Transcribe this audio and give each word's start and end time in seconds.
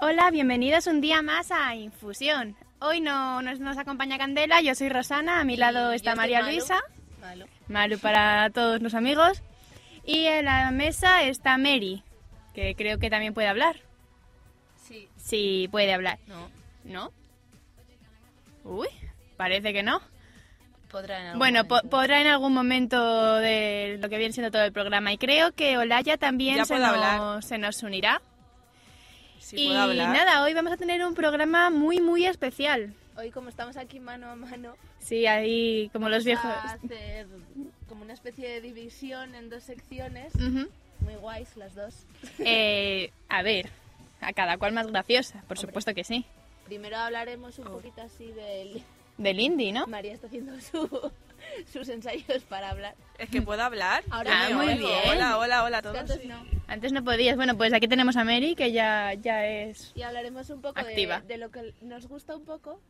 Hola, 0.00 0.30
bienvenidos 0.30 0.86
un 0.86 1.00
día 1.00 1.22
más 1.22 1.50
a 1.50 1.74
Infusión. 1.74 2.56
Hoy 2.80 3.00
no 3.00 3.42
nos, 3.42 3.60
nos 3.60 3.76
acompaña 3.76 4.16
Candela, 4.18 4.60
yo 4.62 4.74
soy 4.74 4.88
Rosana, 4.88 5.40
a 5.40 5.44
mi 5.44 5.56
lado 5.56 5.92
está 5.92 6.14
María 6.14 6.42
Luisa, 6.42 6.80
Malo. 7.20 7.46
Malu 7.68 7.98
para 7.98 8.48
todos 8.50 8.80
los 8.80 8.94
amigos, 8.94 9.42
y 10.06 10.24
en 10.26 10.46
la 10.46 10.70
mesa 10.70 11.22
está 11.24 11.58
Mary, 11.58 12.02
que 12.54 12.74
creo 12.74 12.98
que 12.98 13.10
también 13.10 13.34
puede 13.34 13.48
hablar. 13.48 13.76
Sí. 14.88 15.08
Sí, 15.16 15.68
puede 15.70 15.92
hablar. 15.92 16.18
No. 16.26 16.48
¿No? 16.84 17.12
Uy, 18.64 18.88
parece 19.36 19.72
que 19.74 19.82
no. 19.82 20.00
Podrá 20.90 21.20
en 21.20 21.26
algún 21.26 21.38
Bueno, 21.38 21.68
po- 21.68 21.82
podrá 21.88 22.20
en 22.20 22.26
algún 22.26 22.52
momento 22.52 23.36
de 23.36 23.98
lo 24.02 24.08
que 24.08 24.18
viene 24.18 24.32
siendo 24.32 24.50
todo 24.50 24.64
el 24.64 24.72
programa. 24.72 25.12
Y 25.12 25.18
creo 25.18 25.52
que 25.52 25.78
Olaya 25.78 26.16
también 26.16 26.56
nos, 26.58 26.66
se 27.44 27.58
nos 27.58 27.82
unirá. 27.84 28.20
Si 29.50 29.62
y 29.64 29.66
puedo 29.66 29.80
hablar. 29.80 30.12
nada, 30.12 30.42
hoy 30.42 30.54
vamos 30.54 30.72
a 30.72 30.76
tener 30.76 31.04
un 31.04 31.14
programa 31.14 31.70
muy, 31.70 32.00
muy 32.00 32.24
especial. 32.26 32.94
Hoy 33.16 33.30
como 33.30 33.48
estamos 33.48 33.76
aquí 33.76 33.98
mano 34.00 34.30
a 34.30 34.36
mano, 34.36 34.76
Sí, 35.00 35.26
ahí 35.26 35.88
como 35.92 36.08
los 36.08 36.24
viejos. 36.24 36.44
a 36.44 36.72
hacer 36.74 37.26
como 37.88 38.02
una 38.02 38.12
especie 38.12 38.48
de 38.48 38.60
división 38.60 39.34
en 39.34 39.50
dos 39.50 39.64
secciones, 39.64 40.32
muy 41.00 41.14
guays 41.20 41.56
las 41.56 41.74
dos. 41.74 41.94
Eh, 42.38 43.10
a 43.28 43.42
ver, 43.42 43.70
a 44.20 44.32
cada 44.32 44.56
cual 44.58 44.72
más 44.72 44.86
graciosa, 44.86 45.40
por 45.48 45.58
Hombre. 45.58 45.60
supuesto 45.68 45.94
que 45.94 46.04
sí. 46.04 46.24
Primero 46.66 46.96
hablaremos 46.98 47.58
un 47.58 47.64
poquito 47.66 48.00
así 48.02 48.30
del... 48.32 48.82
Del 49.18 49.40
indie, 49.40 49.72
¿no? 49.72 49.86
María 49.86 50.14
está 50.14 50.28
haciendo 50.28 50.58
su- 50.60 51.12
sus 51.72 51.88
ensayos 51.88 52.42
para 52.48 52.70
hablar. 52.70 52.94
Es 53.18 53.28
que 53.30 53.42
puedo 53.42 53.62
hablar. 53.62 54.02
Ahora 54.10 54.30
Ah, 54.32 54.48
Me 54.50 54.54
muy 54.54 54.74
bien. 54.78 55.00
Hola, 55.08 55.38
hola, 55.38 55.64
hola 55.64 55.78
a 55.78 55.82
todos. 55.82 55.96
antes 55.98 56.24
no. 56.24 56.44
Antes 56.68 56.92
no 56.92 57.04
podías. 57.04 57.36
Bueno, 57.36 57.56
pues 57.56 57.72
aquí 57.72 57.88
tenemos 57.88 58.16
a 58.16 58.24
Mary, 58.24 58.54
que 58.54 58.72
ya, 58.72 59.14
ya 59.14 59.46
es... 59.46 59.92
Y 59.94 60.02
hablaremos 60.02 60.48
un 60.50 60.60
poco 60.62 60.80
de, 60.80 60.88
Activa. 60.88 61.20
de 61.20 61.36
lo 61.38 61.50
que 61.50 61.74
nos 61.82 62.06
gusta 62.06 62.36
un 62.36 62.44
poco. 62.44 62.80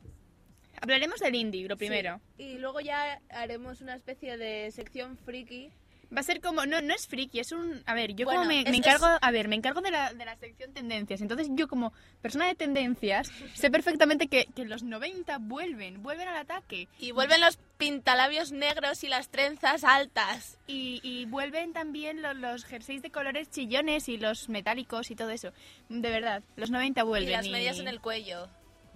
Hablaremos 0.81 1.19
del 1.21 1.35
indie, 1.35 1.69
lo 1.69 1.77
primero. 1.77 2.21
Sí. 2.37 2.43
Y 2.45 2.59
luego 2.59 2.81
ya 2.81 3.21
haremos 3.31 3.81
una 3.81 3.95
especie 3.95 4.37
de 4.37 4.71
sección 4.71 5.17
friki. 5.19 5.71
Va 6.15 6.21
a 6.21 6.25
ser 6.25 6.41
como, 6.41 6.67
no, 6.67 6.81
no 6.81 6.93
es 6.93 7.07
friki, 7.07 7.39
es 7.39 7.53
un, 7.53 7.83
a 7.87 7.95
ver, 7.95 8.15
yo 8.17 8.25
Bueno, 8.25 8.41
como 8.41 8.49
me, 8.49 8.61
es- 8.63 8.71
me 8.71 8.77
encargo, 8.79 9.07
es- 9.07 9.19
a 9.21 9.31
ver, 9.31 9.47
me 9.47 9.55
encargo 9.55 9.81
de 9.81 9.93
la, 9.93 10.13
de 10.13 10.25
la 10.25 10.37
sección 10.37 10.73
tendencias, 10.73 11.21
entonces 11.21 11.47
yo 11.53 11.69
como 11.69 11.93
persona 12.21 12.47
de 12.49 12.57
tendencias 12.57 13.31
sé 13.55 13.71
perfectamente 13.71 14.27
que, 14.27 14.47
que 14.57 14.65
los 14.65 14.83
90 14.83 15.39
vuelven, 15.39 16.03
vuelven 16.03 16.27
al 16.27 16.37
ataque 16.37 16.89
Y 16.99 17.13
vuelven 17.13 17.41
los 17.41 17.59
pintalabios 17.79 18.51
negros 18.53 19.05
y 19.05 19.09
las 19.09 19.29
trenzas 19.29 19.85
altas. 19.85 20.59
y, 20.67 21.01
y 21.05 21.27
vuelven 21.27 21.73
también 21.73 22.23
lo- 22.23 22.35
los, 22.35 22.65
jerseys 22.65 23.03
de 23.03 23.11
colores 23.11 23.49
chillones 23.51 24.09
y 24.09 24.17
los 24.17 24.49
metálicos 24.49 25.11
y 25.11 25.17
todo 25.17 25.31
eso, 25.31 25.53
de 25.89 26.11
verdad, 26.11 26.43
los 26.57 26.71
90 26.71 27.03
vuelven. 27.05 27.29
y 27.31 27.33
las 27.33 27.49
medias 27.49 27.79
en 27.79 27.89
el 27.89 28.01
cuello. 28.01 28.49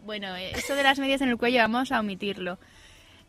Bueno, 0.05 0.35
eh, 0.37 0.51
eso 0.55 0.75
de 0.75 0.83
las 0.83 0.99
medias 0.99 1.21
en 1.23 1.29
el 1.31 1.39
cuello 1.39 1.59
vamos 1.61 1.91
a 1.93 2.01
omitirlo. 2.01 2.59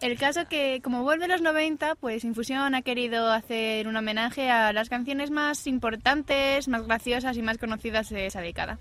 El 0.02 0.18
caso 0.20 0.46
que, 0.48 0.82
como 0.84 1.04
vuelve 1.04 1.28
los 1.28 1.42
90, 1.42 1.96
pues 1.96 2.24
Infusión 2.26 2.76
ha 2.76 2.82
querido 2.82 3.32
hacer 3.32 3.88
un 3.88 3.96
homenaje 3.96 4.50
a 4.52 4.74
las 4.74 4.90
canciones 4.90 5.32
más 5.32 5.68
importantes, 5.68 6.68
más 6.68 6.86
graciosas 6.86 7.38
y 7.38 7.42
más 7.42 7.58
conocidas 7.58 8.10
de 8.10 8.26
esa 8.26 8.42
década. 8.42 8.78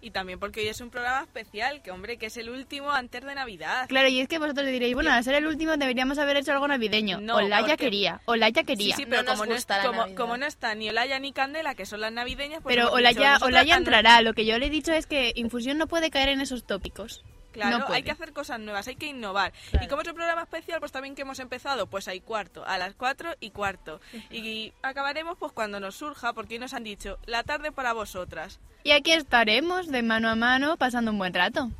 Y 0.00 0.10
también 0.10 0.38
porque 0.38 0.60
hoy 0.60 0.68
es 0.68 0.82
un 0.82 0.90
programa 0.90 1.22
especial, 1.22 1.80
que 1.80 1.90
hombre, 1.90 2.18
que 2.18 2.26
es 2.26 2.36
el 2.36 2.50
último 2.50 2.90
antes 2.92 3.24
de 3.24 3.34
Navidad. 3.34 3.86
Claro, 3.88 4.08
y 4.08 4.20
es 4.20 4.28
que 4.28 4.38
vosotros 4.38 4.66
diréis, 4.66 4.94
bueno, 4.94 5.10
al 5.10 5.24
ser 5.24 5.34
el 5.34 5.46
último 5.46 5.78
deberíamos 5.78 6.18
haber 6.18 6.36
hecho 6.36 6.52
algo 6.52 6.68
navideño. 6.68 7.20
No, 7.22 7.36
Olaya 7.36 7.60
porque- 7.60 7.76
quería, 7.84 8.20
Olaya 8.26 8.60
Sí, 8.60 8.66
quería. 8.66 8.96
sí, 8.96 9.06
pero 9.06 9.24
como, 9.24 9.46
no, 9.46 9.54
como, 9.82 10.14
como 10.14 10.36
no 10.36 10.44
está 10.44 10.74
ni 10.74 10.90
Olaya 10.90 11.18
ni 11.20 11.32
Candela, 11.32 11.74
que 11.74 11.86
son 11.86 12.02
las 12.02 12.12
navideñas, 12.12 12.60
pues 12.62 12.74
Pero 12.74 12.88
hemos 12.88 12.98
dicho, 12.98 13.20
Olaya, 13.20 13.38
Olaya 13.40 13.76
entrará. 13.76 14.20
Lo 14.20 14.34
que 14.34 14.44
yo 14.44 14.58
le 14.58 14.66
he 14.66 14.70
dicho 14.70 14.92
es 14.92 15.06
que 15.06 15.32
Infusión 15.36 15.78
no 15.78 15.86
puede 15.86 16.10
caer 16.10 16.28
en 16.28 16.42
esos 16.42 16.66
tópicos. 16.66 17.24
Claro, 17.54 17.78
No 17.78 17.86
hay 17.94 18.02
que 18.02 18.10
hacer 18.10 18.32
cosas 18.32 18.58
nuevas, 18.60 18.86
hay 18.88 18.96
que 18.96 19.06
innovar. 19.06 19.52
Claro. 19.70 19.86
Y 19.86 19.88
como 19.88 20.02
es 20.02 20.08
un 20.08 20.14
programa 20.14 20.42
especial, 20.42 20.80
pues 20.80 20.92
también 20.92 21.14
que 21.14 21.22
hemos 21.22 21.38
empezado, 21.38 21.86
pues 21.86 22.06
hay 22.08 22.20
cuarto, 22.20 22.66
a 22.66 22.76
las 22.78 22.94
cuatro 22.94 23.30
y 23.40 23.50
cuarto. 23.50 24.00
Y 24.30 24.72
acabaremos 24.82 25.38
pues 25.38 25.52
cuando 25.52 25.78
nos 25.80 25.94
surja, 25.94 26.32
porque 26.32 26.54
hoy 26.54 26.58
nos 26.60 26.74
han 26.74 26.84
dicho, 26.84 27.18
la 27.26 27.44
tarde 27.44 27.70
para 27.72 27.92
vosotras. 27.92 28.58
Y 28.82 28.90
aquí 28.90 29.12
estaremos 29.12 29.86
de 29.86 30.02
mano 30.02 30.28
a 30.28 30.34
mano 30.34 30.76
pasando 30.76 31.10
un 31.12 31.18
buen 31.18 31.32
rato. 31.32 31.70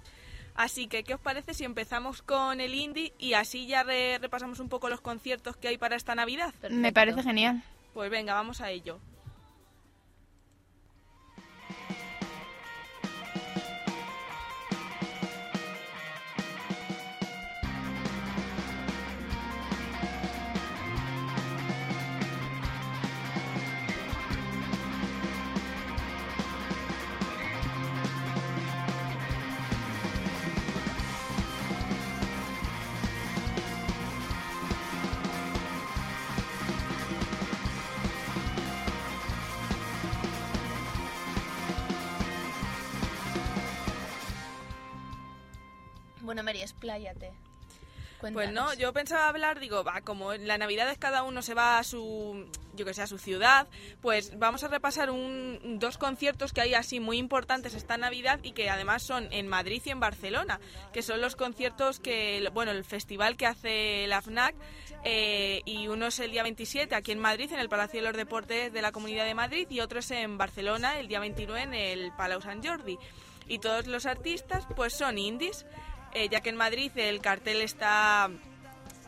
Así 0.54 0.86
que, 0.86 1.02
¿qué 1.02 1.14
os 1.14 1.20
parece 1.20 1.52
si 1.52 1.64
empezamos 1.64 2.22
con 2.22 2.60
el 2.60 2.74
indie 2.76 3.12
y 3.18 3.34
así 3.34 3.66
ya 3.66 3.82
re- 3.82 4.18
repasamos 4.18 4.60
un 4.60 4.68
poco 4.68 4.88
los 4.88 5.00
conciertos 5.00 5.56
que 5.56 5.66
hay 5.66 5.76
para 5.78 5.96
esta 5.96 6.14
Navidad? 6.14 6.54
Me 6.70 6.92
parece 6.92 7.24
genial. 7.24 7.62
Pues 7.92 8.08
venga, 8.08 8.34
vamos 8.34 8.60
a 8.60 8.70
ello. 8.70 9.00
Pues 48.32 48.52
no, 48.52 48.72
yo 48.74 48.92
pensaba 48.92 49.28
hablar, 49.28 49.60
digo, 49.60 49.84
va, 49.84 50.00
como 50.00 50.32
en 50.32 50.48
la 50.48 50.56
Navidad 50.56 50.90
es 50.90 50.98
cada 50.98 51.24
uno 51.24 51.42
se 51.42 51.52
va 51.52 51.78
a 51.78 51.84
su, 51.84 52.46
yo 52.74 52.86
que 52.86 52.94
sé, 52.94 53.02
a 53.02 53.06
su 53.06 53.18
ciudad, 53.18 53.66
pues 54.00 54.38
vamos 54.38 54.64
a 54.64 54.68
repasar 54.68 55.10
un, 55.10 55.78
dos 55.78 55.98
conciertos 55.98 56.52
que 56.52 56.62
hay 56.62 56.74
así 56.74 57.00
muy 57.00 57.18
importantes 57.18 57.74
esta 57.74 57.98
Navidad 57.98 58.40
y 58.42 58.52
que 58.52 58.70
además 58.70 59.02
son 59.02 59.28
en 59.30 59.46
Madrid 59.46 59.82
y 59.84 59.90
en 59.90 60.00
Barcelona, 60.00 60.58
que 60.92 61.02
son 61.02 61.20
los 61.20 61.36
conciertos 61.36 62.00
que, 62.00 62.48
bueno, 62.54 62.70
el 62.70 62.84
festival 62.84 63.36
que 63.36 63.46
hace 63.46 64.06
la 64.06 64.22
FNAC 64.22 64.54
eh, 65.04 65.60
y 65.66 65.88
uno 65.88 66.06
es 66.06 66.18
el 66.18 66.30
día 66.30 66.42
27 66.44 66.94
aquí 66.94 67.12
en 67.12 67.18
Madrid, 67.18 67.52
en 67.52 67.60
el 67.60 67.68
Palacio 67.68 68.00
de 68.00 68.08
los 68.08 68.16
Deportes 68.16 68.72
de 68.72 68.82
la 68.82 68.92
Comunidad 68.92 69.26
de 69.26 69.34
Madrid 69.34 69.66
y 69.68 69.80
otro 69.80 69.98
es 69.98 70.10
en 70.10 70.38
Barcelona 70.38 70.98
el 70.98 71.08
día 71.08 71.20
29 71.20 71.62
en 71.62 71.74
el 71.74 72.12
Palau 72.12 72.40
Sant 72.40 72.66
Jordi. 72.66 72.98
Y 73.46 73.58
todos 73.58 73.86
los 73.86 74.06
artistas 74.06 74.66
pues 74.74 74.94
son 74.94 75.18
indies, 75.18 75.66
eh, 76.14 76.28
ya 76.30 76.40
que 76.40 76.48
en 76.50 76.56
Madrid 76.56 76.90
el 76.96 77.20
cartel 77.20 77.60
está 77.60 78.30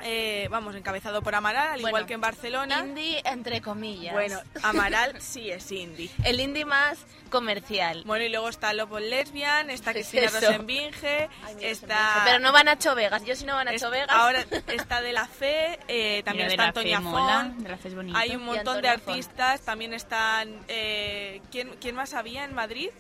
eh, 0.03 0.47
vamos, 0.51 0.75
encabezado 0.75 1.23
por 1.23 1.35
Amaral, 1.35 1.69
al 1.69 1.81
Bueno, 1.81 1.89
igual 1.89 2.07
que 2.07 2.15
en 2.15 2.21
Barcelona. 2.21 2.81
Indie, 2.81 3.23
entre 3.25 3.63
comillas. 3.63 4.13
Bueno, 4.13 4.39
Amaral 4.63 5.15
sí 5.21 5.51
es 5.51 5.73
indie. 5.73 6.11
El 6.25 6.39
indie 6.41 6.67
más 6.67 6.99
comercial. 7.31 8.03
Bueno, 8.05 8.25
y 8.25 8.29
luego 8.29 8.49
está 8.51 8.73
Lobo 8.75 9.01
Lesbian, 9.01 9.71
está 9.71 9.93
¿Qué 9.95 10.01
es 10.01 10.09
Cristina? 10.11 10.31
Rosenbinge, 10.39 11.29
Ay, 11.45 11.57
está... 11.63 12.23
Pero 12.27 12.39
no 12.41 12.53
van 12.53 12.69
a 12.69 12.75
Nacho 12.75 12.95
Vegas. 12.95 13.25
Yo 13.25 13.35
si 13.35 13.47
no 13.47 13.55
van 13.55 13.69
a 13.69 13.73
es- 13.73 13.81
Nacho 13.81 13.91
Vegas. 13.91 14.09
Ahora 14.11 14.45
está 14.69 15.01
de 15.01 15.13
la 15.15 15.27
fe, 15.27 15.79
eh, 15.89 16.23
también 16.25 16.49
Mira, 16.49 16.65
está 16.67 16.79
Antonia 16.81 17.01
Font, 17.01 17.57
de 17.57 17.69
la 17.71 17.79
Fe 17.79 17.89
es 17.89 17.95
bonito. 17.95 18.19
hay 18.19 18.37
un 18.37 18.45
montón 18.45 18.83
de 18.83 18.89
artistas, 18.89 19.63
también 19.63 19.95
están... 19.95 20.61
eh, 20.69 21.41
¿quién, 21.51 21.71
¿Quién 21.81 21.95
más 21.95 22.13
había 22.13 22.45
en 22.45 22.55
Madrid? 22.55 22.91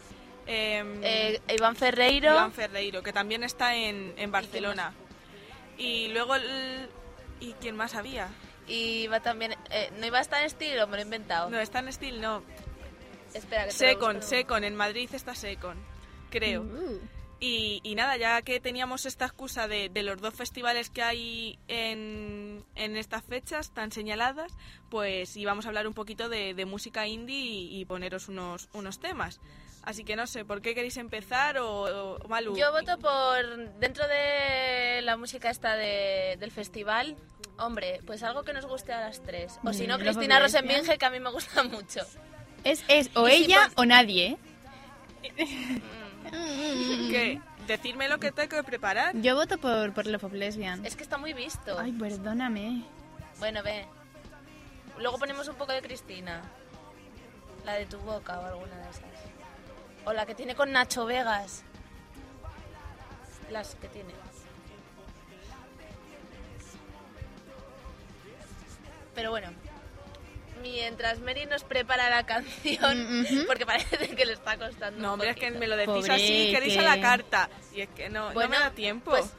Em, 0.46 1.00
Eh, 1.02 1.40
Iván 1.56 1.76
Ferreiro. 1.76 2.30
Iván 2.32 2.52
Ferreiro, 2.52 3.02
que 3.02 3.12
también 3.12 3.42
está 3.42 3.74
en, 3.74 4.14
en 4.16 4.30
Barcelona. 4.30 4.92
Y 5.78 6.08
luego... 6.08 6.34
el- 6.36 6.88
¿Y 7.38 7.52
quién 7.60 7.76
más 7.76 7.94
había? 7.94 8.28
Y 8.66 9.06
va 9.08 9.20
también. 9.20 9.54
eh, 9.70 9.90
¿No 9.98 10.06
iba 10.06 10.18
a 10.18 10.22
estar 10.22 10.40
en 10.40 10.46
estilo? 10.46 10.86
Me 10.86 10.96
lo 10.96 11.02
he 11.02 11.04
inventado. 11.04 11.50
No, 11.50 11.58
está 11.60 11.80
en 11.80 11.92
Steel, 11.92 12.20
no. 12.20 12.42
Espera, 13.34 13.66
que 13.66 13.72
Secon. 13.72 14.22
Secon, 14.22 14.64
en 14.64 14.74
Madrid 14.74 15.10
está 15.12 15.34
Secon, 15.34 15.76
creo. 16.30 16.62
Uh, 16.62 16.98
Y, 17.38 17.80
y 17.82 17.94
nada, 17.94 18.16
ya 18.16 18.40
que 18.40 18.58
teníamos 18.60 19.04
esta 19.04 19.26
excusa 19.26 19.68
de, 19.68 19.90
de 19.90 20.02
los 20.02 20.18
dos 20.22 20.32
festivales 20.32 20.88
que 20.88 21.02
hay 21.02 21.58
en, 21.68 22.64
en 22.74 22.96
estas 22.96 23.22
fechas 23.24 23.74
tan 23.74 23.92
señaladas, 23.92 24.50
pues 24.88 25.36
íbamos 25.36 25.66
a 25.66 25.68
hablar 25.68 25.86
un 25.86 25.92
poquito 25.92 26.30
de, 26.30 26.54
de 26.54 26.64
música 26.64 27.06
indie 27.06 27.36
y, 27.36 27.78
y 27.80 27.84
poneros 27.84 28.28
unos, 28.28 28.70
unos 28.72 28.98
temas. 29.00 29.38
Así 29.86 30.04
que 30.04 30.16
no 30.16 30.26
sé, 30.26 30.44
¿por 30.44 30.60
qué 30.60 30.74
queréis 30.74 30.96
empezar 30.98 31.56
o, 31.58 32.16
o 32.18 32.28
Malu? 32.28 32.54
Yo 32.56 32.72
voto 32.72 32.98
por. 32.98 33.70
Dentro 33.78 34.06
de 34.08 35.00
la 35.02 35.16
música 35.16 35.48
esta 35.48 35.76
de- 35.76 36.36
del 36.38 36.50
festival. 36.50 37.16
Hombre, 37.58 38.00
pues 38.04 38.22
algo 38.22 38.42
que 38.42 38.52
nos 38.52 38.66
guste 38.66 38.92
a 38.92 39.00
las 39.00 39.22
tres. 39.22 39.58
O 39.64 39.72
si 39.72 39.86
no, 39.86 39.96
Mm, 39.96 40.00
Cristina 40.00 40.36
of 40.36 40.42
Lesbian. 40.42 40.42
Rosenbinge, 40.42 40.98
que 40.98 41.06
a 41.06 41.10
mí 41.10 41.20
me 41.20 41.30
gusta 41.30 41.62
mucho. 41.62 42.00
Es, 42.64 42.84
es 42.88 43.10
o 43.14 43.26
si 43.28 43.44
ella 43.44 43.70
o 43.76 43.84
nadie, 43.86 44.36
¿eh? 45.22 45.82
¿Qué? 47.10 47.40
Decirme 47.66 48.08
lo 48.08 48.18
que 48.18 48.32
tengo 48.32 48.48
que 48.48 48.62
preparar. 48.64 49.16
Yo 49.16 49.34
voto 49.34 49.58
por, 49.58 49.92
por 49.92 50.06
Love 50.06 50.24
of 50.24 50.32
Lesbian. 50.32 50.84
Es 50.84 50.96
que 50.96 51.02
está 51.02 51.16
muy 51.18 51.32
visto. 51.32 51.78
Ay, 51.78 51.92
perdóname. 51.92 52.82
Bueno, 53.38 53.62
ve. 53.62 53.86
Luego 54.98 55.18
ponemos 55.18 55.46
un 55.48 55.56
poco 55.56 55.72
de 55.72 55.82
Cristina. 55.82 56.42
La 57.64 57.74
de 57.74 57.86
tu 57.86 57.98
boca 57.98 58.38
o 58.40 58.44
alguna 58.46 58.76
de 58.78 58.90
esas. 58.90 59.02
O 60.06 60.12
la 60.12 60.24
que 60.24 60.34
tiene 60.34 60.54
con 60.54 60.72
Nacho 60.72 61.04
Vegas. 61.04 61.62
Las 63.50 63.74
que 63.74 63.88
tiene. 63.88 64.12
Pero 69.14 69.30
bueno. 69.30 69.48
Mientras 70.62 71.20
Mary 71.20 71.46
nos 71.46 71.64
prepara 71.64 72.08
la 72.10 72.24
canción, 72.26 73.22
Mm, 73.22 73.46
porque 73.46 73.66
parece 73.66 74.14
que 74.16 74.24
le 74.24 74.32
está 74.32 74.56
costando. 74.56 74.98
No, 75.00 75.08
un 75.08 75.12
hombre, 75.14 75.30
es 75.30 75.36
que 75.36 75.50
me 75.50 75.66
lo 75.66 75.76
decís 75.76 75.94
Pobre, 75.94 76.14
así, 76.14 76.50
queréis 76.52 76.74
que- 76.74 76.80
a 76.80 76.96
la 76.96 77.00
carta. 77.00 77.50
Y 77.74 77.82
es 77.82 77.88
que 77.90 78.08
no, 78.08 78.32
no 78.32 78.48
me 78.48 78.58
da 78.58 78.70
tiempo. 78.70 79.10
pues- 79.10 79.30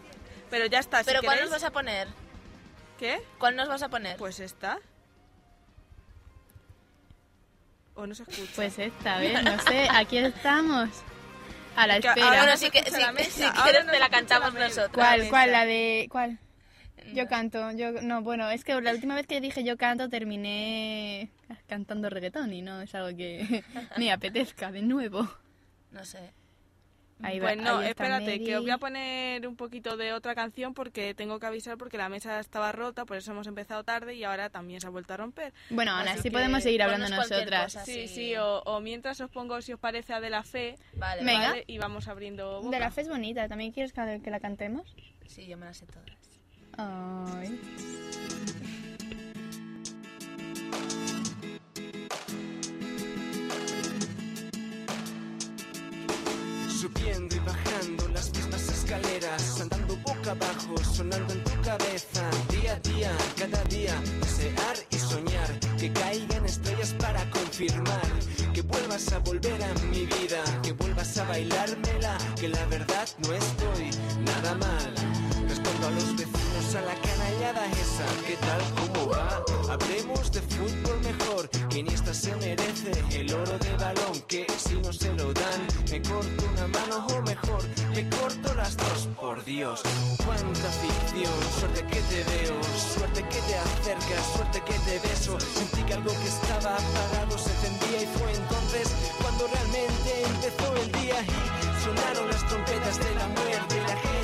Pero 0.49 0.65
ya 0.67 0.79
está, 0.79 0.99
si 0.99 1.05
Pero 1.05 1.21
¿cuál 1.21 1.37
queréis... 1.37 1.51
nos 1.51 1.61
vas 1.61 1.69
a 1.69 1.73
poner? 1.73 2.07
¿Qué? 2.97 3.21
¿Cuál 3.39 3.55
nos 3.55 3.67
vas 3.67 3.81
a 3.83 3.89
poner? 3.89 4.15
Pues 4.17 4.39
esta. 4.39 4.79
¿O 7.97 8.05
no 8.05 8.13
se 8.13 8.23
escucha? 8.23 8.51
Pues 8.55 8.79
esta 8.79 9.17
vez, 9.19 9.43
no 9.43 9.59
sé, 9.63 9.87
aquí 9.91 10.17
estamos. 10.17 10.89
A 11.75 11.87
la 11.87 11.97
espera. 11.97 12.25
ahora 12.25 12.37
Bueno, 12.37 12.51
no 12.51 12.57
si, 12.57 12.65
se 12.65 12.71
que, 12.71 12.91
la 12.91 13.11
mesa, 13.11 13.31
si 13.31 13.43
ahora 13.43 13.63
quieres 13.63 13.85
no 13.85 13.91
te 13.91 13.99
la 13.99 14.09
cantamos 14.09 14.53
la 14.53 14.59
nosotros. 14.61 14.91
¿Cuál, 14.93 15.29
cuál? 15.29 15.51
La 15.51 15.65
de... 15.65 16.07
¿Cuál? 16.09 16.39
Yo 17.13 17.27
canto, 17.27 17.71
yo... 17.71 17.91
No, 18.01 18.21
bueno, 18.21 18.49
es 18.49 18.63
que 18.63 18.79
la 18.81 18.91
última 18.91 19.15
vez 19.15 19.27
que 19.27 19.41
dije 19.41 19.63
yo 19.63 19.77
canto 19.77 20.09
terminé 20.09 21.29
cantando 21.67 22.09
reggaetón 22.09 22.53
y 22.53 22.61
no 22.61 22.81
es 22.81 22.93
algo 22.95 23.15
que 23.15 23.63
me 23.97 24.11
apetezca 24.11 24.71
de 24.71 24.81
nuevo. 24.81 25.29
No 25.91 26.03
sé. 26.05 26.33
Ahí 27.23 27.39
va, 27.39 27.47
Pues 27.47 27.57
no, 27.57 27.79
ahí 27.79 27.87
espérate, 27.89 28.43
que 28.43 28.55
os 28.57 28.61
voy 28.61 28.69
a 28.71 28.77
poner 28.77 29.47
un 29.47 29.55
poquito 29.55 29.97
de 29.97 30.13
otra 30.13 30.35
canción 30.35 30.73
porque 30.75 31.15
tengo 31.15 31.39
que 31.39 31.47
avisar 31.47 31.75
porque 31.77 31.97
la 31.97 32.09
mesa 32.09 32.39
estaba 32.39 32.71
rota, 32.71 33.05
por 33.05 33.17
eso 33.17 33.31
hemos 33.31 33.47
empezado 33.47 33.83
tarde 33.83 34.13
y 34.13 34.23
ahora 34.23 34.49
también 34.51 34.81
se 34.81 34.87
ha 34.87 34.91
vuelto 34.91 35.13
a 35.13 35.17
romper. 35.17 35.51
Bueno, 35.71 35.91
aún 35.93 36.07
Así 36.07 36.29
podemos 36.29 36.61
seguir 36.61 36.83
hablando 36.83 37.09
nosotras. 37.09 37.73
cosa. 37.73 37.85
Sí, 37.85 38.07
sí, 38.07 38.35
o, 38.35 38.59
o 38.65 38.79
mientras 38.81 39.19
os 39.19 39.31
pongo 39.31 39.59
si 39.61 39.73
os 39.73 39.79
parece 39.79 40.13
a 40.13 40.19
De 40.21 40.29
La 40.29 40.43
Fe, 40.43 40.75
Vale, 40.93 41.23
Venga. 41.23 41.49
¿vale? 41.49 41.63
Y 41.65 41.79
vamos 41.79 42.07
abriendo 42.07 42.61
boca. 42.61 42.69
De 42.75 42.79
la 42.79 42.91
fe 42.91 43.01
es 43.01 43.09
bonita, 43.09 43.47
¿también 43.47 43.71
quieres 43.71 43.93
que, 43.93 44.21
que 44.23 44.29
la 44.29 44.39
cantemos? 44.39 44.95
Sí, 45.25 45.47
yo 45.47 45.57
me 45.57 45.65
las 45.65 45.77
sé 45.77 45.85
todas. 45.87 46.05
Ay. 46.77 47.59
Subiendo 56.77 57.35
y 57.35 57.39
bajando 57.39 58.07
las 58.09 58.31
mismas 58.35 58.69
escaleras, 58.69 59.61
andando 59.61 59.97
boca 60.05 60.29
abajo, 60.29 60.77
sonando 60.83 61.33
en 61.33 61.43
tu 61.43 61.61
cabeza, 61.63 62.29
día 62.51 62.73
a 62.73 62.79
día, 62.87 63.11
cada 63.35 63.63
día, 63.63 63.95
desear 64.21 64.77
y 64.91 64.97
soñar, 64.97 65.59
que 65.79 65.91
caigan 65.91 66.45
estrellas 66.45 66.93
para 66.99 67.27
confirmar, 67.31 68.07
que 68.53 68.61
vuelvas 68.61 69.11
a 69.11 69.17
volver 69.17 69.59
a 69.63 69.73
mi 69.85 70.05
vida, 70.05 70.43
que 70.61 70.73
vuelvas 70.73 71.17
a 71.17 71.23
bailármela, 71.23 72.15
que 72.39 72.47
la 72.47 72.63
verdad 72.67 73.09
no 73.25 73.33
estoy 73.33 73.89
nada 74.23 74.53
mal. 74.53 74.93
Respondo 75.49 75.87
a 75.87 75.89
los 75.89 76.15
vecinos 76.15 76.36
a 76.57 76.81
la 76.81 76.95
canallada 76.95 77.67
esa, 77.67 78.05
¿qué 78.25 78.35
tal? 78.37 78.59
¿Cómo 78.79 79.11
va? 79.11 79.43
Hablemos 79.71 80.31
de 80.31 80.41
fútbol 80.41 80.99
mejor, 81.01 81.47
Iniesta 81.75 82.15
se 82.15 82.35
merece 82.37 82.91
el 83.11 83.31
oro 83.31 83.59
de 83.59 83.77
balón, 83.77 84.19
que 84.27 84.47
si 84.57 84.73
no 84.81 84.91
se 84.91 85.13
lo 85.13 85.31
dan, 85.33 85.67
me 85.91 86.01
corto 86.01 86.43
una 86.51 86.67
mano 86.67 87.05
o 87.13 87.21
mejor, 87.21 87.61
me 87.93 88.09
corto 88.09 88.55
las 88.55 88.75
dos, 88.75 89.07
por 89.21 89.45
Dios. 89.45 89.83
Cuánta 90.25 90.69
ficción, 90.81 91.37
suerte 91.59 91.85
que 91.85 92.01
te 92.01 92.23
veo, 92.23 92.57
suerte 92.95 93.21
que 93.21 93.39
te 93.39 93.55
acercas, 93.55 94.25
suerte 94.35 94.59
que 94.65 94.73
te 94.79 95.07
beso. 95.07 95.39
Sentí 95.39 95.83
que 95.83 95.93
algo 95.93 96.09
que 96.09 96.27
estaba 96.27 96.75
apagado 96.75 97.37
se 97.37 97.51
encendía 97.51 98.01
y 98.01 98.07
fue 98.17 98.33
entonces 98.33 98.95
cuando 99.21 99.45
realmente 99.45 100.23
empezó 100.25 100.75
el 100.75 100.91
día 101.03 101.21
y 101.21 101.83
sonaron 101.83 102.27
las 102.31 102.43
trompetas 102.47 102.97
de 102.97 103.13
la 103.13 103.27
muerte. 103.27 103.75
La 103.87 103.95
gente 103.95 104.16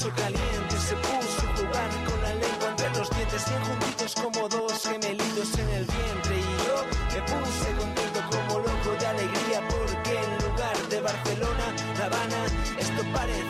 puso 0.00 0.14
caliente, 0.14 0.78
se 0.78 0.96
puso 0.96 1.46
a 1.46 1.56
jugar 1.56 1.90
con 2.08 2.22
la 2.22 2.34
lengua 2.34 2.68
entre 2.70 2.88
los 2.98 3.10
dientes, 3.10 3.44
bien 3.48 3.62
juntitos 3.64 4.14
como 4.14 4.48
dos 4.48 4.82
gemelitos 4.82 5.58
en 5.58 5.68
el 5.68 5.84
vientre. 5.84 6.36
Y 6.38 6.64
yo 6.64 6.76
me 7.12 7.20
puse 7.28 7.68
contento 7.78 8.20
como 8.30 8.60
loco 8.60 8.96
de 8.98 9.06
alegría 9.06 9.60
porque 9.68 10.12
en 10.18 10.48
lugar 10.48 10.76
de 10.88 11.00
Barcelona, 11.00 11.66
La 11.98 12.06
Habana, 12.06 12.44
esto 12.78 13.02
parecía, 13.12 13.49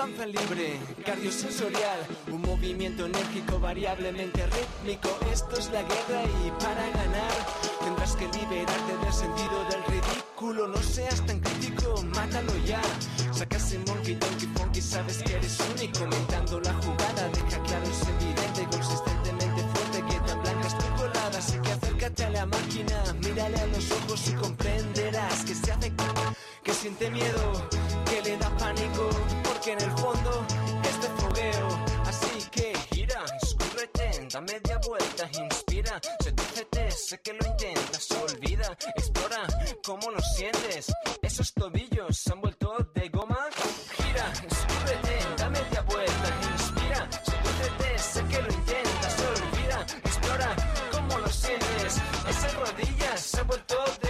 danza 0.00 0.24
libre, 0.24 0.80
cardiosensorial, 1.04 2.00
un 2.32 2.40
movimiento 2.40 3.04
enérgico 3.04 3.60
variablemente 3.60 4.46
rítmico. 4.46 5.10
Esto 5.30 5.58
es 5.58 5.70
la 5.72 5.82
guerra 5.82 6.22
y 6.42 6.50
para 6.52 6.88
ganar 6.88 7.32
tendrás 7.84 8.16
que 8.16 8.26
liberarte 8.28 8.92
del 9.02 9.12
sentido 9.12 9.62
del 9.68 9.84
ridículo. 9.92 10.68
No 10.68 10.78
seas 10.78 11.20
tan 11.26 11.38
crítico, 11.40 12.02
mátalo 12.14 12.56
ya. 12.64 12.80
Saca 13.30 13.58
ese 13.58 13.78
monkey 13.80 14.14
donkey 14.14 14.48
funky, 14.56 14.80
sabes 14.80 15.18
que 15.18 15.34
eres 15.34 15.58
único. 15.76 16.06
Mentando 16.06 16.60
la 16.60 16.72
jugada, 16.72 17.28
deja 17.34 17.62
claro, 17.62 17.84
es 17.84 18.02
evidente, 18.08 18.76
consistentemente 18.76 19.62
fuerte 19.74 19.98
que 20.08 20.20
tan 20.26 20.42
blanca 20.42 20.66
es 20.66 20.78
tu 20.78 20.96
colada. 20.96 21.38
Así 21.38 21.58
que 21.60 21.72
acércate 21.72 22.24
a 22.24 22.30
la 22.30 22.46
máquina, 22.46 23.04
mírale 23.22 23.60
a 23.60 23.66
los 23.66 23.90
ojos 23.90 24.28
y 24.28 24.32
comprenderás 24.32 25.44
que 25.44 25.54
se 25.54 25.72
hace 25.72 25.92
que 26.62 26.74
siente 26.74 27.10
miedo, 27.10 27.68
que 28.10 28.22
le 28.22 28.36
da 28.38 28.50
pánico, 28.56 29.08
porque 29.44 29.72
en 29.72 29.80
el 29.80 29.90
fondo 29.92 30.44
es 30.88 31.00
de 31.02 31.08
fogueo. 31.20 31.68
Así 32.06 32.48
que 32.50 32.74
gira, 32.90 33.24
escúrrete, 33.40 34.26
da 34.32 34.40
media 34.40 34.78
vuelta, 34.84 35.30
inspira, 35.40 36.00
sedúcete, 36.18 36.90
sé 36.90 37.20
que 37.20 37.32
lo 37.32 37.46
intentas, 37.46 38.10
olvida, 38.10 38.76
explora 38.96 39.42
cómo 39.84 40.10
lo 40.10 40.20
sientes. 40.20 40.92
Esos 41.22 41.52
tobillos 41.54 42.16
se 42.16 42.32
han 42.32 42.40
vuelto 42.40 42.68
de 42.94 43.08
goma. 43.10 43.38
Gira, 43.96 44.26
escúrrete, 44.50 45.16
da 45.36 45.48
media 45.48 45.82
vuelta, 45.82 46.28
inspira, 46.52 47.08
se 47.12 47.30
sedúcete, 47.30 47.98
sé 47.98 48.24
que 48.24 48.42
lo 48.42 48.52
intentas, 48.60 49.14
olvida, 49.34 49.86
explora 50.04 50.56
cómo 50.90 51.18
lo 51.18 51.28
sientes. 51.28 52.00
Esas 52.28 52.54
rodillas 52.54 53.20
se 53.20 53.40
han 53.40 53.46
vuelto 53.46 53.76
de 54.02 54.08
goma. 54.08 54.09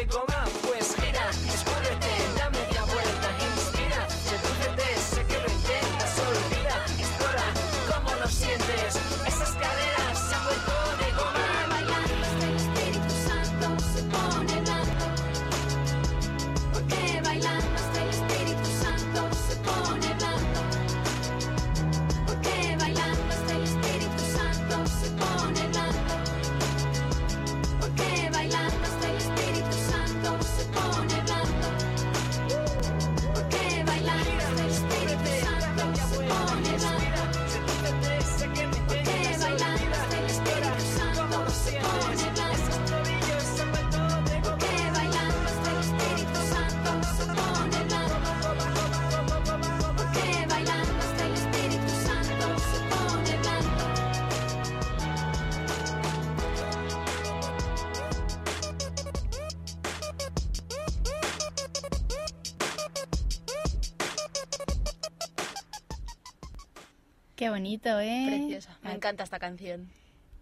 Qué 67.41 67.49
bonito, 67.49 67.99
¿eh? 68.01 68.25
Preciosa. 68.27 68.77
Me 68.83 68.93
encanta 68.93 69.25
esta 69.25 69.39
canción. 69.39 69.89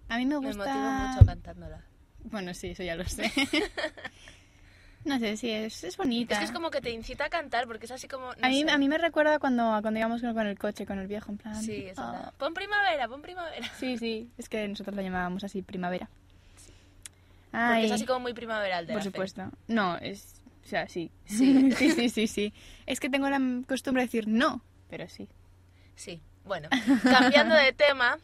A 0.08 0.18
mí 0.18 0.26
me 0.26 0.40
Me 0.40 0.46
gusta... 0.48 0.64
motiva 0.64 1.06
mucho 1.12 1.26
cantándola. 1.26 1.84
Bueno, 2.24 2.52
sí, 2.54 2.70
eso 2.70 2.82
ya 2.82 2.96
lo 2.96 3.04
sé. 3.04 3.30
no 5.04 5.16
sé, 5.20 5.36
sí, 5.36 5.48
es, 5.48 5.84
es 5.84 5.96
bonita. 5.96 6.34
Es 6.34 6.40
que 6.40 6.44
es 6.46 6.50
como 6.50 6.72
que 6.72 6.80
te 6.80 6.90
incita 6.90 7.26
a 7.26 7.28
cantar 7.28 7.68
porque 7.68 7.86
es 7.86 7.92
así 7.92 8.08
como... 8.08 8.32
no 8.34 8.44
a, 8.44 8.48
mí, 8.48 8.64
sé. 8.64 8.70
a 8.72 8.78
mí 8.78 8.88
me 8.88 8.98
recuerda 8.98 9.38
cuando, 9.38 9.78
cuando 9.80 9.96
íbamos 10.00 10.22
con, 10.22 10.44
el 10.44 10.58
coche, 10.58 10.86
con 10.86 10.98
el 10.98 11.06
viejo, 11.06 11.30
en 11.30 11.38
plan... 11.38 11.54
Sí, 11.62 11.84
es 11.86 11.96
verdad. 11.96 12.24
"Ah". 12.26 12.32
Pon 12.36 12.52
primavera, 12.52 13.06
pon 13.06 13.22
primavera. 13.22 13.68
Sí, 13.78 13.96
sí, 13.96 14.28
es 14.36 14.48
que 14.48 14.66
nosotros 14.66 14.96
lo 14.96 15.02
llamábamos 15.02 15.44
así, 15.44 15.62
primavera. 15.62 16.10
Ay, 17.52 17.86
es 17.86 17.92
así 17.92 18.06
como 18.06 18.18
muy 18.18 18.34
primaveral 18.34 18.88
de 18.88 18.94
por 18.94 19.02
la 19.02 19.04
fe. 19.04 19.10
supuesto. 19.10 19.48
No, 19.68 19.96
es... 19.98 20.34
O 20.64 20.68
sea, 20.68 20.88
sí. 20.88 21.12
Sí. 21.26 21.70
sí, 21.76 21.92
sí, 21.92 22.08
sí, 22.08 22.26
sí. 22.26 22.52
Es 22.86 22.98
que 22.98 23.08
tengo 23.08 23.30
la 23.30 23.38
costumbre 23.68 24.02
de 24.02 24.06
decir 24.08 24.26
no, 24.26 24.62
pero 24.90 25.08
sí. 25.08 25.28
Sí, 25.94 26.20
bueno, 26.48 26.68
cambiando 27.04 27.54
de 27.54 27.72
tema, 27.72 28.18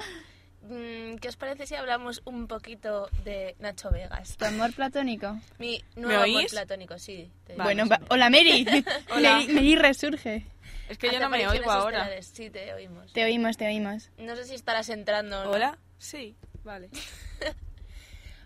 mm, 0.63 1.17
¿qué 1.17 1.29
os 1.29 1.37
parece 1.37 1.67
si 1.67 1.75
hablamos 1.77 2.23
un 2.25 2.49
poquito 2.49 3.09
de 3.23 3.55
Nacho 3.61 3.91
Vegas? 3.91 4.37
¿Tu 4.37 4.45
amor 4.45 4.73
platónico? 4.73 5.39
Mi 5.59 5.85
nuevo 5.95 6.25
amor 6.25 6.37
oís? 6.41 6.51
platónico, 6.51 6.99
sí. 6.99 7.31
te- 7.47 7.55
bueno, 7.55 7.87
va- 7.87 8.01
hola 8.11 8.29
Mary. 8.31 8.67
Hola. 9.15 9.33
Mary, 9.39 9.49
Mary 9.53 9.77
resurge. 9.77 10.45
Es 10.89 10.99
que 10.99 11.07
yo 11.07 11.13
Hace 11.13 11.21
no 11.21 11.29
me 11.31 11.37
oigo 11.39 11.49
apariciones 11.51 11.71
ahora. 11.71 11.99
estelares. 12.01 12.27
Sí, 12.35 12.51
te 12.51 12.75
oímos. 12.75 13.13
Te 13.13 13.25
oímos, 13.25 13.57
te 13.57 13.67
oímos. 13.67 14.11
No 14.19 14.37
sé 14.37 14.45
si 14.45 14.55
estarás 14.55 14.89
entrando 14.91 15.41
o 15.41 15.45
no. 15.45 15.51
¿Hola? 15.53 15.79
Sí, 15.99 16.35
vale. 16.65 16.91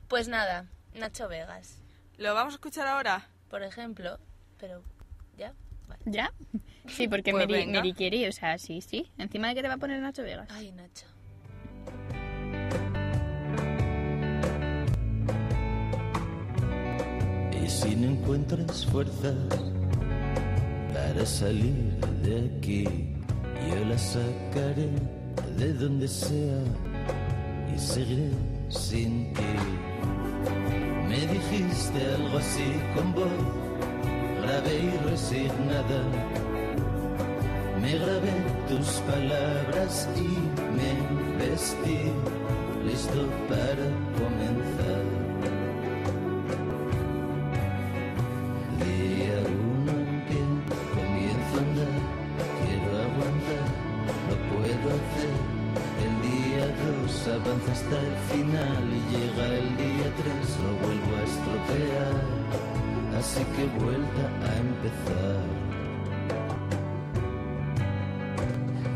Pues 0.08 0.26
nada, 0.28 0.64
Nacho 0.94 1.28
Vegas, 1.28 1.76
¿Lo 2.16 2.32
vamos 2.34 2.54
a 2.54 2.56
escuchar 2.56 2.86
ahora? 2.86 3.28
por 3.50 3.62
ejemplo, 3.62 4.18
pero 4.58 4.82
ya. 6.04 6.32
Sí, 6.86 7.06
porque 7.08 7.32
Pues 7.32 7.48
Mary. 7.48 7.66
Mary 7.66 7.92
quiere, 7.92 8.28
o 8.28 8.32
sea, 8.32 8.58
sí, 8.58 8.80
sí. 8.80 9.10
Encima 9.18 9.48
de 9.48 9.54
que 9.54 9.62
te 9.62 9.68
va 9.68 9.74
a 9.74 9.78
poner 9.78 10.00
Nacho 10.00 10.22
Vegas. 10.22 10.48
Ay, 10.50 10.72
Nacho. 10.72 11.06
Y 17.62 17.68
si 17.68 17.94
no 17.96 18.10
encuentras 18.10 18.86
fuerzas 18.86 19.34
para 20.92 21.26
salir 21.26 21.96
de 22.22 22.50
aquí, 22.58 22.84
yo 23.68 23.84
las 23.84 24.02
sacaré 24.02 24.88
de 25.56 25.72
donde 25.74 26.08
sea 26.08 26.60
y 27.74 27.78
seguiré 27.78 28.30
sin 28.68 29.32
ti. 29.34 29.42
Me 31.08 31.20
dijiste 31.26 32.04
algo 32.16 32.38
así 32.38 32.64
con 32.94 33.12
voz 33.14 33.67
grave 34.48 34.74
y 34.78 35.10
resignada. 35.10 36.00
Me 37.82 37.92
grabé 37.98 38.34
tus 38.68 38.88
palabras 39.10 40.08
y 40.16 40.28
me 40.76 40.92
vestí 41.38 42.00
listo 42.86 43.20
para 43.48 43.86
comenzar. 44.20 45.02
Día 48.84 49.38
uno 49.68 49.92
en 49.92 50.14
pie, 50.26 50.42
comienzo 50.96 51.54
a 51.54 51.64
andar, 51.66 51.94
quiero 52.60 52.90
aguantar, 53.06 53.66
no 54.28 54.34
puedo 54.50 54.86
hacer. 54.98 55.36
El 56.04 56.14
día 56.28 56.64
dos 56.82 57.12
avanza 57.36 57.72
hasta 57.72 57.96
el 58.00 58.16
final 58.30 58.84
y 58.96 59.00
llega 59.12 59.17
así 63.38 63.44
que 63.56 63.64
vuelta 63.84 64.24
a 64.42 64.56
empezar. 64.58 65.40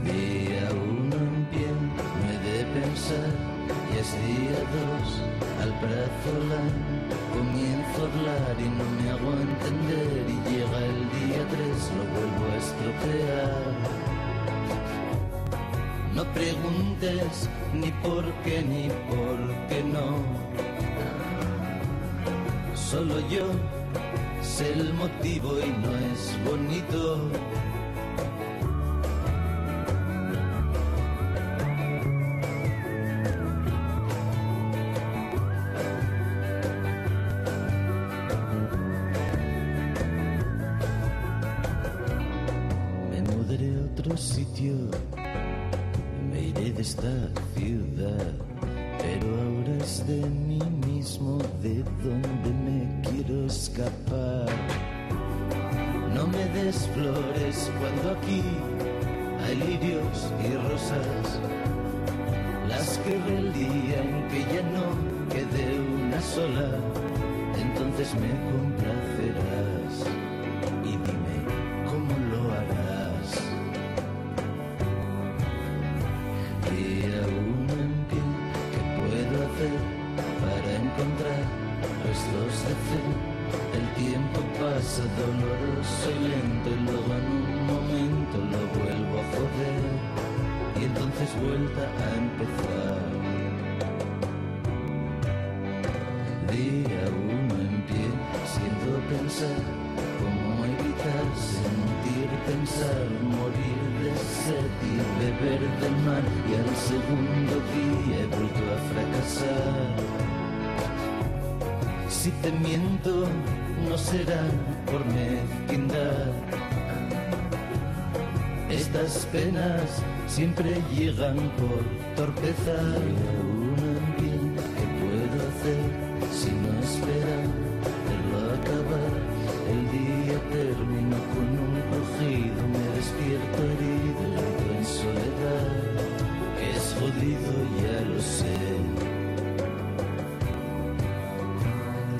Día 0.04 0.64
uno 0.72 1.16
en 1.16 1.44
pie, 1.50 1.68
no 1.70 2.24
he 2.28 2.36
de 2.48 2.58
pensar, 2.80 3.32
y 3.92 3.98
es 3.98 4.10
día 4.26 4.60
dos, 4.76 5.08
al 5.62 5.72
brazo 5.82 6.32
la 6.50 6.62
comienzo 7.34 7.98
a 8.00 8.06
hablar 8.10 8.54
y 8.58 8.68
no 8.78 8.84
me 8.98 9.04
hago 9.10 9.30
entender, 9.32 10.24
y 10.28 10.36
llega 10.50 10.78
el 10.78 11.00
día 11.18 11.42
tres, 11.50 11.78
lo 11.96 12.04
vuelvo 12.14 12.42
a 12.52 12.56
estropear. 12.56 13.72
No 16.14 16.24
preguntes 16.34 17.48
ni 17.72 17.90
por 18.02 18.24
qué 18.44 18.62
ni 18.62 18.88
por 19.08 19.38
qué 19.68 19.82
no. 19.82 20.42
Solo 22.74 23.20
yo 23.30 23.46
el 24.62 24.94
motivo 24.94 25.58
y 25.58 25.70
no 25.70 25.90
es 26.12 26.38
bonito. 26.44 27.71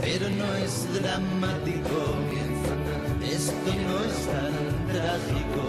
Pero 0.03 0.29
no 0.31 0.55
es 0.57 0.75
dramático, 1.01 1.99
esto 3.23 3.71
no 3.87 3.97
es 4.05 4.19
tan 4.27 4.55
trágico, 4.91 5.65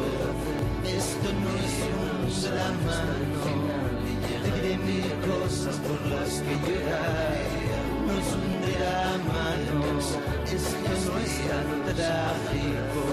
esto 0.84 1.28
no 1.44 1.52
es 1.63 1.75
un 1.94 2.12
drama, 2.42 3.00
no. 3.32 3.46
Diré 4.44 4.74
mil 4.80 5.10
cosas 5.30 5.75
por 5.78 6.00
las 6.08 6.32
que 6.42 6.56
llorar, 6.66 7.38
no 8.08 8.13
es 8.22 8.30
un 8.42 8.50
drama, 8.68 9.46
no. 9.70 9.82
Esto 10.52 10.90
no 11.06 11.13
es 11.20 11.34
tan 11.48 11.70
trágico, 11.96 13.04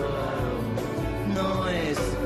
no 1.35 1.69
es. 1.69 2.20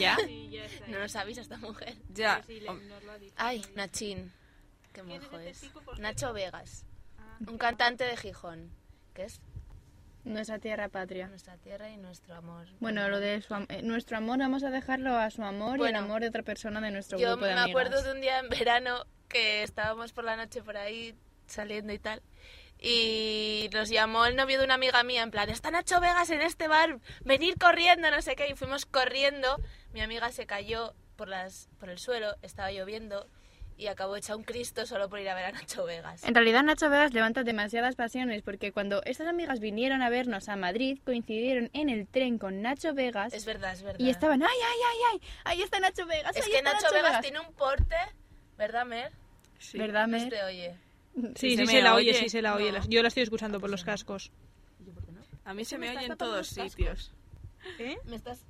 ¿Ya? 0.00 0.16
¿Ya? 0.50 0.62
No 0.88 0.98
nos 0.98 1.14
avisa 1.16 1.40
esta 1.40 1.56
mujer. 1.58 1.94
Ya. 2.12 2.42
Ay, 3.36 3.62
Nachín. 3.74 4.32
Qué 4.92 5.02
mojo 5.02 5.38
es. 5.38 5.70
Nacho 5.98 6.32
Vegas. 6.32 6.84
Un 7.46 7.58
cantante 7.58 8.04
de 8.04 8.16
Gijón. 8.16 8.70
Que 9.14 9.24
es 9.24 9.40
Nuestra 10.24 10.58
tierra 10.58 10.88
patria. 10.88 11.28
nuestra 11.28 11.56
tierra 11.56 11.88
y 11.90 11.96
nuestro 11.96 12.34
amor. 12.34 12.66
Bueno, 12.80 13.08
lo 13.08 13.20
de 13.20 13.40
su 13.42 13.54
am- 13.54 13.66
eh, 13.70 13.82
nuestro 13.82 14.16
amor 14.18 14.38
vamos 14.38 14.62
a 14.64 14.70
dejarlo 14.70 15.16
a 15.16 15.30
su 15.30 15.42
amor 15.42 15.76
y 15.76 15.78
Bueno, 15.78 15.98
el 15.98 16.04
amor 16.04 16.20
de 16.20 16.28
otra 16.28 16.42
persona 16.42 16.80
de 16.80 16.90
nuestro 16.90 17.18
Yo 17.18 17.30
grupo 17.30 17.46
de 17.46 17.54
me 17.54 17.60
amigas. 17.60 17.70
acuerdo 17.70 18.02
de 18.02 18.12
un 18.12 18.20
día 18.20 18.38
en 18.40 18.48
verano 18.50 19.06
que 19.28 19.62
estábamos 19.62 20.12
por 20.12 20.24
la 20.24 20.36
noche 20.36 20.62
por 20.62 20.76
ahí 20.76 21.14
saliendo 21.46 21.92
y 21.92 21.98
tal. 21.98 22.20
Y 22.82 23.68
nos 23.72 23.88
llamó 23.90 24.24
el 24.26 24.36
novio 24.36 24.58
de 24.58 24.64
una 24.64 24.74
amiga 24.74 25.02
mía 25.02 25.22
en 25.22 25.30
plan, 25.30 25.48
está 25.50 25.70
Nacho 25.70 26.00
Vegas 26.00 26.30
en 26.30 26.40
este 26.42 26.66
bar, 26.68 26.98
venir 27.24 27.56
corriendo, 27.58 28.10
no 28.10 28.20
sé 28.22 28.36
qué. 28.36 28.48
Y 28.48 28.54
fuimos 28.54 28.86
corriendo. 28.86 29.60
Mi 29.92 30.00
amiga 30.00 30.30
se 30.30 30.46
cayó 30.46 30.94
por, 31.16 31.28
las, 31.28 31.68
por 31.78 31.90
el 31.90 31.98
suelo, 31.98 32.34
estaba 32.42 32.70
lloviendo 32.70 33.26
y 33.76 33.86
acabó 33.86 34.16
hecha 34.16 34.36
un 34.36 34.42
Cristo 34.44 34.84
solo 34.84 35.08
por 35.08 35.20
ir 35.20 35.28
a 35.30 35.34
ver 35.34 35.46
a 35.46 35.52
Nacho 35.52 35.84
Vegas. 35.84 36.22
En 36.24 36.34
realidad 36.34 36.62
Nacho 36.62 36.90
Vegas 36.90 37.14
levanta 37.14 37.42
demasiadas 37.44 37.96
pasiones 37.96 38.42
porque 38.42 38.72
cuando 38.72 39.02
estas 39.04 39.26
amigas 39.26 39.58
vinieron 39.58 40.02
a 40.02 40.10
vernos 40.10 40.48
a 40.50 40.56
Madrid 40.56 40.98
coincidieron 41.04 41.70
en 41.72 41.88
el 41.88 42.06
tren 42.06 42.38
con 42.38 42.60
Nacho 42.60 42.92
Vegas 42.94 43.32
Es 43.32 43.46
verdad, 43.46 43.72
es 43.72 43.82
verdad. 43.82 43.98
y 44.00 44.10
estaban, 44.10 44.42
ay, 44.42 44.48
ay, 44.48 44.78
ay, 44.90 44.98
ay, 45.12 45.28
ahí 45.44 45.62
está 45.62 45.80
Nacho 45.80 46.06
Vegas. 46.06 46.36
Es 46.36 46.44
ahí 46.44 46.52
que 46.52 46.58
está 46.58 46.72
Nacho 46.74 46.92
Vegas 46.92 47.20
tiene 47.22 47.40
un 47.40 47.52
porte, 47.54 47.96
¿verdad, 48.58 48.84
Mer? 48.84 49.12
¿Verdad, 49.74 50.02
No 50.06 50.18
Mer? 50.18 50.20
se 50.20 50.28
te 50.28 50.42
oye. 50.44 50.74
Sí, 51.34 51.56
se 51.56 51.66
sí 51.66 51.72
se 51.72 51.82
la 51.82 51.94
oye, 51.94 52.10
oye. 52.10 52.18
sí 52.20 52.28
se 52.28 52.40
la 52.42 52.54
oye. 52.54 52.72
No. 52.72 52.86
Yo 52.86 53.02
la 53.02 53.08
estoy 53.08 53.22
escuchando 53.24 53.60
por 53.60 53.68
los 53.70 53.82
cascos. 53.84 54.30
A 55.44 55.54
mí 55.54 55.64
se 55.64 55.76
me 55.78 55.90
me 55.90 55.96
oye 55.96 56.06
en 56.06 56.16
todos 56.16 56.46
sitios. 56.48 57.12
Me 58.04 58.16
estás... 58.16 58.44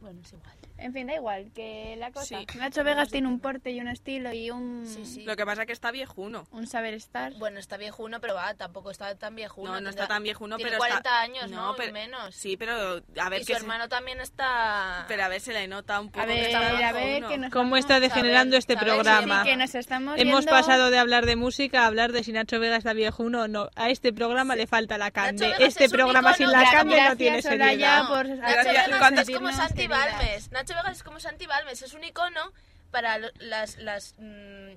Bueno, 0.00 0.20
es 0.22 0.32
igual. 0.32 0.54
En 0.80 0.92
fin, 0.92 1.06
da 1.06 1.14
igual, 1.14 1.50
que 1.54 1.94
la 1.98 2.10
cosa. 2.10 2.38
Sí. 2.40 2.46
Nacho 2.56 2.82
Vegas 2.84 3.10
tiene 3.10 3.28
un 3.28 3.38
porte 3.40 3.70
y 3.70 3.80
un 3.80 3.88
estilo 3.88 4.32
y 4.32 4.50
un, 4.50 4.86
Sí, 4.86 5.04
sí. 5.04 5.24
Lo 5.24 5.36
que 5.36 5.44
pasa 5.44 5.62
es 5.62 5.66
que 5.66 5.72
está 5.72 5.90
viejuno. 5.90 6.46
un 6.50 6.66
saber 6.66 6.94
estar. 6.94 7.32
Bueno, 7.34 7.58
está 7.60 7.76
viejuno, 7.76 8.20
pero 8.20 8.34
va, 8.34 8.54
tampoco 8.54 8.90
está 8.90 9.14
tan 9.16 9.34
viejuno. 9.34 9.72
No, 9.74 9.80
no 9.80 9.90
está 9.90 10.06
tan 10.08 10.22
viejuno, 10.22 10.56
tiene 10.56 10.70
pero 10.70 10.78
40 10.78 10.98
está... 10.98 11.20
años, 11.20 11.50
¿no? 11.50 11.74
Y 11.74 11.76
pero- 11.76 11.92
menos. 11.92 12.34
Sí, 12.34 12.56
pero 12.56 13.02
a 13.20 13.28
ver 13.28 13.40
y 13.40 13.44
su 13.44 13.48
qué 13.48 13.54
se- 13.54 13.60
hermano 13.60 13.88
también 13.88 14.20
está... 14.20 15.04
Pero 15.08 15.24
a 15.24 15.28
ver, 15.28 15.40
se 15.40 15.52
le 15.52 15.68
nota 15.68 16.00
un 16.00 16.08
poco 16.10 16.20
A 16.20 16.26
que 16.26 16.34
ver, 16.34 16.44
está 16.46 16.58
a 16.88 16.92
ver, 16.92 17.24
que 17.26 17.38
nos 17.38 17.52
¿Cómo 17.52 17.76
está 17.76 18.00
degenerando 18.00 18.56
este 18.56 18.74
saber, 18.74 18.88
programa? 18.94 19.42
Sí, 19.44 19.50
que 19.50 19.56
nos 19.56 19.74
estamos 19.74 20.18
Hemos 20.18 20.40
yendo- 20.44 20.50
pasado 20.52 20.90
de 20.90 20.98
hablar 20.98 21.26
de 21.26 21.36
música 21.36 21.82
a 21.82 21.86
hablar 21.86 22.12
de 22.12 22.22
si 22.24 22.32
Nacho 22.32 22.58
Vega 22.58 22.76
está 22.76 22.92
viejuno 22.92 23.42
o 23.42 23.48
no. 23.48 23.68
A 23.76 23.90
este 23.90 24.12
programa 24.12 24.56
le 24.56 24.66
falta 24.66 24.98
la 24.98 25.10
cande. 25.10 25.46
Vegas 25.46 25.60
Este 25.60 25.88
programa 25.88 26.34
sin 26.34 26.50
la 26.50 26.64
cande 26.70 27.00
no 27.00 27.16
tiene 27.16 27.42
por 27.42 28.28
Nacho 28.28 28.70
Vegas 28.92 29.12
es 29.28 29.30
como 29.36 29.52
Santi. 29.52 29.86
Balmes. 29.86 30.50
Nacho 30.52 30.69
Vegas 30.74 30.98
es 30.98 31.02
como 31.02 31.20
Santi. 31.20 31.46
Es 31.70 31.94
un 31.94 32.04
icono 32.04 32.52
para 32.90 33.18
las, 33.18 33.76
las 33.78 34.14
mm, 34.18 34.74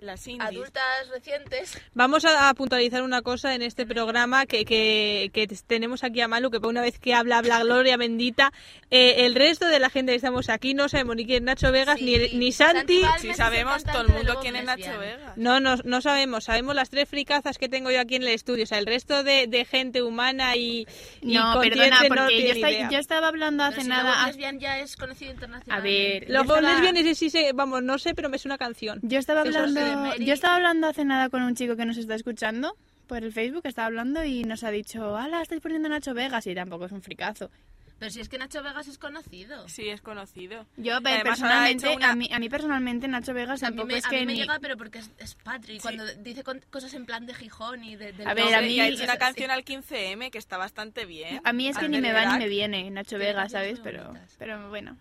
Las 0.00 0.26
indies. 0.26 0.48
adultas 0.48 1.08
recientes. 1.10 1.78
Vamos 1.94 2.24
a, 2.24 2.48
a 2.48 2.54
puntualizar 2.54 3.02
una 3.02 3.22
cosa 3.22 3.54
en 3.54 3.62
este 3.62 3.86
programa 3.86 4.46
que, 4.46 4.64
que, 4.64 5.30
que 5.32 5.46
tenemos 5.66 6.04
aquí 6.04 6.20
a 6.20 6.28
Malu, 6.28 6.50
que 6.50 6.60
por 6.60 6.70
una 6.70 6.80
vez 6.80 6.98
que 6.98 7.14
habla, 7.14 7.38
habla 7.38 7.62
Gloria 7.62 7.96
bendita. 7.96 8.52
Eh, 8.90 9.26
el 9.26 9.34
resto 9.34 9.66
de 9.66 9.78
la 9.78 9.90
gente 9.90 10.12
que 10.12 10.16
estamos 10.16 10.48
aquí 10.48 10.74
no 10.74 10.88
sabemos 10.88 11.16
ni 11.16 11.26
quién 11.26 11.42
es 11.42 11.46
Nacho 11.46 11.70
Vegas, 11.72 11.98
Sí. 11.98 12.04
ni, 12.32 12.38
ni 12.38 12.52
Santi. 12.52 13.02
Sí, 13.18 13.28
es 13.30 13.36
sabemos 13.36 13.84
todo 13.84 14.02
el 14.02 14.08
mundo 14.08 14.38
quién 14.40 14.56
es 14.56 14.64
Nacho 14.64 14.78
Lesbian. 14.90 15.00
Vega. 15.00 15.32
No, 15.36 15.60
no, 15.60 15.76
no 15.84 16.00
sabemos. 16.00 16.44
Sabemos 16.44 16.74
las 16.74 16.90
tres 16.90 17.08
fricazas 17.08 17.58
que 17.58 17.68
tengo 17.68 17.90
yo 17.90 18.00
aquí 18.00 18.16
en 18.16 18.22
el 18.22 18.28
estudio. 18.28 18.64
O 18.64 18.66
sea, 18.66 18.78
el 18.78 18.86
resto 18.86 19.22
de, 19.22 19.46
de 19.46 19.64
gente 19.64 20.02
humana 20.02 20.56
y, 20.56 20.86
y 21.20 21.34
No, 21.34 21.60
perdona, 21.60 22.00
no 22.02 22.08
porque 22.08 22.26
tiene 22.28 22.48
yo, 22.48 22.54
estoy- 22.54 22.70
idea. 22.74 22.88
yo 22.90 22.98
estaba 22.98 23.28
hablando 23.28 23.64
hace 23.64 23.82
si 23.82 23.88
nada... 23.88 24.26
Lesbian 24.26 24.58
ya 24.58 24.78
es 24.80 24.96
conocido 24.96 25.30
internacionalmente. 25.32 25.72
A 25.72 26.20
ver, 26.20 26.30
Los 26.30 26.42
estaba- 26.42 26.60
lesbianes 26.60 27.18
sí 27.18 27.30
sé, 27.30 27.52
vamos, 27.54 27.82
no 27.82 27.98
sé, 27.98 28.14
pero 28.14 28.28
me 28.28 28.38
suena 28.38 28.56
canción. 28.58 28.98
Yo 29.02 29.18
estaba 29.18 29.40
hablando. 29.42 29.80
Yo 30.18 30.32
estaba 30.32 30.56
hablando 30.56 30.86
hace 30.88 31.04
nada 31.04 31.28
con 31.28 31.42
un 31.42 31.54
chico 31.54 31.76
que 31.76 31.84
nos 31.84 31.96
está 31.96 32.14
escuchando 32.14 32.76
por 33.06 33.24
el 33.24 33.32
Facebook, 33.32 33.62
estaba 33.64 33.86
hablando 33.86 34.24
y 34.24 34.44
nos 34.44 34.62
ha 34.64 34.70
dicho, 34.70 35.16
ala, 35.16 35.42
estáis 35.42 35.60
poniendo 35.60 35.86
a 35.88 35.90
Nacho 35.90 36.14
Vegas 36.14 36.46
y 36.46 36.54
tampoco 36.54 36.86
es 36.86 36.92
un 36.92 37.02
fricazo. 37.02 37.50
Pero 37.98 38.10
si 38.10 38.20
es 38.20 38.30
que 38.30 38.38
Nacho 38.38 38.62
Vegas 38.62 38.88
es 38.88 38.96
conocido. 38.96 39.68
Sí, 39.68 39.88
es 39.90 40.00
conocido. 40.00 40.64
Yo 40.78 40.94
Además, 40.96 41.22
personalmente, 41.22 41.94
una- 41.94 42.12
a, 42.12 42.16
mí, 42.16 42.30
a 42.32 42.38
mí 42.38 42.48
personalmente 42.48 43.06
Nacho 43.08 43.34
Vegas 43.34 43.62
a 43.62 43.66
mí 43.70 43.76
tampoco 43.76 43.88
me, 43.92 43.98
es 43.98 44.06
a 44.06 44.08
que 44.08 44.20
mí 44.20 44.26
me 44.26 44.32
ni... 44.32 44.38
llega, 44.40 44.58
pero 44.58 44.78
porque 44.78 45.00
es, 45.00 45.10
es 45.18 45.34
patri. 45.34 45.78
Cuando 45.80 46.06
dice 46.14 46.42
con- 46.42 46.62
cosas 46.70 46.94
en 46.94 47.04
plan 47.04 47.26
de 47.26 47.34
Gijón 47.34 47.84
y 47.84 47.96
de... 47.96 48.12
del 48.14 48.26
A 48.26 48.32
ver, 48.32 48.54
a 48.54 48.62
mí- 48.62 48.68
y 48.68 48.80
ha 48.80 48.88
hecho 48.88 49.04
una 49.04 49.12
sí. 49.14 49.18
canción 49.18 49.50
al 49.50 49.66
15M 49.66 50.30
que 50.30 50.38
está 50.38 50.56
bastante 50.56 51.04
bien. 51.04 51.42
A 51.44 51.52
mí 51.52 51.68
es 51.68 51.76
que 51.76 51.90
ni 51.90 52.00
me 52.00 52.12
va 52.14 52.24
ni 52.32 52.38
me 52.38 52.48
viene 52.48 52.88
Nacho 52.90 53.18
Vegas, 53.18 53.52
¿sabes? 53.52 53.80
Pero, 53.80 54.14
pero 54.38 54.70
bueno. 54.70 54.96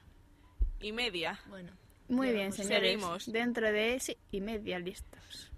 Y 0.81 0.91
media. 0.91 1.39
Bueno. 1.47 1.71
Muy 2.09 2.31
bien, 2.31 2.49
pues 2.49 2.55
señores. 2.67 2.91
seguimos. 2.91 3.31
Dentro 3.31 3.71
de 3.71 3.99
sí 3.99 4.17
y 4.31 4.41
media 4.41 4.79
listos. 4.79 5.51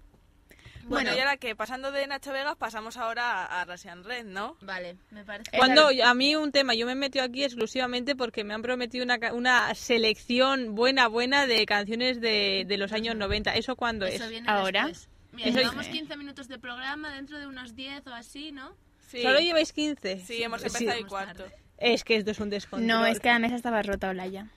Bueno, 0.84 1.04
Bueno. 1.10 1.16
y 1.16 1.20
ahora 1.20 1.36
que 1.36 1.54
pasando 1.54 1.92
de 1.92 2.06
Nacho 2.08 2.32
Vegas 2.32 2.56
pasamos 2.56 2.96
ahora 2.96 3.44
a, 3.46 3.60
a 3.60 3.64
Russian 3.64 4.02
Red, 4.02 4.24
¿no? 4.26 4.56
Vale, 4.62 4.96
me 5.12 5.24
parece... 5.24 5.56
Cuando 5.56 5.88
a 6.04 6.14
mí 6.14 6.34
un 6.34 6.50
tema, 6.50 6.74
yo 6.74 6.86
me 6.86 6.92
he 6.92 6.96
metido 6.96 7.24
aquí 7.24 7.44
exclusivamente 7.44 8.16
porque 8.16 8.42
me 8.42 8.52
han 8.52 8.62
prometido 8.62 9.04
una, 9.04 9.18
ca- 9.18 9.32
una 9.32 9.72
selección 9.76 10.74
buena, 10.74 11.06
buena 11.06 11.46
de 11.46 11.64
canciones 11.66 12.20
de, 12.20 12.64
de 12.66 12.76
los 12.78 12.92
años 12.92 13.14
90. 13.14 13.54
¿Eso 13.54 13.76
cuándo 13.76 14.06
Eso 14.06 14.24
es? 14.24 14.30
viene 14.30 14.48
Ahora. 14.50 14.86
después. 14.88 15.08
Mira, 15.30 15.48
Eso 15.50 15.58
llevamos 15.60 15.86
dice. 15.86 15.98
15 15.98 16.16
minutos 16.16 16.48
de 16.48 16.58
programa, 16.58 17.14
dentro 17.14 17.38
de 17.38 17.46
unos 17.46 17.76
10 17.76 18.04
o 18.08 18.14
así, 18.14 18.50
¿no? 18.50 18.74
Sí. 19.08 19.22
¿Solo 19.22 19.38
lleváis 19.38 19.72
15? 19.72 20.18
Sí, 20.18 20.42
hemos 20.42 20.60
Sí. 20.62 20.66
empezado 20.66 20.90
el 20.98 21.04
Vamos 21.04 21.10
cuarto. 21.10 21.44
Es 21.78 22.02
que 22.02 22.16
esto 22.16 22.32
es 22.32 22.40
un 22.40 22.50
descontrol. 22.50 22.86
No, 22.88 23.06
es 23.06 23.20
que 23.20 23.28
la 23.28 23.38
mesa 23.38 23.54
estaba 23.54 23.82
rota, 23.82 24.10
Olaya. 24.10 24.48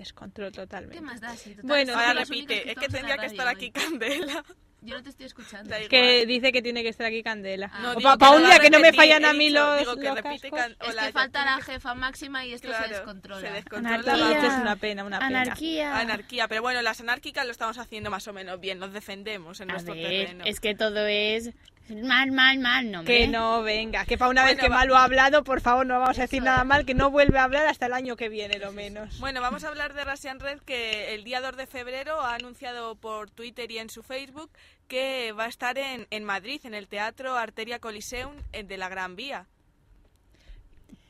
Descontrol 0.00 0.50
totalmente. 0.52 0.96
¿Qué 0.96 1.00
más 1.02 1.20
da? 1.20 1.36
Si 1.36 1.50
total, 1.50 1.66
Bueno, 1.68 1.92
Ahora 1.94 2.14
repite, 2.14 2.56
es 2.58 2.62
que 2.64 2.70
estamos 2.70 2.84
en 2.86 2.92
tendría 2.92 3.16
que 3.18 3.26
estar 3.26 3.48
aquí 3.48 3.64
hoy. 3.66 3.70
Candela. 3.72 4.44
Yo 4.82 4.94
no 4.96 5.02
te 5.02 5.10
estoy 5.10 5.26
escuchando. 5.26 5.74
Que 5.90 6.24
dice 6.24 6.52
que 6.52 6.62
tiene 6.62 6.82
que 6.82 6.88
estar 6.88 7.06
aquí 7.06 7.22
Candela. 7.22 7.70
Ah. 7.70 7.80
No, 7.82 7.94
digo 7.96 8.16
pa- 8.16 8.30
que 8.30 8.36
un 8.38 8.46
día 8.46 8.58
que 8.60 8.70
no 8.70 8.80
me 8.80 8.94
fallan 8.94 9.26
a 9.26 9.34
mí 9.34 9.48
dicho, 9.48 9.60
los, 9.60 9.78
digo 9.80 9.96
que 9.96 10.02
los 10.04 10.14
repite 10.16 10.50
cascos. 10.50 10.88
Es 10.88 10.96
que 10.96 11.12
falta 11.12 11.44
la 11.44 11.56
que- 11.58 11.62
jefa 11.72 11.94
máxima 11.94 12.46
y 12.46 12.54
esto 12.54 12.68
Claro, 12.68 12.84
se 12.88 12.94
descontrola. 12.94 13.40
se 13.46 13.52
descontrola. 13.52 13.98
Anarquía. 13.98 14.32
Esto 14.38 14.46
es 14.46 14.54
una 14.62 14.76
pena, 14.76 15.04
una 15.04 15.18
pena. 15.18 15.42
Anarquía. 15.42 15.98
Anarquía, 15.98 16.48
pero 16.48 16.62
bueno, 16.62 16.80
las 16.80 16.98
anárquicas 17.02 17.44
lo 17.44 17.52
estamos 17.52 17.76
haciendo 17.76 18.10
más 18.10 18.26
o 18.26 18.32
menos 18.32 18.58
bien, 18.58 18.78
nos 18.78 18.94
defendemos 18.94 19.60
en 19.60 19.68
A 19.70 19.74
nuestro 19.74 19.92
ver, 19.92 20.02
terreno. 20.02 20.44
es 20.46 20.60
que 20.60 20.74
todo 20.74 21.06
es 21.06 21.50
mal, 21.88 22.30
mal, 22.30 22.58
mal, 22.58 22.90
no 22.90 23.04
Que 23.04 23.26
no, 23.26 23.62
venga, 23.62 24.04
que 24.04 24.16
para 24.16 24.30
una 24.30 24.44
vez 24.44 24.56
que 24.58 24.68
va- 24.68 24.76
Malu 24.76 24.94
ha 24.94 25.04
hablado, 25.04 25.42
por 25.44 25.60
favor, 25.60 25.84
no 25.86 25.98
vamos 25.98 26.18
a 26.18 26.22
decir 26.22 26.42
nada 26.42 26.62
mal, 26.64 26.84
que 26.86 26.94
no 26.94 27.10
vuelve 27.10 27.38
a 27.38 27.44
hablar 27.44 27.66
hasta 27.66 27.86
el 27.86 27.92
año 27.94 28.16
que 28.16 28.28
viene, 28.28 28.58
lo 28.58 28.72
menos. 28.72 29.18
Bueno, 29.20 29.40
vamos 29.40 29.64
a 29.64 29.68
hablar 29.68 29.94
de 29.94 30.04
Russian 30.04 30.38
Red 30.40 30.60
que 30.60 31.14
el 31.14 31.24
día 31.24 31.40
2 31.40 31.56
de 31.56 31.66
febrero 31.66 32.20
ha 32.20 32.34
anunciado 32.36 32.94
por 32.94 33.30
Twitter 33.30 33.70
y 33.72 33.78
en 33.78 33.90
su 33.90 34.02
Facebook 34.02 34.50
que 34.88 35.32
va 35.32 35.44
a 35.44 35.48
estar 35.48 35.78
en, 35.78 36.06
en 36.10 36.24
Madrid, 36.24 36.60
en 36.64 36.74
el 36.74 36.86
Teatro 36.88 37.36
Arteria 37.36 37.78
Coliseum 37.78 38.34
eh, 38.52 38.62
de 38.64 38.76
la 38.76 38.88
Gran 38.88 39.16
Vía. 39.16 39.46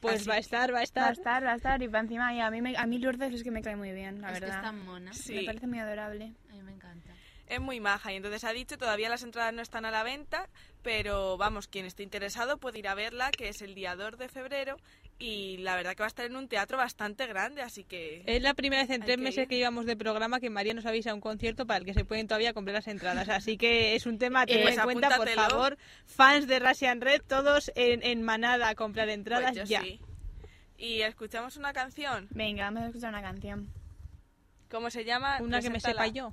Pues 0.01 0.21
Así 0.23 0.29
va 0.31 0.37
a 0.37 0.39
estar, 0.39 0.71
va 0.71 0.73
a 0.73 0.77
Va 0.77 0.81
a 0.81 0.83
estar. 0.85 1.13
estar, 1.13 1.45
va 1.45 1.53
a 1.53 1.57
estar 1.57 1.83
y 1.83 1.89
para 1.89 2.01
encima 2.01 2.33
y 2.33 2.41
a 2.41 2.51
mí, 2.51 2.63
me- 2.63 2.77
a 2.77 2.87
mí 2.87 2.99
Lourdes 2.99 3.35
es 3.35 3.43
que 3.45 3.51
me 3.51 3.61
cae 3.61 3.77
muy 3.77 3.93
bien, 3.93 4.23
la 4.23 4.29
es 4.29 4.35
que 4.35 4.41
verdad. 4.41 4.57
es 4.57 4.63
tan 4.63 4.85
mona. 4.87 5.13
Sí. 5.13 5.35
Me 5.35 5.43
parece 5.45 5.67
muy 5.67 5.79
adorable. 5.79 6.33
A 6.51 6.55
mí 6.55 6.63
me 6.63 6.73
encanta. 6.73 7.10
Es 7.51 7.61
muy 7.61 7.81
maja 7.81 8.13
y 8.13 8.17
entonces 8.17 8.45
ha 8.45 8.53
dicho 8.53 8.79
todavía 8.79 9.09
las 9.09 9.25
entradas 9.25 9.53
no 9.53 9.61
están 9.61 9.85
a 9.85 9.91
la 9.91 10.05
venta, 10.05 10.49
pero 10.83 11.37
vamos, 11.37 11.67
quien 11.67 11.85
esté 11.85 12.05
interesado 12.05 12.59
puede 12.59 12.79
ir 12.79 12.87
a 12.87 12.95
verla, 12.95 13.33
que 13.33 13.49
es 13.49 13.61
el 13.61 13.75
día 13.75 13.97
2 13.97 14.19
de 14.19 14.29
febrero 14.29 14.77
y 15.19 15.57
la 15.59 15.75
verdad 15.75 15.97
que 15.97 16.03
va 16.03 16.07
a 16.07 16.09
estar 16.09 16.25
en 16.25 16.37
un 16.37 16.47
teatro 16.47 16.79
bastante 16.79 17.27
grande, 17.27 17.61
así 17.61 17.83
que... 17.83 18.23
Es 18.25 18.41
la 18.41 18.55
primera 18.55 18.83
vez 18.83 18.91
en 18.91 19.03
tres 19.03 19.17
que 19.17 19.23
meses 19.23 19.43
ir. 19.43 19.49
que 19.49 19.57
llevamos 19.57 19.85
de 19.85 19.97
programa 19.97 20.39
que 20.39 20.49
María 20.49 20.75
nos 20.75 20.87
avisa 20.87 21.13
un 21.13 21.21
concierto 21.21 21.67
para 21.67 21.79
el 21.79 21.85
que 21.85 21.93
se 21.93 22.05
pueden 22.05 22.29
todavía 22.29 22.55
comprar 22.55 22.75
las 22.75 22.87
entradas. 22.87 23.29
Así 23.29 23.59
que 23.59 23.97
es 23.97 24.07
un 24.07 24.19
tema 24.19 24.43
a 24.43 24.47
tener 24.47 24.63
Pues 24.63 24.79
en 24.79 24.85
cuenta, 24.85 25.17
por 25.17 25.29
favor. 25.29 25.77
Fans 26.07 26.47
de 26.47 26.61
Russian 26.61 27.01
Red, 27.01 27.23
todos 27.27 27.73
en, 27.75 28.05
en 28.05 28.23
manada 28.23 28.69
a 28.69 28.75
comprar 28.77 29.09
entradas 29.09 29.55
pues 29.55 29.69
yo 29.69 29.75
ya. 29.75 29.83
sí. 29.83 30.01
Y 30.79 31.03
escuchamos 31.03 31.57
una 31.57 31.73
canción, 31.73 32.29
Venga, 32.31 32.65
vamos 32.65 32.85
a 32.85 32.87
escuchar 32.87 33.11
una 33.11 33.23
canción. 33.23 33.69
¿cómo 34.71 34.89
se 34.89 35.05
llama? 35.05 35.39
Una 35.41 35.61
que 35.61 35.69
me 35.69 35.81
sepa 35.81 36.07
yo. 36.07 36.33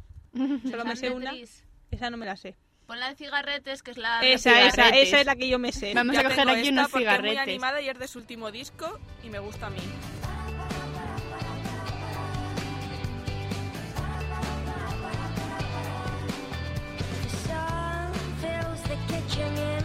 Solo 0.69 0.85
me 0.85 0.95
sé 0.95 1.09
una. 1.11 1.33
Esa 1.91 2.09
no 2.09 2.17
me 2.17 2.25
la 2.25 2.35
sé. 2.37 2.55
Pon 2.85 2.99
la 2.99 3.09
de 3.09 3.15
cigarretes, 3.15 3.83
que 3.83 3.91
es 3.91 3.97
la... 3.97 4.21
Esa, 4.25 4.61
esa, 4.61 4.71
cigarretes. 4.71 5.07
esa 5.09 5.19
es 5.19 5.25
la 5.25 5.35
que 5.35 5.49
yo 5.49 5.59
me 5.59 5.71
sé. 5.73 5.93
Vamos 5.93 6.13
Ya 6.15 6.21
a 6.21 6.23
coger 6.23 6.49
aquí 6.49 6.69
unos 6.69 6.89
porque 6.89 7.05
es 7.05 7.11
muy 7.11 7.21
cigarretes. 7.29 7.39
animada 7.39 7.81
y 7.81 7.89
es 7.89 7.99
de 7.99 8.07
su 8.07 8.19
último 8.19 8.49
disco 8.51 8.97
y 9.23 9.29
me 9.29 9.39
gusta 9.39 9.67
a 9.67 9.69
mí. 9.69 9.79
The 17.23 17.29
sun 17.29 18.13
fills 18.41 18.81
the 18.83 18.97
kitchen 19.07 19.76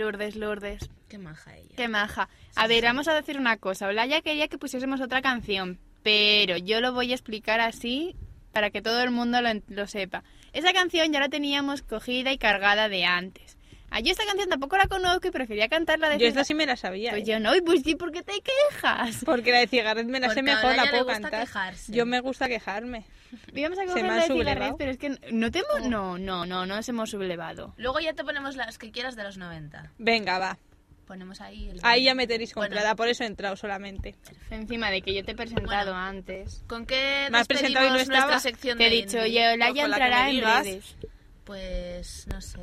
Lourdes, 0.00 0.34
Lourdes. 0.34 0.88
Qué 1.08 1.18
maja 1.18 1.56
ella. 1.56 1.76
Qué 1.76 1.88
maja. 1.88 2.28
A 2.56 2.66
ver, 2.66 2.84
vamos 2.84 3.06
a 3.06 3.14
decir 3.14 3.38
una 3.38 3.58
cosa. 3.58 3.86
Olaya 3.86 4.22
quería 4.22 4.48
que 4.48 4.56
pusiésemos 4.56 5.02
otra 5.02 5.20
canción, 5.20 5.78
pero 6.02 6.56
yo 6.56 6.80
lo 6.80 6.94
voy 6.94 7.12
a 7.12 7.14
explicar 7.14 7.60
así 7.60 8.16
para 8.52 8.70
que 8.70 8.80
todo 8.80 9.02
el 9.02 9.10
mundo 9.10 9.42
lo, 9.42 9.50
lo 9.68 9.86
sepa. 9.86 10.24
Esa 10.54 10.72
canción 10.72 11.12
ya 11.12 11.20
la 11.20 11.28
teníamos 11.28 11.82
cogida 11.82 12.32
y 12.32 12.38
cargada 12.38 12.88
de 12.88 13.04
antes. 13.04 13.49
Ah, 13.92 13.98
yo 14.00 14.12
esta 14.12 14.24
canción 14.24 14.48
tampoco 14.48 14.76
la 14.76 14.86
conozco 14.86 15.26
y 15.26 15.30
prefería 15.32 15.68
cantarla 15.68 16.08
de 16.10 16.18
Yo 16.18 16.26
esta 16.28 16.44
sí 16.44 16.54
me 16.54 16.64
la 16.64 16.76
sabía. 16.76 17.10
Pues 17.10 17.22
¿eh? 17.22 17.26
yo 17.32 17.40
no, 17.40 17.54
y 17.56 17.60
pues 17.60 17.82
sí, 17.82 17.96
¿por 17.96 18.12
qué 18.12 18.22
te 18.22 18.34
quejas? 18.40 19.22
Porque 19.24 19.50
la 19.50 19.58
de 19.58 19.66
Cigarret 19.66 20.06
me 20.06 20.20
la 20.20 20.28
sé 20.28 20.36
Porque 20.36 20.50
a 20.50 20.54
mejor, 20.54 20.76
la 20.76 20.90
puedo 20.90 21.06
cantar. 21.06 21.40
quejarse. 21.40 21.92
Yo 21.92 22.06
me 22.06 22.20
gusta 22.20 22.46
quejarme. 22.48 23.04
Íbamos 23.52 23.78
a 23.78 23.82
Se 23.82 23.86
coger 23.88 24.02
me 24.02 24.08
la 24.08 24.14
ha 24.14 24.20
de 24.28 24.32
cigarret, 24.34 24.74
pero 24.78 24.90
es 24.92 24.98
que 24.98 25.08
no 25.32 25.50
te 25.50 25.58
hemos... 25.60 25.88
No, 25.90 26.18
no, 26.18 26.46
no, 26.46 26.66
no 26.66 26.76
nos 26.76 26.88
hemos 26.88 27.10
sublevado. 27.10 27.74
Luego 27.78 27.98
ya 28.00 28.12
te 28.12 28.22
ponemos 28.24 28.54
las 28.56 28.78
que 28.78 28.90
quieras 28.92 29.16
de 29.16 29.24
los 29.24 29.38
90. 29.38 29.90
Venga, 29.98 30.38
va. 30.38 30.58
Ponemos 31.06 31.40
ahí 31.40 31.68
el... 31.70 31.80
Ahí 31.82 32.04
ya 32.04 32.14
me 32.14 32.28
tenéis 32.28 32.54
Bueno. 32.54 32.68
comprada, 32.68 32.94
por 32.94 33.08
eso 33.08 33.24
he 33.24 33.26
entrado 33.26 33.56
solamente. 33.56 34.14
Encima 34.50 34.90
de 34.92 35.02
que 35.02 35.12
yo 35.12 35.24
te 35.24 35.32
he 35.32 35.34
presentado 35.34 35.90
Bueno. 35.92 35.96
antes. 36.06 36.62
¿Con 36.68 36.86
qué 36.86 37.26
Me 37.32 37.38
has 37.38 37.48
presentado 37.48 37.86
y 37.86 37.88
no 37.88 37.94
nuestra 37.96 38.38
sección 38.38 38.78
Te 38.78 38.86
he 38.86 38.90
de 38.90 38.96
dicho, 38.96 39.18
indie? 39.26 39.50
y 39.50 39.54
Olaya 39.54 39.82
Con 39.82 39.90
la 39.90 39.96
que 39.96 40.02
entrará 40.04 40.30
en 40.30 40.40
redes. 40.64 40.96
Pues 41.44 42.26
no 42.32 42.40
sé. 42.40 42.60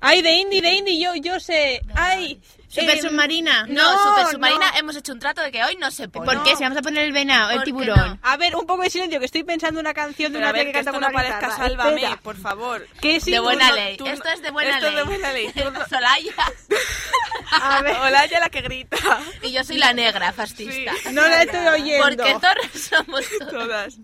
¡Ay, 0.00 0.22
de 0.22 0.32
indie, 0.32 0.62
de 0.62 0.72
indie! 0.72 0.98
Yo, 1.00 1.14
yo 1.16 1.38
sé. 1.40 1.82
¡Ay! 1.94 2.40
Super 2.68 2.98
em, 2.98 3.02
submarina. 3.02 3.66
No, 3.66 3.82
No, 3.82 4.10
Super 4.16 4.26
Submarina 4.32 4.70
no. 4.70 4.78
hemos 4.78 4.94
hecho 4.94 5.12
un 5.12 5.18
trato 5.18 5.40
de 5.42 5.50
que 5.50 5.60
hoy 5.64 5.74
no 5.74 5.90
se 5.90 6.08
pone. 6.08 6.24
¿Por 6.24 6.44
qué? 6.44 6.54
Si 6.54 6.62
vamos 6.62 6.78
a 6.78 6.82
poner 6.82 7.04
el 7.04 7.10
venado, 7.12 7.50
el 7.50 7.56
¿Por 7.56 7.64
qué 7.64 7.72
tiburón. 7.72 7.98
no? 7.98 8.18
A 8.22 8.36
ver, 8.36 8.54
un 8.54 8.64
poco 8.64 8.84
de 8.84 8.90
silencio, 8.90 9.18
que 9.18 9.24
estoy 9.26 9.42
pensando 9.42 9.80
una 9.80 9.92
canción 9.92 10.32
de 10.32 10.38
Pero 10.38 10.50
una 10.50 10.54
tía 10.54 10.62
que 10.62 10.66
que 10.68 10.72
canta 10.74 10.90
esto 10.90 10.92
con 10.92 11.00
no 11.00 11.08
una 11.08 11.28
parezca. 11.30 11.56
Sálvame, 11.56 11.94
Espera. 11.96 12.16
por 12.22 12.36
favor. 12.36 12.86
Que 13.02 13.18
sí, 13.20 13.32
de 13.32 13.38
tú 13.38 13.42
buena 13.42 13.72
ley. 13.72 13.96
tú- 13.96 14.06
esto 14.06 14.28
es 14.28 14.40
de 14.40 14.50
buena 14.52 14.70
esto 14.74 14.86
es 14.86 14.92
ley. 14.94 15.02
de 15.02 15.08
buena 15.08 15.32
ley. 15.32 15.52
Solaya. 15.90 16.32
A 17.50 17.82
ver, 17.82 17.96
Olaya 17.96 18.38
la 18.40 18.48
que 18.50 18.60
grita. 18.60 18.96
Y 19.42 19.50
yo 19.50 19.64
soy 19.64 19.78
la 19.78 19.92
negra, 19.92 20.32
fascista. 20.32 20.92
no 21.12 21.22
la 21.26 21.42
estoy 21.42 21.66
oyendo. 21.66 22.06
Porque 22.06 22.34
todos 22.40 22.82
somos 22.88 23.24
todos. 23.40 23.50
Todas. 23.50 23.94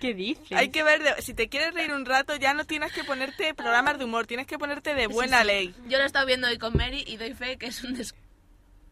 ¿Qué 0.00 0.14
dices? 0.14 0.52
Hay 0.52 0.70
que 0.70 0.82
ver, 0.82 1.02
de- 1.02 1.22
si 1.22 1.34
te 1.34 1.48
quieres 1.48 1.74
reír 1.74 1.92
un 1.92 2.04
rato, 2.06 2.36
ya 2.36 2.54
no 2.54 2.64
tienes 2.64 2.92
que 2.92 3.04
ponerte 3.04 3.52
programas 3.54 3.98
de 3.98 4.04
humor, 4.04 4.26
tienes 4.26 4.46
que 4.46 4.58
ponerte 4.58 4.94
de 4.94 5.06
buena 5.08 5.42
ley. 5.44 5.74
Yo 5.88 5.98
lo 5.98 6.04
he 6.04 6.06
estado 6.06 6.26
viendo 6.26 6.46
hoy 6.46 6.58
con 6.58 6.76
Mary 6.76 7.04
y 7.06 7.16
doy 7.16 7.34
fe 7.34 7.56
que 7.58 7.66
es 7.66 7.82
un 7.82 7.94
des... 7.94 8.14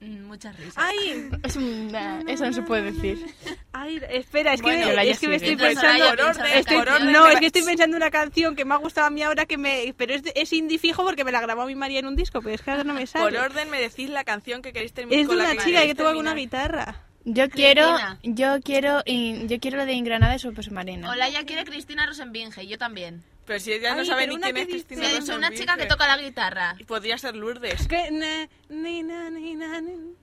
mm, 0.01 0.25
Muchas 0.27 0.57
risas. 0.57 0.75
Ay, 0.77 1.31
Es 1.45 1.57
un- 1.57 1.93
nah, 1.93 2.21
eso 2.27 2.45
no 2.45 2.53
se 2.53 2.63
puede 2.63 2.91
decir. 2.93 3.25
ay, 3.73 4.01
espera, 4.11 4.53
es 4.55 4.61
que, 4.61 4.67
Bueno, 4.67 5.01
es 5.01 5.19
que 5.21 5.29
me 5.29 5.39
sigue. 5.39 5.53
estoy 5.53 5.69
Entonces, 5.69 5.75
pensando... 5.81 6.05
Olaya, 6.05 6.17
piensa 6.17 6.41
una 6.41 6.55
estoy- 6.55 6.77
canción. 6.85 7.13
no, 7.13 7.29
es 7.29 7.41
que 7.41 7.47
estoy 7.47 7.63
pensando 7.63 7.97
una 7.97 8.11
canción 8.11 8.57
que 8.57 8.65
me 8.65 8.75
ha 8.75 8.79
gustado 8.79 9.07
a 9.07 9.11
mí 9.11 9.23
ahora, 9.23 9.47
que 9.47 9.59
me 9.59 9.95
pero 9.97 10.13
es, 10.15 10.23
es 10.35 10.53
indie 10.53 10.79
fijo 10.79 11.05
porque 11.05 11.25
me 11.25 11.31
la 11.33 11.41
grabó 11.41 11.67
mi 11.67 11.75
María 11.77 12.01
en 12.01 12.07
un 12.07 12.17
disco, 12.17 12.43
pero 12.43 12.55
es 12.57 12.63
que 12.63 12.71
ahora 12.73 12.85
no 12.85 12.95
me 12.95 13.07
sale. 13.07 13.25
Por 13.25 13.37
orden 13.37 13.71
me 13.71 13.81
decís 13.81 14.11
la 14.11 14.25
canción 14.25 14.61
que 14.61 14.73
queréis 14.73 14.93
terminar 14.93 15.21
es 15.21 15.27
de 15.27 15.29
con 15.29 15.39
la 15.39 15.45
una 15.45 15.53
que 15.57 15.65
chica 15.71 15.83
que 15.83 15.95
toca 15.95 16.09
con 16.11 16.17
una 16.19 16.31
terminar. 16.35 16.37
guitarra. 16.37 17.03
Yo 17.29 17.51
quiero, 17.51 17.97
yo 18.23 18.61
quiero, 18.63 19.03
y- 19.05 19.49
yo 19.49 19.59
quiero 19.59 19.79
lo 19.79 19.85
de 19.87 19.95
Ingranada 19.95 20.33
de 20.35 20.39
Super 20.39 20.65
Submarina. 20.65 21.11
Olaya 21.11 21.45
quiere 21.45 21.65
Cristina 21.65 22.07
Rosenbinge, 22.07 22.63
y 22.63 22.69
yo 22.69 22.79
también. 22.79 23.25
Pero 23.47 23.59
si 23.59 23.73
ella 23.73 23.95
no 23.97 24.03
Ay, 24.03 24.07
sabe 24.07 24.23
pero 24.23 24.31
ni 24.33 24.37
una 24.37 24.45
quién 24.47 24.55
que 24.55 24.61
es 24.63 24.67
dice- 24.69 24.87
Cristina 24.87 25.03
ha 25.09 25.11
dicho 25.21 25.25
una 25.37 25.49
Rosenvinge. 25.49 25.59
chica 25.61 25.77
que 25.77 25.87
toca 25.87 26.07
la 26.07 26.23
guitarra. 26.23 26.77
Y 26.79 26.85
podría 26.85 27.19
ser 27.19 27.35
Lourdes. 27.35 27.89
Que 27.89 28.11
na- 28.13 28.49
ni 28.69 29.03
na, 29.03 29.29
ni 29.31 29.55
na, 29.57 29.81
ni- 29.81 30.15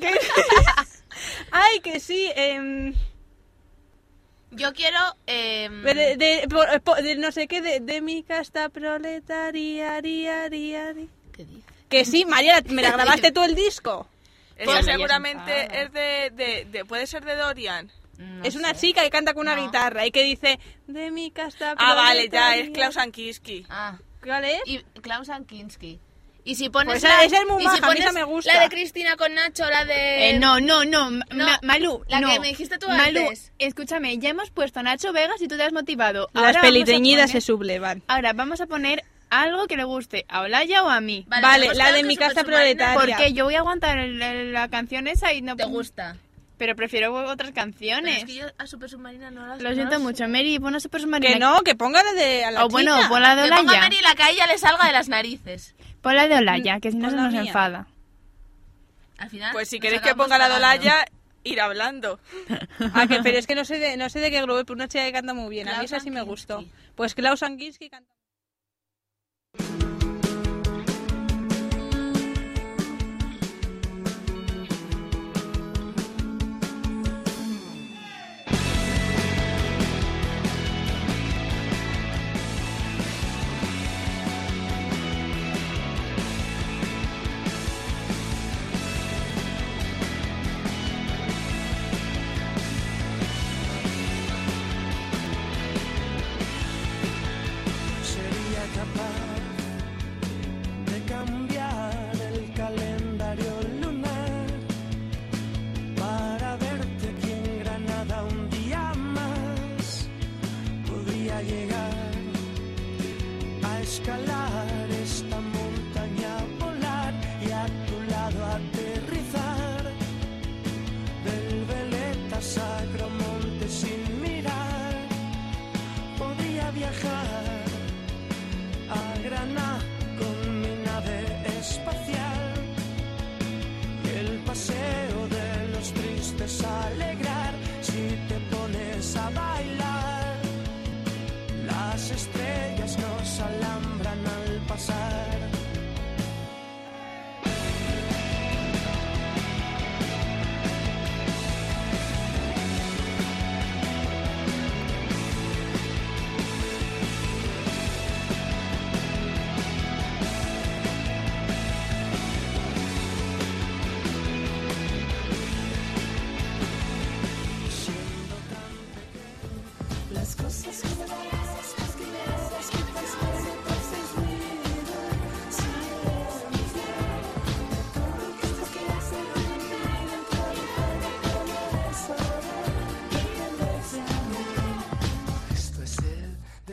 que- 0.00 0.18
Ay, 1.50 1.80
que 1.80 1.98
sí. 2.00 2.30
em, 2.36 2.94
Yo 4.52 4.72
quiero... 4.72 4.98
em, 5.26 5.82
de, 5.82 6.16
de- 6.16 6.46
por- 6.48 6.80
por- 6.82 7.02
de 7.02 7.16
no 7.16 7.32
sé 7.32 7.48
qué, 7.48 7.60
de, 7.62 7.80
de 7.80 8.00
mi 8.00 8.22
casta 8.22 8.68
proletaria. 8.68 10.00
ria, 10.00 10.48
ria, 10.48 10.92
ri. 10.92 11.08
¿Qué 11.32 11.44
dice? 11.44 11.62
Que 11.88 12.04
sí, 12.04 12.24
María, 12.24 12.62
me 12.68 12.80
la 12.82 12.90
grabaste 12.96 13.32
tú 13.32 13.42
el 13.42 13.56
disco. 13.56 14.08
Esa 14.56 14.64
Pues 14.72 14.84
seguramente 14.84 15.62
enfada. 15.62 15.82
es 15.82 15.92
de, 15.92 16.30
de, 16.44 16.64
de- 16.70 16.84
Puede 16.84 17.06
ser 17.06 17.24
de 17.24 17.34
Dorian. 17.36 17.90
No 18.18 18.44
es 18.44 18.54
una 18.54 18.74
sé. 18.74 18.86
chica 18.86 19.02
que 19.02 19.10
canta 19.10 19.34
con 19.34 19.42
una 19.42 19.56
No. 19.56 19.64
guitarra 19.64 20.06
y 20.06 20.12
que 20.12 20.22
dice 20.22 20.60
de 20.86 21.10
mi 21.10 21.30
casta 21.32 21.74
Ah, 21.76 21.94
vale, 21.94 22.24
ya, 22.24 22.30
proletaria". 22.30 22.64
es 22.64 22.70
Klaus 22.70 22.96
Ankiski. 22.96 23.66
Ah, 23.68 23.98
¿Cuál 24.22 24.44
es? 24.44 24.60
y 24.66 24.78
Klaus 25.02 25.28
Kinski. 25.48 25.98
Y 26.46 26.54
si 26.56 26.68
pones 26.68 26.92
Pues 26.92 27.02
la, 27.04 27.24
esa 27.24 27.38
es 27.38 27.46
muy 27.48 27.64
maja, 27.64 27.78
si 27.78 28.02
a 28.02 28.08
mí 28.10 28.14
me 28.14 28.22
gusta. 28.24 28.52
la 28.52 28.60
de 28.60 28.68
Cristina 28.68 29.16
con 29.16 29.32
Nacho, 29.34 29.64
la 29.68 29.86
de... 29.86 30.28
Eh, 30.30 30.38
no, 30.38 30.60
no, 30.60 30.84
no, 30.84 31.10
No, 31.10 31.22
Ma- 31.32 31.58
Malu, 31.62 32.04
la 32.06 32.20
no. 32.20 32.28
que 32.30 32.38
me 32.38 32.48
dijiste 32.48 32.76
tú 32.78 32.86
Malu, 32.86 33.20
antes. 33.20 33.50
escúchame, 33.58 34.18
ya 34.18 34.28
hemos 34.28 34.50
puesto 34.50 34.80
a 34.80 34.82
Nacho 34.82 35.12
Vegas 35.14 35.40
y 35.40 35.48
tú 35.48 35.56
te 35.56 35.62
has 35.62 35.72
motivado. 35.72 36.28
Las 36.34 36.44
Ahora 36.44 36.60
peliteñidas 36.60 37.30
se 37.30 37.38
poner- 37.38 37.42
sublevan. 37.42 38.02
Ahora 38.08 38.34
vamos 38.34 38.60
a 38.60 38.66
poner 38.66 39.02
algo 39.42 39.66
que 39.66 39.76
le 39.76 39.84
guste 39.84 40.24
a 40.28 40.40
Olaya 40.42 40.82
o 40.82 40.88
a 40.88 41.00
mí. 41.00 41.24
Vale, 41.28 41.42
Vale, 41.42 41.74
la 41.74 41.92
de 41.92 42.02
mi 42.04 42.16
casa 42.16 42.44
proletaria. 42.44 42.94
Porque 42.98 43.32
yo 43.32 43.44
voy 43.44 43.54
a 43.54 43.58
aguantar 43.60 43.98
el- 43.98 44.20
el- 44.20 44.52
la 44.52 44.68
canción 44.68 45.06
esa 45.08 45.32
y 45.32 45.42
no... 45.42 45.56
Te 45.56 45.64
gusta. 45.64 46.16
Pero 46.56 46.76
prefiero 46.76 47.12
otras 47.12 47.50
Pero 47.50 47.52
canciones. 47.54 48.18
es 48.18 48.24
que 48.24 48.34
yo 48.36 48.46
a 48.58 48.66
Super 48.66 48.88
Submarina 48.88 49.30
no 49.30 49.44
las 49.46 49.60
Lo 49.60 49.70
no 49.70 49.74
siento 49.74 49.92
las- 49.94 50.00
mucho, 50.02 50.28
Mary, 50.28 50.58
pon 50.60 50.74
a 50.76 50.80
Super 50.80 51.00
Submarina. 51.00 51.32
Que 51.32 51.38
no, 51.40 51.60
que 51.62 51.74
ponga 51.74 52.02
la 52.02 52.12
de 52.12 52.44
a 52.44 52.50
la 52.52 52.64
O 52.64 52.68
bueno, 52.68 52.96
chica. 52.96 53.08
pon 53.08 53.22
la 53.22 53.34
de 53.34 53.42
Que 53.42 53.48
ponga 53.48 53.62
Olaya. 53.62 53.80
Mary 53.80 53.96
la 54.02 54.14
que 54.14 54.22
a 54.22 54.30
ella 54.30 54.46
le 54.46 54.58
salga 54.58 54.86
de 54.86 54.92
las 54.92 55.08
narices. 55.08 55.74
Pon 56.00 56.14
la 56.14 56.28
de 56.28 56.36
Olaya, 56.36 56.78
que 56.80 56.92
si 56.92 56.96
no 56.96 57.04
Pon 57.04 57.10
se 57.10 57.16
la 57.16 57.22
nos 57.24 57.32
mía. 57.32 57.42
enfada. 57.42 57.86
Al 59.18 59.30
final... 59.30 59.52
Pues 59.52 59.68
si 59.68 59.76
nos 59.76 59.82
queréis 59.82 60.02
que 60.02 60.10
acabamos 60.10 60.26
ponga 60.26 60.38
la 60.38 60.48
de 60.48 60.60
pagando. 60.60 60.80
Olaya, 60.86 61.04
ir 61.42 61.60
hablando. 61.60 62.20
Ah, 62.94 63.06
que, 63.08 63.20
pero 63.22 63.38
es 63.38 63.46
que 63.48 63.54
no 63.56 63.64
sé 63.64 63.78
de, 63.78 63.96
no 63.96 64.08
sé 64.08 64.20
de 64.20 64.30
qué 64.30 64.40
grupo, 64.42 64.60
pero 64.64 64.74
una 64.74 64.86
chica 64.88 65.04
que 65.04 65.12
canta 65.12 65.34
muy 65.34 65.48
bien. 65.50 65.68
A 65.68 65.72
mí 65.72 65.76
Klaus 65.78 65.92
esa 65.92 66.00
sí 66.00 66.10
me 66.10 66.20
Ankinski. 66.20 66.30
gustó. 66.52 66.64
Pues 66.94 67.14
Klaus 67.14 67.42
Ankinski 67.42 67.88
canta. 67.90 68.13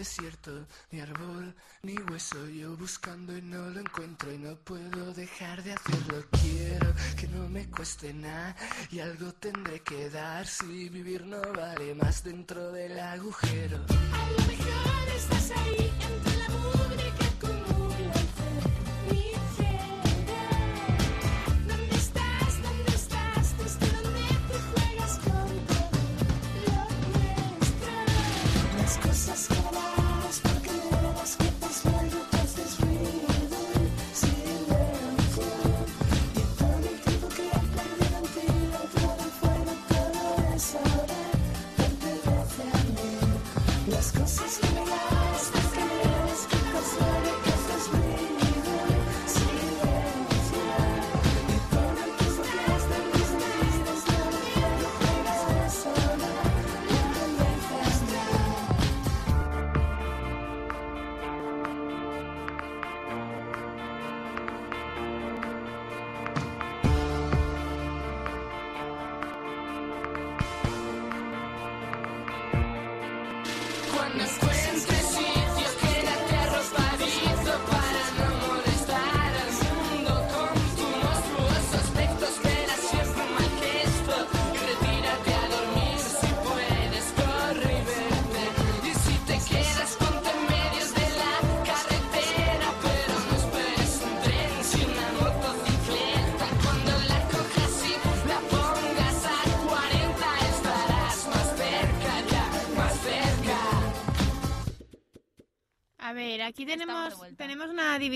desierto, 0.01 0.65
ni 0.89 0.99
árbol, 0.99 1.53
ni 1.83 1.93
hueso. 2.09 2.47
Yo 2.47 2.75
buscando 2.75 3.37
y 3.37 3.41
no 3.43 3.69
lo 3.69 3.81
encuentro 3.81 4.33
y 4.33 4.39
no 4.39 4.55
puedo 4.55 5.13
dejar 5.13 5.61
de 5.61 5.73
hacerlo. 5.73 6.25
Quiero 6.41 6.91
que 7.15 7.27
no 7.27 7.47
me 7.47 7.69
cueste 7.69 8.11
nada 8.11 8.55
y 8.89 8.99
algo 8.99 9.31
tendré 9.33 9.81
que 9.81 10.09
dar 10.09 10.47
si 10.47 10.89
vivir 10.89 11.23
no 11.27 11.39
vale 11.53 11.93
más 11.93 12.23
dentro 12.23 12.71
del 12.71 12.99
agujero. 12.99 13.77
Estás 15.15 15.51
ahí. 15.51 16.10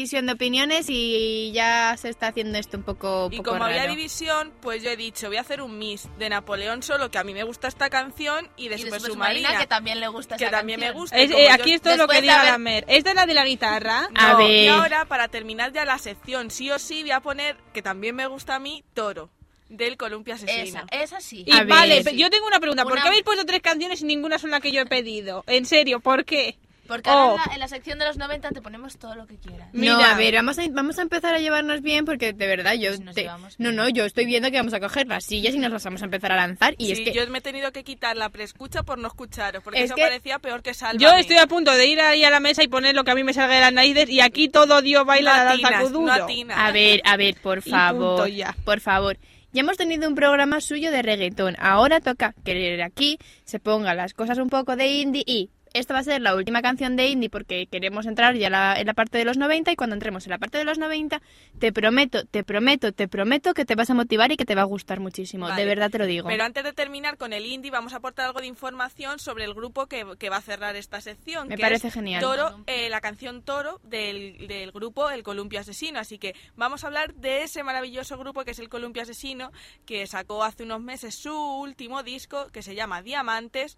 División 0.05 0.27
de 0.27 0.33
opiniones 0.33 0.85
y 0.87 1.51
ya 1.51 1.95
se 1.97 2.09
está 2.09 2.27
haciendo 2.27 2.59
esto 2.59 2.77
un 2.77 2.83
poco, 2.83 3.27
Y 3.31 3.37
poco 3.37 3.51
como 3.51 3.63
había 3.65 3.87
división, 3.87 4.53
pues 4.61 4.83
yo 4.83 4.91
he 4.91 4.95
dicho, 4.95 5.27
voy 5.27 5.37
a 5.37 5.41
hacer 5.41 5.61
un 5.61 5.79
miss 5.79 6.07
de 6.19 6.29
Napoleón 6.29 6.83
solo, 6.83 7.09
que 7.09 7.17
a 7.17 7.23
mí 7.23 7.33
me 7.33 7.43
gusta 7.43 7.67
esta 7.67 7.89
canción, 7.89 8.47
y 8.55 8.67
de 8.67 8.75
Y 8.75 8.79
Super 8.79 8.93
después 8.93 9.13
Submarina, 9.13 9.47
Marina, 9.49 9.59
que 9.61 9.67
también 9.67 9.99
le 9.99 10.07
gusta 10.07 10.37
que 10.37 10.43
esa 10.43 10.51
también 10.51 10.79
me 10.79 10.91
gusta. 10.91 11.17
Es- 11.17 11.31
eh, 11.31 11.47
yo- 11.47 11.53
aquí 11.53 11.73
es 11.73 11.81
todo 11.81 11.97
lo 11.97 12.07
que 12.07 12.17
de 12.17 12.21
diga 12.21 12.39
haber- 12.41 12.51
la 12.51 12.57
Mer. 12.59 12.85
¿Esta 12.87 13.09
es 13.09 13.15
la 13.15 13.25
de 13.25 13.33
la 13.33 13.45
guitarra? 13.45 14.07
A 14.13 14.35
ver. 14.35 14.49
Y 14.51 14.67
ahora, 14.67 15.05
para 15.05 15.27
terminar 15.27 15.73
ya 15.73 15.85
la 15.85 15.97
sección, 15.97 16.51
sí 16.51 16.69
o 16.69 16.77
sí, 16.77 17.01
voy 17.01 17.11
a 17.11 17.19
poner, 17.21 17.57
que 17.73 17.81
también 17.81 18.15
me 18.15 18.27
gusta 18.27 18.55
a 18.55 18.59
mí, 18.59 18.83
Toro, 18.93 19.31
del 19.69 19.97
Columpio 19.97 20.35
Asesino. 20.35 20.85
Esa, 20.91 21.03
esa 21.03 21.19
sí. 21.19 21.43
Y 21.47 21.51
A 21.51 21.59
ver. 21.61 21.67
vale, 21.67 22.03
Sí. 22.03 22.15
yo 22.15 22.29
tengo 22.29 22.45
una 22.45 22.59
pregunta. 22.59 22.83
¿Por 22.83 22.93
Una- 22.93 23.01
qué 23.01 23.07
habéis 23.07 23.23
puesto 23.23 23.43
tres 23.45 23.61
canciones 23.63 24.01
y 24.01 24.05
ninguna 24.05 24.37
son 24.37 24.51
la 24.51 24.59
que 24.61 24.71
yo 24.71 24.81
he 24.81 24.85
pedido? 24.85 25.43
En 25.47 25.65
serio, 25.65 25.99
¿por 25.99 26.25
qué? 26.25 26.57
Porque 26.87 27.09
ahora 27.09 27.25
Oh. 27.25 27.35
en, 27.35 27.49
la, 27.49 27.53
en 27.55 27.59
la 27.61 27.67
sección 27.67 27.97
de 27.99 28.05
los 28.05 28.17
90 28.17 28.49
te 28.51 28.61
ponemos 28.61 28.97
todo 28.97 29.15
lo 29.15 29.25
que 29.25 29.37
quieras. 29.37 29.69
No, 29.73 29.79
Mira. 29.81 30.11
a 30.11 30.17
ver, 30.17 30.35
vamos 30.35 30.59
a, 30.59 30.63
vamos 30.69 30.99
a 30.99 31.01
empezar 31.01 31.33
a 31.33 31.39
llevarnos 31.39 31.81
bien 31.81 32.05
porque 32.05 32.33
de 32.33 32.47
verdad 32.47 32.73
yo... 32.73 32.91
Pues 33.03 33.15
te- 33.15 33.29
no, 33.57 33.71
no, 33.71 33.89
yo 33.89 34.05
estoy 34.05 34.25
viendo 34.25 34.51
que 34.51 34.57
vamos 34.57 34.73
a 34.73 34.79
coger 34.79 35.07
las 35.07 35.25
sillas 35.25 35.55
y 35.55 35.57
nos 35.59 35.71
las 35.71 35.83
vamos 35.83 36.01
a 36.01 36.05
empezar 36.05 36.31
a 36.31 36.35
lanzar 36.35 36.75
y 36.77 36.85
Sí, 36.87 36.91
es 36.91 36.99
que... 37.01 37.11
yo 37.13 37.27
me 37.29 37.39
he 37.39 37.41
tenido 37.41 37.71
que 37.71 37.83
quitar 37.83 38.15
la 38.17 38.29
preescucha 38.29 38.83
por 38.83 38.97
no 38.99 39.07
escucharos, 39.07 39.63
porque 39.63 39.79
Es 39.79 39.85
eso 39.85 39.95
que- 39.95 40.01
parecía 40.03 40.39
peor 40.39 40.61
que 40.61 40.73
Salva. 40.73 40.99
Yo 40.99 41.11
estoy 41.13 41.37
a 41.37 41.47
punto 41.47 41.71
de 41.71 41.85
ir 41.87 41.99
ahí 42.01 42.23
a 42.23 42.29
la 42.29 42.39
mesa 42.39 42.61
y 42.63 42.67
poner 42.67 42.95
lo 42.95 43.03
que 43.03 43.11
a 43.11 43.15
mí 43.15 43.23
me 43.23 43.33
salga 43.33 43.55
de 43.55 43.61
las 43.61 43.73
narices 43.73 44.09
y 44.09 44.21
aquí 44.21 44.49
todo 44.49 44.81
Dios 44.81 45.05
baila 45.05 45.37
la 45.37 45.43
danza 45.45 45.89
no 45.89 46.11
atinas. 46.11 46.57
A 46.59 46.71
ver, 46.71 47.01
a 47.05 47.17
ver, 47.17 47.35
por 47.41 47.57
Y 47.65 47.69
favor, 47.71 48.15
punto 48.17 48.27
ya. 48.27 48.55
por 48.63 48.79
favor. 48.79 49.17
Ya 49.53 49.61
hemos 49.61 49.77
tenido 49.77 50.07
un 50.09 50.15
programa 50.15 50.59
suyo 50.59 50.91
de 50.91 51.01
reggaetón. 51.01 51.55
Ahora 51.59 52.01
toca 52.01 52.33
que 52.43 52.83
aquí 52.83 53.17
se 53.45 53.59
pongan 53.59 53.95
las 53.95 54.13
cosas 54.13 54.37
un 54.37 54.49
poco 54.49 54.75
de 54.75 54.87
indie 54.87 55.23
y 55.25 55.49
esta 55.79 55.93
va 55.93 55.99
a 55.99 56.03
ser 56.03 56.21
la 56.21 56.35
última 56.35 56.61
canción 56.61 56.95
de 56.95 57.07
indie 57.07 57.29
porque 57.29 57.67
queremos 57.67 58.05
entrar 58.05 58.35
ya 58.35 58.49
la- 58.49 58.79
en 58.79 58.87
la 58.87 58.93
parte 58.93 59.17
de 59.17 59.25
los 59.25 59.37
90 59.37 59.71
y 59.71 59.75
cuando 59.75 59.93
entremos 59.95 60.25
en 60.25 60.31
la 60.31 60.37
parte 60.37 60.57
de 60.57 60.63
los 60.63 60.77
90 60.77 61.21
te 61.59 61.71
prometo, 61.71 62.25
te 62.25 62.43
prometo, 62.43 62.91
te 62.91 63.07
prometo 63.07 63.53
que 63.53 63.65
te 63.65 63.75
vas 63.75 63.89
a 63.89 63.93
motivar 63.93 64.31
y 64.31 64.37
que 64.37 64.45
te 64.45 64.55
va 64.55 64.61
a 64.61 64.65
gustar 64.65 64.99
muchísimo. 64.99 65.47
Vale. 65.47 65.61
De 65.61 65.67
verdad 65.67 65.89
te 65.91 65.97
lo 65.97 66.05
digo. 66.05 66.27
Pero 66.27 66.43
antes 66.43 66.63
de 66.63 66.73
terminar 66.73 67.17
con 67.17 67.33
el 67.33 67.45
indie, 67.45 67.71
vamos 67.71 67.93
a 67.93 67.97
aportar 67.97 68.25
algo 68.27 68.39
de 68.41 68.47
información 68.47 69.19
sobre 69.19 69.43
el 69.43 69.53
grupo 69.53 69.87
que, 69.87 70.05
que 70.17 70.29
va 70.29 70.37
a 70.37 70.41
cerrar 70.41 70.75
esta 70.75 71.01
sección. 71.01 71.47
Me 71.47 71.55
que 71.55 71.61
parece 71.61 71.87
es 71.89 71.93
genial. 71.93 72.21
Toro, 72.21 72.63
eh, 72.67 72.89
la 72.89 73.01
canción 73.01 73.41
Toro 73.43 73.79
del, 73.83 74.47
del 74.47 74.71
grupo 74.71 75.09
El 75.09 75.23
Columpio 75.23 75.59
Asesino. 75.59 75.99
Así 75.99 76.17
que 76.17 76.35
vamos 76.55 76.83
a 76.83 76.87
hablar 76.87 77.13
de 77.15 77.43
ese 77.43 77.63
maravilloso 77.63 78.17
grupo 78.17 78.43
que 78.45 78.51
es 78.51 78.59
El 78.59 78.69
Columpio 78.69 79.01
Asesino, 79.03 79.51
que 79.85 80.07
sacó 80.07 80.43
hace 80.43 80.63
unos 80.63 80.81
meses 80.81 81.15
su 81.15 81.33
último 81.35 82.03
disco, 82.03 82.47
que 82.51 82.61
se 82.61 82.75
llama 82.75 83.01
Diamantes. 83.01 83.77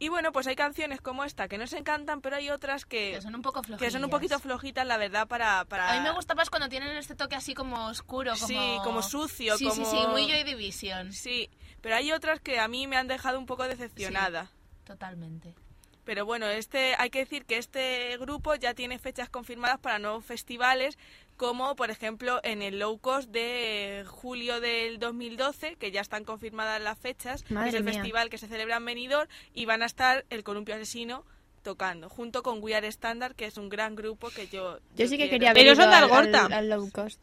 Y 0.00 0.08
bueno, 0.08 0.32
pues 0.32 0.46
hay 0.46 0.56
canciones 0.56 1.00
como 1.02 1.24
esta 1.24 1.46
que 1.46 1.58
nos 1.58 1.72
encantan, 1.74 2.22
pero 2.22 2.34
hay 2.36 2.48
otras 2.50 2.86
que, 2.86 3.12
Que 3.12 3.20
son 3.22 3.34
un 3.34 3.42
poco 3.42 3.60
que 3.60 3.66
flojillas. 3.68 3.92
son 3.92 4.02
un 4.02 4.10
poquito 4.10 4.38
flojitas, 4.40 4.86
la 4.86 4.96
verdad, 4.96 5.28
para... 5.28 5.64
para... 5.66 5.92
A 5.92 5.96
mí 5.96 6.00
me 6.00 6.10
gusta 6.10 6.34
más 6.34 6.48
cuando 6.48 6.68
tienen 6.70 6.96
este 6.96 7.14
toque 7.14 7.36
así 7.36 7.52
como 7.54 7.86
oscuro, 7.86 8.32
como... 8.32 8.46
Sí, 8.48 8.56
como 8.82 9.02
sucio, 9.02 9.58
sí, 9.58 9.64
Sí, 9.70 9.70
como- 9.82 9.90
sí, 9.90 10.06
muy 10.08 10.22
Joy 10.26 10.42
Division. 10.42 11.12
Sí, 11.12 11.50
pero 11.82 11.96
hay 11.96 12.12
otras 12.12 12.40
que 12.40 12.58
a 12.58 12.66
mí 12.66 12.86
me 12.86 12.96
han 12.96 13.08
dejado 13.08 13.38
un 13.38 13.44
poco 13.44 13.64
decepcionada. 13.68 14.50
Totalmente. 14.84 15.54
Pero 16.02 16.24
bueno, 16.24 16.46
este 16.46 16.94
hay 16.98 17.10
que 17.10 17.20
decir 17.20 17.44
que 17.44 17.58
este 17.58 18.16
grupo 18.16 18.54
ya 18.54 18.72
tiene 18.74 18.98
fechas 18.98 19.28
confirmadas 19.28 19.78
para 19.80 19.98
nuevos 19.98 20.24
festivales, 20.24 20.98
como 21.40 21.74
por 21.74 21.90
ejemplo 21.90 22.38
en 22.42 22.60
el 22.60 22.78
Low 22.80 22.98
Cost 22.98 23.30
de 23.30 24.04
julio 24.06 24.60
del 24.60 24.98
2012, 24.98 25.76
que 25.76 25.90
ya 25.90 26.02
están 26.02 26.22
confirmadas 26.24 26.82
las 26.82 26.98
fechas, 26.98 27.42
que 27.44 27.54
Madre 27.54 27.70
es 27.70 27.74
el 27.76 27.84
mía. 27.84 27.94
festival 27.94 28.28
que 28.28 28.36
se 28.36 28.46
celebra 28.46 28.76
en 28.76 28.84
Benidorm, 28.84 29.26
y 29.54 29.64
van 29.64 29.82
a 29.82 29.86
estar 29.86 30.26
el 30.28 30.44
Columpio 30.44 30.74
Asesino 30.74 31.24
tocando, 31.62 32.10
junto 32.10 32.42
con 32.42 32.62
We 32.62 32.74
Are 32.74 32.86
Standard, 32.88 33.34
que 33.34 33.46
es 33.46 33.56
un 33.56 33.70
gran 33.70 33.96
grupo 33.96 34.28
que 34.28 34.48
yo... 34.48 34.80
Yo 34.96 35.06
sí 35.08 35.16
que 35.16 35.28
quiero. 35.28 35.30
quería 35.30 35.50
haber 35.52 35.62
Pero 35.64 35.76
son 35.76 35.88
de 35.88 35.96
al- 35.96 36.02
Algorta. 36.04 36.44
al- 36.44 36.52
al 36.52 36.68
low 36.68 36.90
cost. 36.90 37.22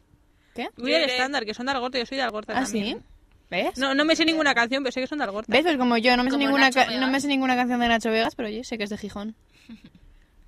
¿Qué? 0.55 0.69
Yo 0.77 0.87
iré- 0.87 1.05
estándar, 1.05 1.45
que 1.45 1.53
son 1.53 1.67
de 1.67 1.73
Algorta, 1.73 1.99
yo 1.99 2.05
soy 2.07 2.17
de 2.17 2.23
Algorta 2.23 2.53
¿Ah, 2.57 2.63
también. 2.63 2.97
sí? 2.97 3.03
¿Ves? 3.51 3.77
No, 3.77 3.93
no 3.93 4.03
me 4.03 4.15
sé 4.15 4.25
ninguna 4.25 4.55
canción, 4.55 4.81
pero 4.83 4.91
sé 4.93 4.99
que 5.01 5.05
son 5.07 5.19
de 5.19 5.25
Algorta. 5.25 5.51
¿Ves? 5.53 5.61
Pues 5.61 5.77
como 5.77 5.95
yo 5.99 6.17
no 6.17 6.23
me 6.23 6.31
sé 6.31 6.37
ninguna 6.37 6.71
no 6.99 7.07
me 7.11 7.19
sé 7.21 7.27
ninguna 7.27 7.55
canción 7.55 7.79
de 7.79 7.87
Nacho 7.87 8.09
Vegas, 8.09 8.33
pero 8.35 8.47
oye, 8.49 8.63
sé 8.63 8.79
que 8.79 8.83
es 8.85 8.89
de 8.89 8.97
Gijón. 8.97 9.35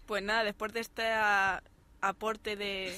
Pues 0.07 0.23
nada, 0.23 0.43
después 0.43 0.73
de 0.73 0.81
ah, 1.05 1.61
aporte 2.01 2.55
de, 2.55 2.97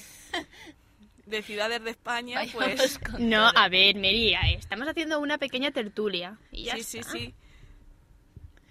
de 1.25 1.41
ciudades 1.43 1.83
de 1.83 1.91
España, 1.91 2.35
Vayamos 2.37 2.63
pues... 2.77 2.99
con 2.99 3.29
No, 3.29 3.49
todo. 3.51 3.61
a 3.61 3.69
ver, 3.69 3.95
Mary, 3.95 4.35
estamos 4.57 4.87
haciendo 4.87 5.19
una 5.19 5.37
pequeña 5.37 5.71
tertulia. 5.71 6.37
Y 6.51 6.63
ya 6.65 6.75
Sí, 6.75 6.83
sí, 6.83 6.99
está. 6.99 7.11
sí. 7.11 7.33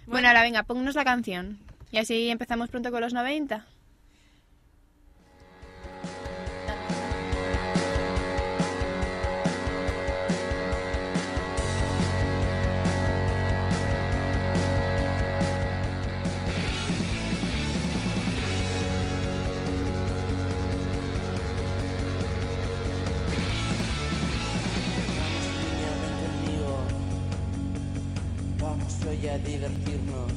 Bueno, 0.07 0.29
ahora 0.29 0.43
venga, 0.43 0.63
ponnos 0.65 0.95
la 0.95 1.05
canción. 1.05 1.59
Y 1.93 1.99
así 1.99 2.31
empezamos 2.31 2.69
pronto 2.69 2.91
con 2.91 3.01
los 3.01 3.13
90. 3.13 3.67
A 29.29 29.39
divertirnos. 29.39 30.33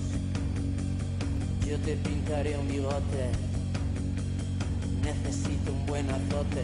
Yo 1.65 1.78
te 1.80 1.96
pintaré 1.96 2.58
un 2.58 2.67
bigote. 2.67 3.32
Necesito 5.02 5.72
un 5.72 5.86
buen 5.86 6.10
azote. 6.10 6.63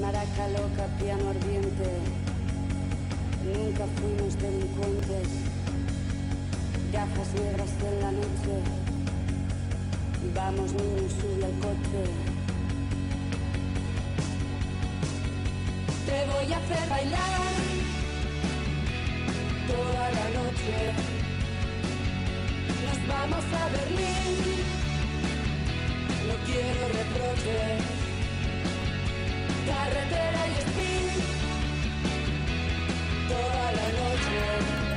Maraca 0.00 0.48
loca, 0.48 0.86
piano 0.98 1.28
ardiente. 1.28 1.90
Nunca 3.44 3.84
fuimos 3.96 4.38
delincuentes. 4.38 5.28
Gafas 6.92 7.34
negras 7.34 7.70
en 7.82 8.00
la 8.00 8.12
noche. 8.12 8.54
Vamos 10.34 10.72
niños, 10.72 11.12
sube 11.20 11.44
al 11.44 11.58
coche. 11.58 12.02
Te 16.06 16.26
voy 16.32 16.52
a 16.52 16.56
hacer 16.56 16.88
bailar 16.88 17.83
toda 19.74 20.04
la 20.18 20.26
noche. 20.38 20.76
Nos 22.84 22.98
vamos 23.12 23.44
a 23.60 23.62
Berlín. 23.76 24.36
No 26.28 26.34
quiero 26.46 26.82
reproches. 27.00 27.82
Carretera 29.68 30.42
y 30.52 30.54
spin. 30.64 31.06
Toda 33.28 33.66
la 33.78 33.88
noche. 34.00 34.93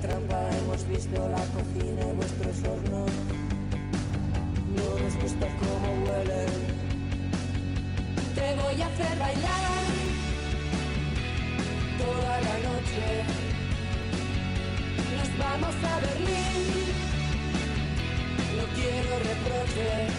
Trampa, 0.00 0.48
hemos 0.58 0.86
visto 0.88 1.28
la 1.28 1.42
cocina 1.54 2.02
y 2.10 2.16
vuestros 2.16 2.56
hornos. 2.64 3.10
No 4.74 4.98
nos 4.98 5.14
gusta 5.22 5.46
cómo 5.60 5.88
huelen. 6.04 6.52
Te 8.34 8.54
voy 8.56 8.82
a 8.82 8.86
hacer 8.86 9.18
bailar 9.18 9.84
toda 11.98 12.40
la 12.40 12.56
noche. 12.68 13.06
Nos 15.16 15.38
vamos 15.38 15.74
a 15.84 16.00
Berlín. 16.00 16.64
No 18.56 18.64
quiero 18.74 19.12
reproches. 19.30 20.12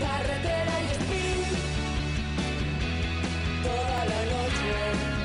Carretera 0.00 0.74
y 0.82 0.90
spin. 0.98 1.40
Toda 3.62 4.04
la 4.04 4.20
noche. 4.32 5.17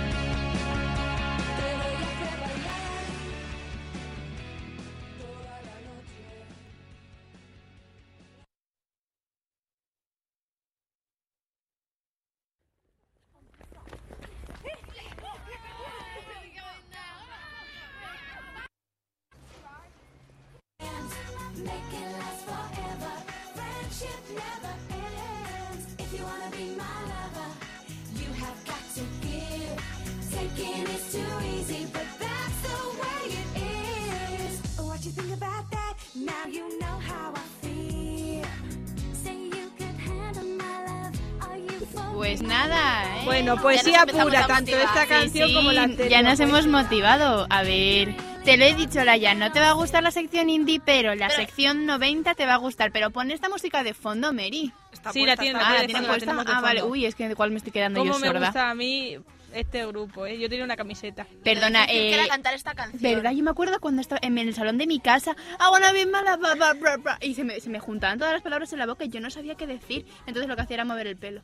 Bueno, 43.34 43.58
poesía 43.60 44.06
pura, 44.06 44.46
tanto 44.46 44.78
esta 44.78 45.08
canción 45.08 45.50
Sí, 45.50 45.56
como 45.56 45.72
la 45.72 45.84
anterior. 45.84 46.10
ya 46.10 46.22
nos 46.22 46.40
hemos 46.40 46.68
motivado. 46.68 47.48
A 47.50 47.64
ver, 47.64 48.14
te 48.46 48.58
lo 48.58 48.64
he 48.66 48.76
dicho, 48.76 49.04
Laia, 49.04 49.34
no 49.34 49.52
te 49.52 49.60
va 49.60 49.70
a 49.70 49.74
gustar 49.74 50.04
la 50.04 50.12
sección 50.12 50.52
indie, 50.52 50.80
pero 50.80 51.16
la 51.16 51.30
Pero- 51.30 51.40
sección 51.40 51.88
90 51.88 52.36
te 52.36 52.46
va 52.46 52.54
a 52.54 52.58
gustar. 52.58 52.92
Pero 52.92 53.10
pon 53.10 53.32
esta 53.32 53.50
música 53.50 53.84
de 53.84 53.96
fondo, 53.96 54.34
Mary. 54.34 54.72
Está 54.92 55.12
Sí, 55.12 55.26
la 55.26 55.36
tiene, 55.36 55.58
está 55.58 55.68
Ah, 55.68 55.72
la 55.72 55.78
puesta. 55.80 55.88
tiene 56.00 56.08
puesta. 56.08 56.58
Ah, 56.58 56.62
vale. 56.62 56.84
Uy, 56.84 57.06
es 57.08 57.16
que 57.16 57.28
de 57.28 57.36
cuál 57.36 57.50
me 57.50 57.58
estoy 57.58 57.72
quedando 57.72 58.04
yo 58.06 58.12
¿Cómo 58.12 58.20
me 58.20 58.28
sorda. 58.28 58.46
gusta 58.48 58.70
a 58.70 58.76
mí 58.76 59.18
este 59.52 59.84
grupo, 59.88 60.28
eh? 60.28 60.38
Yo 60.38 60.48
tenía 60.48 60.64
una 60.64 60.76
camiseta. 60.78 61.26
Perdona, 61.44 61.86
eh, 61.86 62.14
era 62.14 62.28
cantar 62.28 62.54
esta 62.54 62.76
canción. 62.76 63.02
¿Verdad? 63.02 63.32
Yo 63.32 63.44
me 63.44 63.50
acuerdo 63.52 63.80
cuando 63.80 64.02
estaba 64.02 64.20
en 64.24 64.38
el 64.38 64.54
salón 64.54 64.78
de 64.78 64.86
mi 64.86 65.00
casa, 65.00 65.36
I 65.60 65.72
wanna 65.72 65.92
be 65.92 66.06
mala, 66.06 66.38
bla, 66.38 66.54
bla, 66.54 66.74
bla, 66.74 66.98
bla", 66.98 67.18
y 67.20 67.34
se 67.34 67.44
me, 67.44 67.60
se 67.60 67.70
me 67.72 67.80
juntaban 67.80 68.20
todas 68.20 68.34
las 68.34 68.44
palabras 68.44 68.72
en 68.74 68.80
la 68.80 68.86
boca 68.86 69.06
y 69.06 69.10
yo 69.10 69.20
no 69.20 69.32
sabía 69.32 69.56
qué 69.56 69.66
decir. 69.66 70.06
Entonces 70.28 70.48
lo 70.48 70.56
que 70.56 70.62
hacía 70.62 70.76
era 70.76 70.86
mover 70.86 71.08
el 71.08 71.18
pelo. 71.18 71.42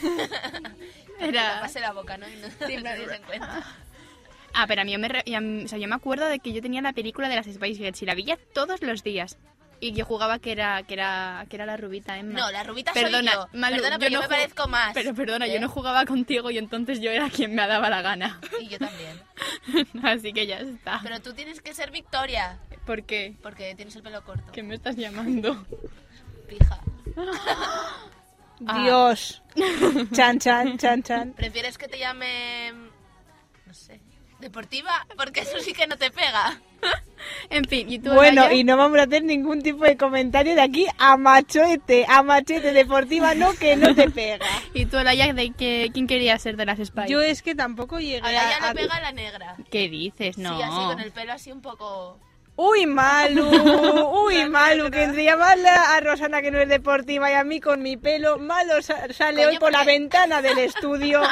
Te 1.18 1.28
Era... 1.28 1.60
pasé 1.60 1.80
la 1.80 1.92
boca, 1.92 2.16
¿no? 2.16 2.28
Y 2.28 2.36
no, 2.36 2.48
no 2.60 2.80
claro. 2.80 3.08
se 3.08 3.20
cuenta. 3.22 3.62
Ah, 4.54 4.66
pero 4.66 4.82
a 4.82 4.84
mí, 4.84 4.94
me 4.98 5.08
re- 5.08 5.24
o 5.64 5.66
sea, 5.66 5.78
yo 5.78 5.88
me 5.88 5.94
acuerdo 5.94 6.26
de 6.26 6.38
que 6.38 6.52
yo 6.52 6.60
tenía 6.60 6.82
la 6.82 6.92
película 6.92 7.26
de 7.30 7.36
las 7.36 7.46
Spice 7.46 7.76
Girls 7.82 8.02
y 8.02 8.04
la 8.04 8.14
veía 8.14 8.36
todos 8.52 8.82
los 8.82 9.02
días. 9.02 9.38
Y 9.80 9.92
yo 9.94 10.04
jugaba 10.04 10.38
que 10.40 10.52
era, 10.52 10.82
que 10.82 10.92
era, 10.92 11.46
que 11.48 11.56
era 11.56 11.64
la 11.64 11.78
rubita 11.78 12.18
Emma. 12.18 12.38
No, 12.38 12.50
la 12.52 12.62
rubita 12.62 12.92
Perdona, 12.92 13.32
soy 13.32 13.40
yo. 13.50 13.58
Malu, 13.58 13.76
Perdona, 13.76 13.94
yo 13.96 13.98
pero 13.98 14.10
yo, 14.10 14.18
no 14.18 14.20
me 14.20 14.26
ju- 14.26 14.28
parezco 14.38 14.68
más. 14.68 14.92
Pero 14.92 15.14
perdona, 15.14 15.46
yo 15.46 15.54
¿Eh? 15.54 15.60
no 15.60 15.70
jugaba 15.70 16.04
contigo 16.04 16.50
y 16.50 16.58
entonces 16.58 17.00
yo 17.00 17.10
era 17.10 17.30
quien 17.30 17.54
me 17.54 17.66
daba 17.66 17.88
la 17.88 18.02
gana. 18.02 18.38
Y 18.60 18.68
yo 18.68 18.78
también. 18.78 19.22
Así 20.04 20.34
que 20.34 20.46
ya 20.46 20.58
está. 20.58 21.00
Pero 21.02 21.20
tú 21.22 21.32
tienes 21.32 21.62
que 21.62 21.72
ser 21.72 21.90
Victoria. 21.90 22.58
¿Por 22.84 23.04
qué? 23.04 23.34
Porque 23.42 23.74
tienes 23.74 23.96
el 23.96 24.02
pelo 24.02 24.22
corto. 24.22 24.52
¿Qué 24.52 24.62
me 24.62 24.74
estás 24.74 24.96
llamando? 24.96 25.64
Pija. 26.46 26.78
Ah. 28.66 28.82
Dios. 28.82 29.42
Chan, 30.12 30.38
chan, 30.38 30.78
chan, 30.78 31.02
chan. 31.02 31.32
¿Prefieres 31.32 31.78
que 31.78 31.88
te 31.88 31.98
llame... 31.98 32.72
No 33.66 33.74
sé. 33.74 34.00
Deportiva? 34.40 35.06
Porque 35.16 35.40
eso 35.40 35.60
sí 35.60 35.72
que 35.72 35.86
no 35.86 35.96
te 35.96 36.10
pega. 36.10 36.60
En 37.50 37.64
fin, 37.64 37.90
¿y 37.90 38.00
tú, 38.00 38.12
Bueno, 38.12 38.50
y 38.50 38.64
no 38.64 38.76
vamos 38.76 38.98
a 38.98 39.04
hacer 39.04 39.22
ningún 39.22 39.62
tipo 39.62 39.84
de 39.84 39.96
comentario 39.96 40.54
de 40.54 40.62
aquí 40.62 40.86
a 40.98 41.16
machete, 41.16 42.04
a 42.08 42.22
machete 42.22 42.72
deportiva, 42.72 43.34
no, 43.34 43.52
que 43.54 43.76
no 43.76 43.94
te 43.94 44.10
pega. 44.10 44.46
¿Y 44.74 44.86
tú, 44.86 44.96
Olaya, 44.96 45.32
de 45.32 45.50
que, 45.52 45.90
quién 45.92 46.06
quería 46.08 46.36
ser 46.38 46.56
de 46.56 46.66
las 46.66 46.78
Spice? 46.78 47.08
Yo 47.08 47.20
es 47.20 47.42
que 47.42 47.54
tampoco 47.54 48.00
llegué 48.00 48.26
A 48.26 48.30
ella 48.30 48.56
a... 48.60 48.74
le 48.74 48.80
pega 48.80 49.00
la 49.00 49.12
negra. 49.12 49.56
¿Qué 49.70 49.88
dices? 49.88 50.38
No. 50.38 50.56
Sí, 50.56 50.62
así 50.62 50.76
con 50.76 51.00
el 51.00 51.12
pelo 51.12 51.32
así 51.32 51.52
un 51.52 51.62
poco... 51.62 52.18
Uy, 52.64 52.86
Malu, 52.86 53.48
uy, 54.24 54.48
Malu, 54.48 54.90
que 54.90 55.02
entre 55.02 55.24
llamarle 55.24 55.68
a 55.68 55.98
Rosana 56.00 56.40
que 56.42 56.50
no 56.50 56.58
es 56.58 56.68
deportiva 56.68 57.30
y 57.30 57.34
a 57.34 57.42
mí 57.44 57.60
con 57.60 57.82
mi 57.82 57.96
pelo, 57.96 58.38
malo 58.38 58.80
sa- 58.82 59.12
sale 59.12 59.38
Coño, 59.42 59.48
hoy 59.48 59.58
por 59.58 59.72
la 59.72 59.78
porque- 59.80 59.92
ventana 59.92 60.42
del 60.42 60.58
estudio, 60.58 61.22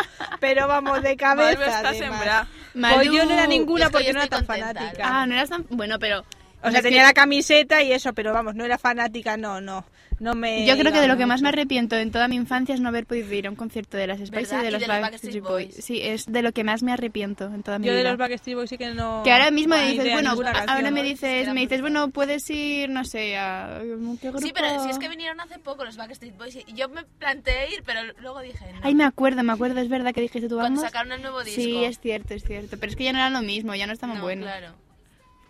pero 0.40 0.66
vamos 0.66 1.02
de 1.02 1.16
cabeza. 1.16 1.50
Malve 1.58 1.66
está 1.66 1.88
además. 1.90 1.96
sembrada. 2.18 2.48
Pues 2.96 3.10
yo 3.12 3.24
no 3.24 3.32
era 3.32 3.46
ninguna 3.46 3.84
Es 3.84 3.88
que 3.90 3.92
porque 3.92 4.06
yo 4.08 4.12
no 4.14 4.18
era 4.18 4.24
estoy 4.24 4.38
tan 4.38 4.46
contenta, 4.46 4.80
fanática. 4.80 5.02
Ah, 5.06 5.26
no 5.26 5.34
eras 5.34 5.48
tan... 5.50 5.66
Bueno, 5.70 5.98
pero... 6.00 6.24
o 6.62 6.70
sea, 6.70 6.78
es 6.78 6.82
tenía 6.82 7.00
que- 7.02 7.06
la 7.06 7.14
camiseta 7.14 7.82
y 7.82 7.92
eso, 7.92 8.12
pero 8.12 8.32
vamos, 8.32 8.54
no 8.56 8.64
era 8.64 8.76
fanática, 8.78 9.36
no, 9.36 9.60
no. 9.60 9.84
No 10.20 10.34
me 10.34 10.66
Yo 10.66 10.76
creo 10.76 10.92
que 10.92 11.00
de 11.00 11.08
lo 11.08 11.16
que 11.16 11.24
más 11.24 11.40
me 11.40 11.48
arrepiento 11.48 11.96
en 11.96 12.10
toda 12.12 12.28
mi 12.28 12.36
infancia 12.36 12.74
es 12.74 12.80
no 12.82 12.88
haber 12.90 13.06
podido 13.06 13.32
ir 13.32 13.46
a 13.46 13.50
un 13.50 13.56
concierto 13.56 13.96
de 13.96 14.06
las 14.06 14.20
Spice 14.20 14.54
y 14.54 14.62
de 14.64 14.70
los, 14.70 14.86
Backstreet 14.86 15.42
Boys. 15.42 15.74
Sí, 15.74 15.98
es 16.02 16.26
de 16.26 16.42
lo 16.42 16.52
que 16.52 16.62
más 16.62 16.82
me 16.82 16.92
arrepiento 16.92 17.46
en 17.46 17.62
toda 17.62 17.78
mi 17.78 17.86
Yo 17.86 17.92
de 17.94 18.00
vida. 18.00 18.10
los 18.10 18.18
Backstreet 18.18 18.54
Boys 18.54 18.68
sí 18.68 18.76
que 18.76 18.92
no... 18.92 19.22
Que 19.24 19.32
ahora 19.32 19.50
mismo 19.50 19.74
ni 19.76 19.92
dices, 19.92 20.12
bueno, 20.12 20.34
ahora 20.68 20.90
me 20.90 21.02
dices, 21.02 21.48
me 21.54 21.60
dices, 21.60 21.80
bueno, 21.80 22.10
puedes 22.10 22.48
ir, 22.50 22.90
no 22.90 23.04
sé, 23.06 23.38
a 23.38 23.80
¿qué 24.20 24.28
grupo? 24.28 24.40
Sí, 24.40 24.52
pero 24.54 24.84
si 24.84 24.90
es 24.90 24.98
que 24.98 25.08
vinieron 25.08 25.40
hace 25.40 25.58
poco 25.58 25.86
los 25.86 25.96
Backstreet 25.96 26.36
Boys 26.36 26.54
y 26.66 26.72
yo 26.74 26.90
me 26.90 27.02
planteé 27.18 27.72
ir, 27.72 27.82
pero 27.86 28.00
luego 28.20 28.40
dije. 28.40 28.66
Ay, 28.82 28.94
me 28.94 29.04
acuerdo, 29.04 29.42
me 29.42 29.54
acuerdo, 29.54 29.80
es 29.80 29.88
verdad 29.88 30.12
que 30.12 30.20
dijiste 30.20 30.48
tú 30.50 30.56
Cuando 30.56 30.80
vamos. 30.80 30.82
sacaron 30.82 31.12
el 31.12 31.22
nuevo 31.22 31.42
disco. 31.42 31.62
Sí, 31.62 31.82
es 31.82 31.98
cierto, 31.98 32.34
es 32.34 32.44
cierto, 32.44 32.76
pero 32.78 32.90
es 32.90 32.96
que 32.96 33.04
ya 33.04 33.12
no 33.14 33.18
era 33.20 33.30
lo 33.30 33.40
mismo, 33.40 33.74
ya 33.74 33.86
no 33.86 33.94
estaban 33.94 34.16
No, 34.18 34.22
buenos. 34.22 34.44
claro. 34.44 34.74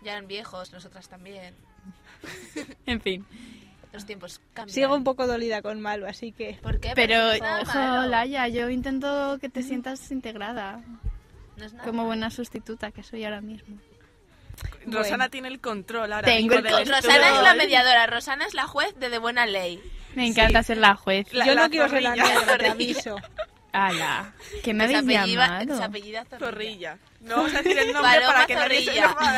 Ya 0.01 0.13
eran 0.13 0.27
viejos, 0.27 0.71
nosotras 0.71 1.09
también. 1.09 1.53
En 2.85 3.01
fin. 3.01 3.25
Los 3.93 4.05
tiempos 4.05 4.39
cambian. 4.53 4.73
Sigo 4.73 4.95
un 4.95 5.03
poco 5.03 5.27
dolida 5.27 5.61
con 5.61 5.81
Malu, 5.81 6.05
así 6.05 6.31
que... 6.31 6.57
¿Por 6.61 6.79
qué? 6.79 6.93
Pero, 6.95 7.17
ojo, 7.61 7.79
Laia, 8.07 8.47
yo 8.47 8.69
intento 8.69 9.37
que 9.41 9.49
te 9.49 9.63
sientas 9.63 10.09
integrada. 10.11 10.81
No 11.57 11.65
es 11.65 11.73
nada. 11.73 11.85
como 11.85 12.05
buena 12.05 12.29
sustituta 12.31 12.91
que 12.91 13.03
soy 13.03 13.25
ahora 13.25 13.41
mismo. 13.41 13.77
Rosana 14.85 15.29
tiene 15.29 15.47
el 15.49 15.59
control 15.59 16.13
ahora 16.13 16.25
Tengo 16.25 16.53
el 16.55 16.61
control. 16.63 16.87
Rosana 16.87 17.29
es 17.35 17.41
la 17.43 17.53
mediadora, 17.55 18.07
Rosana 18.07 18.45
es 18.45 18.53
la 18.53 18.67
juez 18.67 18.95
de 18.97 19.09
De 19.09 19.17
Buena 19.17 19.45
Ley. 19.45 19.81
Me 20.15 20.27
encanta 20.27 20.63
ser 20.63 20.77
la 20.77 20.95
juez. 20.95 21.31
La- 21.33 21.45
Yo 21.45 21.53
la 21.55 21.63
no 21.63 21.69
quiero 21.69 21.89
ser 21.89 22.03
la 22.03 22.15
negra, 22.15 22.57
te 22.57 22.67
aviso. 22.67 23.15
Ala, 23.73 24.33
que 24.63 24.73
me 24.73 24.87
Se 24.87 24.95
habéis 24.97 25.19
apellida- 25.19 25.47
llamado. 25.59 25.77
se 25.77 25.83
apellida 25.83 26.25
Zorrilla. 26.25 26.39
Zorrilla. 26.49 26.97
No 27.21 27.35
vamos 27.37 27.53
a 27.53 27.57
decir 27.61 27.77
el 27.77 27.93
nombre 27.93 28.01
Paloma 28.13 28.33
para 28.33 28.45
que 28.47 28.55
nadie 28.55 28.81
se. 28.83 28.95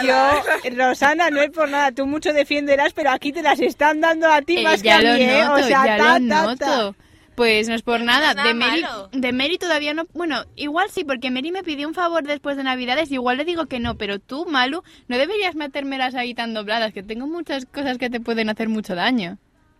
Yo, 0.07 0.77
Rosana, 0.77 1.29
no 1.29 1.41
es 1.41 1.51
por 1.51 1.69
nada, 1.69 1.91
tú 1.91 2.05
mucho 2.05 2.31
defenderás, 2.33 2.93
pero 2.93 3.11
aquí 3.11 3.31
te 3.33 3.41
las 3.41 3.59
están 3.59 3.99
dando 4.01 4.31
a 4.31 4.41
ti 4.41 4.57
Eh, 4.59 4.63
más 4.63 4.81
que 4.81 4.91
a 4.91 4.99
mí, 4.99 5.05
¿eh? 5.21 5.41
noto, 5.43 5.61
O 5.63 5.67
sea, 5.67 5.85
ya 5.85 5.97
ta, 5.97 6.19
lo 6.19 6.29
ta, 6.29 6.55
ta. 6.55 6.67
noto. 6.77 6.95
Pues 7.35 7.67
no 7.67 7.73
es 7.73 7.81
por 7.81 7.99
nada. 7.99 8.35
nada 8.35 8.47
de, 8.47 8.53
Mary, 8.53 8.81
malo. 8.83 9.09
de 9.11 9.33
Mary 9.33 9.57
todavía 9.57 9.93
no. 9.95 10.05
Bueno, 10.13 10.45
igual 10.55 10.87
sí, 10.91 11.03
porque 11.03 11.31
Mary 11.31 11.51
me 11.51 11.63
pidió 11.63 11.87
un 11.87 11.95
favor 11.95 12.23
después 12.23 12.57
de 12.57 12.63
Navidades. 12.63 13.09
y 13.11 13.15
Igual 13.15 13.37
le 13.37 13.43
digo 13.45 13.65
que 13.65 13.79
no, 13.79 13.95
pero 13.95 14.19
tú, 14.19 14.45
Malu, 14.45 14.83
no 15.07 15.17
deberías 15.17 15.55
metérmelas 15.55 16.13
ahí 16.15 16.35
tan 16.35 16.53
dobladas, 16.53 16.93
que 16.93 17.01
tengo 17.03 17.25
muchas 17.27 17.65
cosas 17.65 17.97
que 17.97 18.09
te 18.11 18.19
pueden 18.19 18.49
hacer 18.49 18.69
mucho 18.69 18.93
daño. 18.95 19.39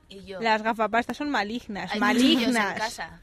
Y 0.09 0.25
yo. 0.25 0.41
Las 0.41 0.63
gafapastas 0.63 1.15
son 1.15 1.29
malignas, 1.29 1.91
Hay 1.93 1.99
cuchillos 1.99 2.43
en 2.47 2.53
malignas. 2.53 2.73
casa. 2.79 3.21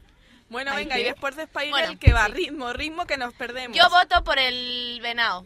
Bueno, 0.51 0.75
venga, 0.75 0.99
y 0.99 1.03
después 1.03 1.35
de 1.37 1.43
Spider 1.43 1.69
Bueno, 1.71 1.97
que 1.97 2.11
va, 2.11 2.25
sí. 2.25 2.33
ritmo, 2.33 2.73
ritmo, 2.73 3.05
que 3.05 3.15
nos 3.17 3.33
perdemos. 3.33 3.75
Yo 3.77 3.89
voto 3.89 4.23
por 4.23 4.37
el 4.37 4.99
venado, 5.01 5.45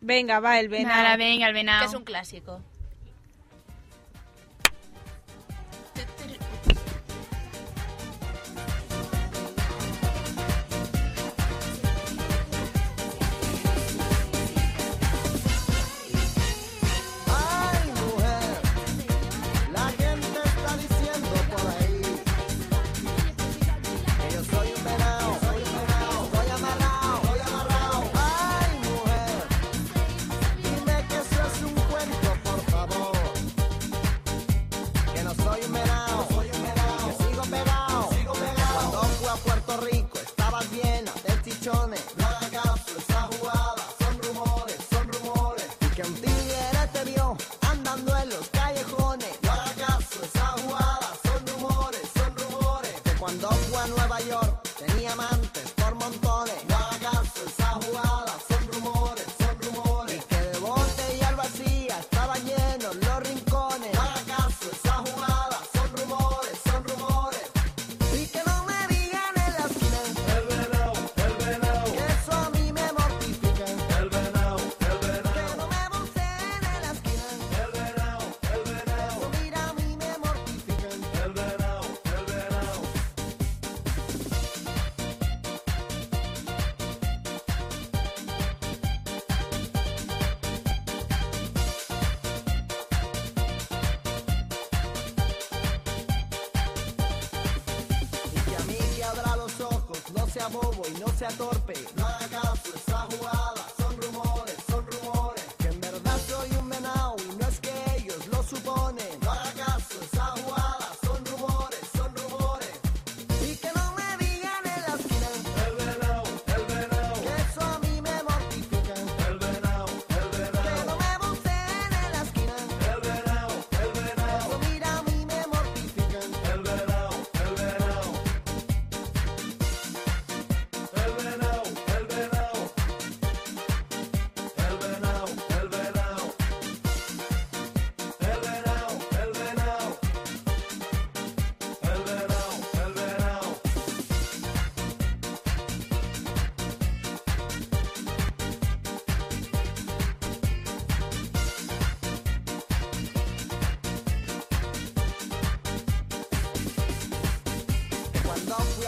Venga, 0.00 0.40
va, 0.40 0.58
el 0.58 0.68
venado. 0.68 1.02
Nada, 1.02 1.16
venga, 1.16 1.46
el 1.46 1.52
que 1.52 1.58
venado. 1.58 1.84
es 1.84 1.94
un 1.94 2.04
clásico. 2.04 2.62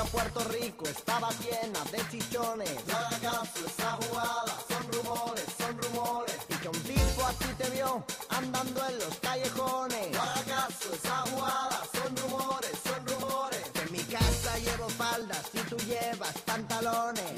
A 0.01 0.05
Puerto 0.05 0.41
Rico 0.45 0.85
estaba 0.87 1.29
llena 1.41 1.85
de 1.93 1.99
chichones. 2.11 2.71
No 2.87 2.97
hagas 2.97 3.21
caso, 3.21 3.67
esa 3.67 3.91
jugada 4.03 4.55
son 4.69 4.93
rumores, 4.93 5.45
son 5.59 5.83
rumores. 5.83 6.37
Y 6.49 6.55
que 6.55 6.69
un 6.69 6.83
tipo 6.83 7.27
a 7.27 7.33
ti 7.35 7.47
te 7.59 7.71
vio 7.71 8.05
andando 8.31 8.89
en 8.89 8.99
los 8.99 9.15
callejones. 9.21 10.11
No 10.13 10.23
hagas 10.23 10.45
caso, 10.45 10.95
esa 10.95 11.17
jugada 11.31 11.83
son 11.93 12.17
rumores, 12.17 12.71
son 12.83 13.07
rumores. 13.07 13.61
Que 13.75 13.81
en 13.81 13.93
mi 13.93 14.03
casa 14.05 14.59
llevo 14.59 14.89
faldas 14.89 15.45
y 15.53 15.59
tú 15.69 15.77
llevas 15.79 16.33
pantalones. 16.47 17.30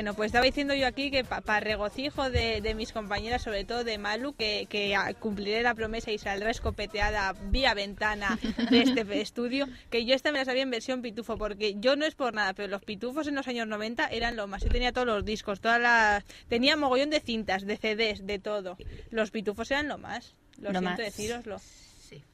Bueno, 0.00 0.14
pues 0.14 0.28
estaba 0.28 0.46
diciendo 0.46 0.72
yo 0.72 0.86
aquí 0.86 1.10
que 1.10 1.24
para 1.24 1.60
regocijo 1.60 2.30
de, 2.30 2.62
de 2.62 2.74
mis 2.74 2.90
compañeras, 2.90 3.42
sobre 3.42 3.66
todo 3.66 3.84
de 3.84 3.98
Malu, 3.98 4.32
que, 4.32 4.66
que 4.70 4.96
cumpliré 5.18 5.62
la 5.62 5.74
promesa 5.74 6.10
y 6.10 6.16
saldrá 6.16 6.50
escopeteada 6.50 7.34
vía 7.50 7.74
ventana 7.74 8.38
de 8.70 8.80
este 8.80 9.02
estudio, 9.20 9.68
que 9.90 10.06
yo 10.06 10.14
esta 10.14 10.32
me 10.32 10.38
la 10.38 10.46
sabía 10.46 10.62
en 10.62 10.70
versión 10.70 11.02
pitufo, 11.02 11.36
porque 11.36 11.74
yo 11.80 11.96
no 11.96 12.06
es 12.06 12.14
por 12.14 12.32
nada, 12.32 12.54
pero 12.54 12.68
los 12.68 12.82
pitufos 12.82 13.28
en 13.28 13.34
los 13.34 13.46
años 13.46 13.66
90 13.66 14.06
eran 14.06 14.36
lo 14.36 14.46
más. 14.46 14.62
Yo 14.62 14.70
tenía 14.70 14.90
todos 14.90 15.06
los 15.06 15.22
discos, 15.22 15.60
todas 15.60 15.78
las... 15.78 16.24
tenía 16.48 16.78
mogollón 16.78 17.10
de 17.10 17.20
cintas, 17.20 17.66
de 17.66 17.76
CDs, 17.76 18.26
de 18.26 18.38
todo. 18.38 18.78
Los 19.10 19.30
pitufos 19.30 19.70
eran 19.70 19.86
lo 19.86 19.98
más. 19.98 20.34
Lo, 20.56 20.72
Lo 20.72 20.78
siento 20.78 20.82
más. 20.82 20.96
decíroslo. 20.96 21.58
Sí. 21.58 22.24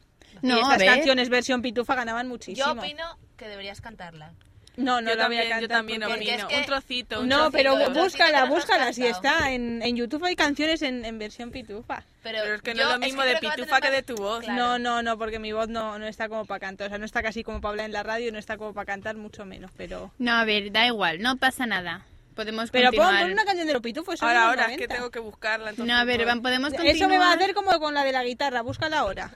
y 0.41 0.47
No, 0.47 0.61
estas 0.61 0.85
canciones 0.85 1.29
versión 1.31 1.63
pitufa 1.63 1.97
ganaban 1.97 2.29
muchísimo. 2.29 2.65
Yo 2.65 2.81
opino 2.81 3.19
que 3.37 3.49
deberías 3.49 3.81
cantarla. 3.81 4.35
No, 4.77 5.01
no 5.01 5.11
yo 5.11 5.17
la 5.17 5.27
voy 5.29 5.37
a 5.39 5.41
también, 5.41 5.43
cantar. 5.49 5.61
yo 5.63 5.69
también 5.69 6.01
porque- 6.03 6.35
es 6.35 6.45
que- 6.45 6.57
Un 6.59 6.65
trocito, 6.67 7.21
un 7.21 7.29
No, 7.29 7.37
trocito. 7.37 7.57
pero 7.57 7.75
trocito 7.77 8.03
búscala, 8.03 8.45
búscala, 8.45 8.93
si 8.93 9.07
está. 9.07 9.51
En, 9.53 9.81
en 9.83 9.97
YouTube 9.97 10.25
hay 10.25 10.37
canciones 10.37 10.83
en, 10.83 11.05
en 11.05 11.19
versión 11.19 11.51
pitufa. 11.51 12.03
Pero, 12.23 12.39
Pero 12.43 12.55
es 12.57 12.63
que 12.63 12.75
no 12.75 12.81
yo- 12.81 12.87
es 12.89 12.93
lo 12.95 12.99
mismo 12.99 13.23
de 13.23 13.35
que 13.35 13.49
pitufa 13.49 13.81
que 13.81 13.91
de 13.91 14.03
tu 14.03 14.17
voz. 14.17 14.41
Claro. 14.45 14.59
No, 14.61 14.79
no, 14.79 15.03
no, 15.03 15.17
porque 15.17 15.39
mi 15.39 15.53
voz 15.53 15.69
no, 15.69 15.99
no 15.99 16.07
está 16.07 16.29
como 16.29 16.45
para 16.45 16.61
cantar. 16.61 16.87
O 16.87 16.91
sea, 16.91 16.99
no 16.99 17.05
está 17.07 17.23
casi 17.23 17.43
como 17.43 17.61
para 17.61 17.71
hablar 17.71 17.87
en 17.87 17.93
la 17.93 18.03
radio, 18.03 18.31
no 18.33 18.39
está 18.39 18.59
como 18.59 18.75
para 18.75 18.85
cantar, 18.87 19.17
mucho 19.17 19.45
menos. 19.47 19.71
Pero 19.77 20.13
No, 20.19 20.33
a 20.35 20.45
ver, 20.45 20.71
da 20.73 20.87
igual, 20.87 21.21
no 21.23 21.37
pasa 21.37 21.65
nada. 21.67 22.05
Podemos 22.35 22.71
pero 22.71 22.91
pon, 22.91 22.97
continuar. 22.99 23.23
pon 23.23 23.33
una 23.33 23.45
canción 23.47 23.67
de 23.67 23.73
los 23.73 23.81
pitufos. 23.83 24.15
eso 24.17 24.27
Ahora, 24.27 24.49
ahora, 24.49 24.63
es 24.65 24.69
que 24.73 24.87
90. 24.89 24.95
tengo 24.95 25.11
que 25.11 25.21
buscarla. 25.21 25.71
entonces 25.71 25.91
No, 25.95 25.99
a 25.99 26.05
ver, 26.05 26.17
puedo. 26.17 26.29
van- 26.29 26.43
podemos 26.43 26.69
continuar. 26.69 26.95
Eso 26.97 27.09
me 27.09 27.17
va 27.19 27.31
a 27.31 27.35
hacer 27.35 27.55
como 27.55 27.79
con 27.81 27.95
la 27.95 28.05
de 28.05 28.13
la 28.13 28.25
guitarra, 28.25 28.61
búscala 28.61 28.99
ahora. 28.99 29.31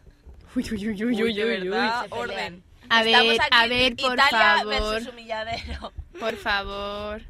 Uy, 0.55 0.65
uy, 0.71 0.89
uy, 0.89 1.05
uy, 1.05 1.15
Uy, 1.15 1.23
uy, 1.23 1.33
de 1.33 1.45
uy, 1.45 1.61
uy. 1.63 1.69
verdad, 1.69 2.03
Se 2.03 2.09
pelean. 2.11 2.31
orden. 2.31 2.63
A 2.91 3.03
Estamos 3.03 3.29
ver, 3.29 3.41
aquí 3.41 3.49
a 3.53 3.67
ver, 3.67 3.97
por 3.97 4.13
Italia 4.15 4.57
favor. 4.59 4.67
versus 4.95 5.09
humilladero. 5.13 5.93
Por 6.19 6.37
favor. 6.37 7.23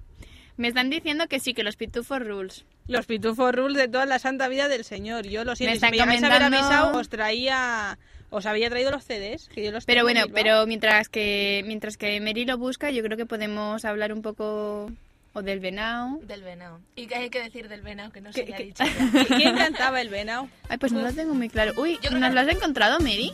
Me 0.56 0.68
están 0.68 0.90
diciendo 0.90 1.26
que 1.28 1.38
sí, 1.40 1.54
que 1.54 1.62
los 1.62 1.76
pitufos 1.76 2.20
rules. 2.20 2.64
Los 2.88 3.06
pitufos 3.06 3.54
rules 3.54 3.76
de 3.76 3.88
toda 3.88 4.04
la 4.06 4.18
santa 4.18 4.48
vida 4.48 4.68
del 4.68 4.84
Señor. 4.84 5.26
Yo 5.26 5.44
lo 5.44 5.54
siento. 5.54 5.70
Me 5.70 5.74
si 5.74 5.76
están 5.76 5.90
me 5.90 5.96
llegáis 5.98 6.22
a 6.22 6.26
haber 6.26 6.38
comentando- 6.42 6.74
avisado, 6.76 6.98
os 6.98 7.08
traía... 7.08 7.98
Os 8.32 8.46
había 8.46 8.70
traído 8.70 8.92
los 8.92 9.02
CDs, 9.04 9.48
que 9.48 9.64
yo 9.64 9.72
los 9.72 9.84
Pero 9.86 10.02
bueno, 10.04 10.26
pero 10.32 10.64
mientras 10.64 11.08
que 11.08 11.64
mientras 11.66 11.96
que 11.96 12.20
Mary 12.20 12.44
lo 12.44 12.58
busca, 12.58 12.92
yo 12.92 13.02
creo 13.02 13.16
que 13.16 13.26
podemos 13.26 13.84
hablar 13.84 14.12
un 14.12 14.22
poco 14.22 14.88
o 15.32 15.42
del 15.42 15.58
venao. 15.58 16.20
Del 16.22 16.42
venado. 16.42 16.80
¿Y 16.94 17.08
qué 17.08 17.16
hay 17.16 17.30
que 17.30 17.42
decir 17.42 17.68
del 17.68 17.82
venado 17.82 18.12
que 18.12 18.20
no 18.20 18.30
¿Qué- 18.30 18.46
se 18.46 18.54
haya 18.54 18.56
qué- 18.56 18.64
dicho? 18.66 18.84
¿Quién 19.36 19.56
cantaba 19.56 20.00
el 20.00 20.10
venao? 20.10 20.48
Ay, 20.68 20.78
pues 20.78 20.92
no 20.92 21.02
lo 21.02 21.12
tengo 21.12 21.34
muy 21.34 21.48
claro. 21.48 21.72
Uy, 21.76 21.94
¿nos 21.94 22.12
que- 22.12 22.30
lo 22.34 22.40
has 22.40 22.48
encontrado, 22.48 23.00
Mary? 23.00 23.32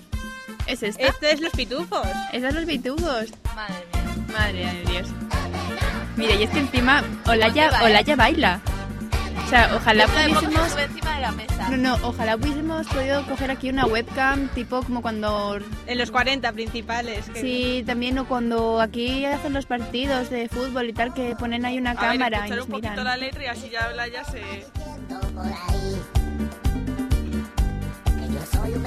¿Es 0.67 0.83
esta? 0.83 1.03
Este 1.03 1.33
es 1.33 1.41
los 1.41 1.53
pitufos. 1.53 2.07
¿Estos 2.33 2.55
los 2.55 2.65
pitufos? 2.65 3.27
Madre 3.55 3.85
mía. 3.93 4.27
Madre 4.33 4.67
de 4.67 4.85
Dios. 4.93 5.09
Mira, 6.17 6.35
y 6.35 6.43
es 6.45 6.51
que 6.51 6.59
encima 6.61 7.03
Olaya, 7.27 7.65
¿Dónde 7.65 7.69
va, 7.71 7.83
eh? 7.83 7.85
Olaya 7.91 8.17
baila. 8.17 8.61
O 9.45 9.49
sea, 9.49 9.71
ojalá 9.77 10.07
pudiésemos... 10.09 10.73
sube 10.73 10.83
encima 10.85 11.15
de 11.15 11.21
la 11.21 11.31
mesa. 11.33 11.69
No, 11.71 11.77
no, 11.77 11.95
ojalá 12.09 12.35
hubiésemos 12.37 12.87
podido 12.89 13.25
coger 13.27 13.51
aquí 13.53 13.71
una 13.71 13.87
webcam, 13.87 14.49
tipo 14.49 14.83
como 14.83 15.03
cuando... 15.03 15.59
En 15.87 15.99
los 15.99 16.11
40 16.11 16.51
principales. 16.53 17.27
que- 17.31 17.41
Sí, 17.41 17.85
también 17.87 18.19
o 18.19 18.27
cuando 18.27 18.81
aquí 18.81 19.25
hacen 19.25 19.53
los 19.53 19.67
partidos 19.67 20.31
de 20.31 20.49
fútbol 20.49 20.89
y 20.89 20.93
tal, 20.95 21.15
que 21.15 21.37
ponen 21.37 21.65
ahí 21.65 21.79
una 21.79 21.93
A 21.93 21.95
ver, 21.95 22.11
cámara 22.19 22.47
y 22.49 22.51
nos 22.51 22.65
un 22.65 22.71
poquito 22.73 22.91
miran. 22.91 23.05
la 23.05 23.17
letra 23.17 23.45
y 23.45 23.47
así 23.47 23.69
ya 23.71 23.89
la 23.91 24.09
ya 24.09 24.25
se... 24.25 24.67
por 25.35 25.47
ahí 25.47 25.97
que 28.19 28.33
yo 28.33 28.41
soy 28.53 28.73
un 28.73 28.83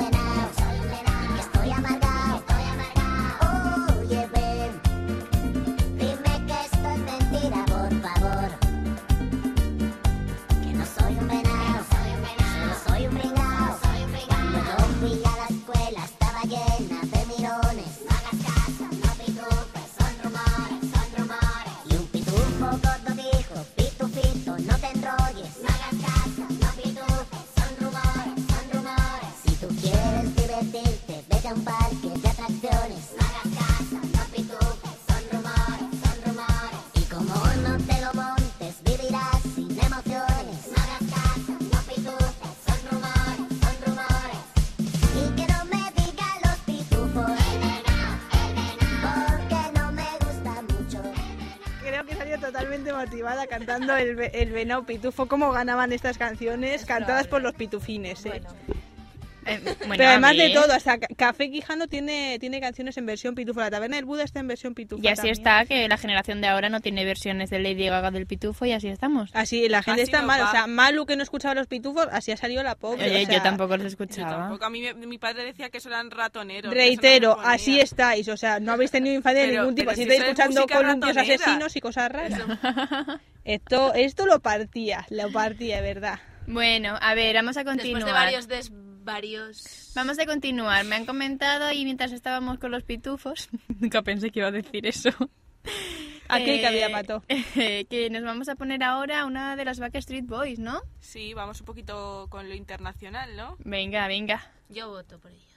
motivada 53.10 53.48
cantando 53.48 53.98
el, 53.98 54.20
el 54.20 54.52
venao 54.52 54.84
pitufo. 54.84 55.26
¿Cómo 55.26 55.52
ganaban 55.52 55.92
estas 55.92 56.18
canciones? 56.20 56.82
Es 56.82 56.86
cantadas 56.86 57.28
por 57.28 57.42
los 57.42 57.56
pitufines, 57.56 58.24
¿eh? 58.26 58.30
Bueno, 58.30 58.50
Eh, 59.50 59.60
bueno, 59.80 59.94
Pero 59.98 60.10
además 60.10 60.38
de 60.38 60.50
todo, 60.52 60.72
hasta 60.74 60.98
Ca- 61.00 61.08
Café 61.16 61.50
Quijano 61.52 61.88
tiene, 61.88 62.38
tiene 62.40 62.60
canciones 62.62 62.98
en 62.98 63.06
versión 63.06 63.36
pitufo. 63.36 63.60
La 63.60 63.70
Taberna 63.72 63.96
del 63.98 64.06
Buda 64.06 64.24
está 64.24 64.40
en 64.40 64.48
versión 64.48 64.74
pitufo. 64.76 65.02
Y 65.04 65.08
así 65.08 65.16
también. 65.18 65.34
está, 65.34 65.66
que 65.66 65.88
la 65.88 65.98
generación 65.98 66.42
de 66.42 66.48
ahora 66.48 66.70
no 66.70 66.82
tiene 66.82 67.06
versiones 67.06 67.50
de 67.50 67.60
Lady 67.60 67.88
Gaga 67.88 68.12
del 68.12 68.26
pitufo 68.28 68.66
y 68.66 68.72
así 68.74 68.88
estamos. 68.88 69.30
Así, 69.34 69.68
la 69.70 69.82
gente 69.84 70.02
Así 70.04 70.12
está 70.12 70.22
mal. 70.22 70.42
va. 70.42 70.48
O 70.50 70.52
sea, 70.52 70.68
Malu 70.68 71.06
que 71.06 71.16
no 71.16 71.24
escuchaba 71.24 71.56
los 71.56 71.68
pitufos, 71.68 72.08
así 72.12 72.32
ha 72.32 72.38
salido 72.38 72.64
la 72.64 72.76
pobre. 72.76 73.04
Oye, 73.10 73.24
o 73.24 73.26
sea, 73.26 73.36
yo 73.38 73.42
tampoco 73.44 73.76
los 73.78 73.84
Yo 73.84 73.88
escuchaba. 73.90 74.30
tampoco. 74.38 74.66
A 74.66 74.70
mí 74.70 74.82
me- 74.82 74.94
mi 74.94 75.18
padre 75.18 75.44
decía 75.46 75.70
que 75.70 75.80
eso 75.80 75.90
eran 75.90 76.12
ratoneros. 76.12 76.74
Reitero, 76.74 77.36
no 77.36 77.42
así 77.48 77.80
estáis. 77.80 78.28
O 78.28 78.38
sea, 78.38 78.60
no 78.60 78.72
habéis 78.74 78.92
tenido 78.92 79.16
infancia 79.16 79.44
de 79.46 79.52
ningún 79.58 79.76
tipo. 79.76 79.90
pero 79.90 79.92
Así 79.92 80.04
si 80.04 80.10
estáis 80.10 80.22
escuchando 80.30 80.68
columpios 80.68 81.16
ratonera. 81.16 81.36
asesinos 81.44 81.76
y 81.76 81.80
cosas 81.82 82.12
raras. 82.12 82.40
Esto, 83.46 83.94
esto 83.96 84.26
lo 84.26 84.40
partía, 84.42 85.06
lo 85.10 85.32
partía, 85.32 85.78
de 85.78 85.82
verdad. 85.82 86.20
Bueno, 86.46 86.98
a 87.02 87.16
ver, 87.16 87.36
vamos 87.36 87.58
a 87.58 87.62
después 87.64 87.78
continuar. 87.78 88.06
de 88.06 88.12
varios 88.12 88.48
desvarios... 89.10 89.92
Vamos 89.96 90.20
a 90.20 90.26
continuar. 90.26 90.86
Me 90.86 90.96
han 90.96 91.06
comentado 91.06 91.72
y 91.72 91.84
mientras 91.84 92.12
estábamos 92.12 92.60
con 92.60 92.72
los 92.72 92.84
pitufos, 92.84 93.50
nunca 93.80 94.02
pensé 94.02 94.30
que 94.30 94.40
iba 94.40 94.50
a 94.50 94.52
decir 94.52 94.86
eso. 94.86 95.10
Aquí 96.30 96.52
Eh, 96.52 96.60
que 96.60 96.68
había 96.68 96.90
mató. 96.90 97.24
que 97.56 98.10
nos 98.12 98.24
vamos 98.24 98.50
a 98.50 98.56
poner 98.56 98.84
ahora 98.84 99.26
una 99.26 99.56
de 99.56 99.66
las 99.66 99.80
Backstreet 99.80 100.28
Boys, 100.28 100.60
¿no? 100.60 100.82
Sí, 101.00 101.34
vamos 101.34 101.60
un 101.60 101.66
poquito 101.66 102.28
con 102.30 102.48
lo 102.48 102.54
internacional, 102.54 103.36
¿no? 103.36 103.58
Venga, 103.60 104.08
venga. 104.08 104.52
Yo 104.70 104.90
voto 104.90 105.18
por 105.18 105.32
ello. 105.32 105.49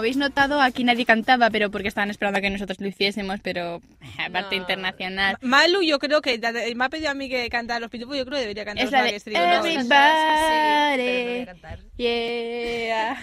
Habéis 0.00 0.16
notado, 0.16 0.60
aquí 0.60 0.84
nadie 0.84 1.06
cantaba, 1.06 1.48
pero 1.50 1.70
porque 1.70 1.88
estaban 1.88 2.10
esperando 2.10 2.38
a 2.38 2.42
que 2.42 2.50
nosotros 2.50 2.80
lo 2.80 2.88
hiciésemos, 2.88 3.40
pero 3.40 3.76
eh, 4.02 4.06
aparte 4.26 4.56
No. 4.56 4.62
internacional. 4.62 5.36
Malu, 5.40 5.82
yo 5.82 5.98
creo 5.98 6.20
que 6.20 6.38
me 6.74 6.84
ha 6.84 6.88
pedido 6.88 7.10
a 7.10 7.14
mí 7.14 7.28
que 7.28 7.48
cantara 7.48 7.80
los 7.80 7.90
pitufos. 7.90 8.16
Yo 8.16 8.24
creo 8.24 8.36
que 8.36 8.40
debería 8.42 8.64
cantar 8.64 8.84
Es 8.84 8.90
los 8.90 9.00
la 9.00 9.04
de. 9.04 9.10
Everybody. 9.16 9.20
Sí, 9.20 9.30
pero 9.32 9.46
no 9.56 9.60
voy 9.60 11.40
a 11.40 11.46
cantar. 11.46 11.78
Yeah. 11.96 13.16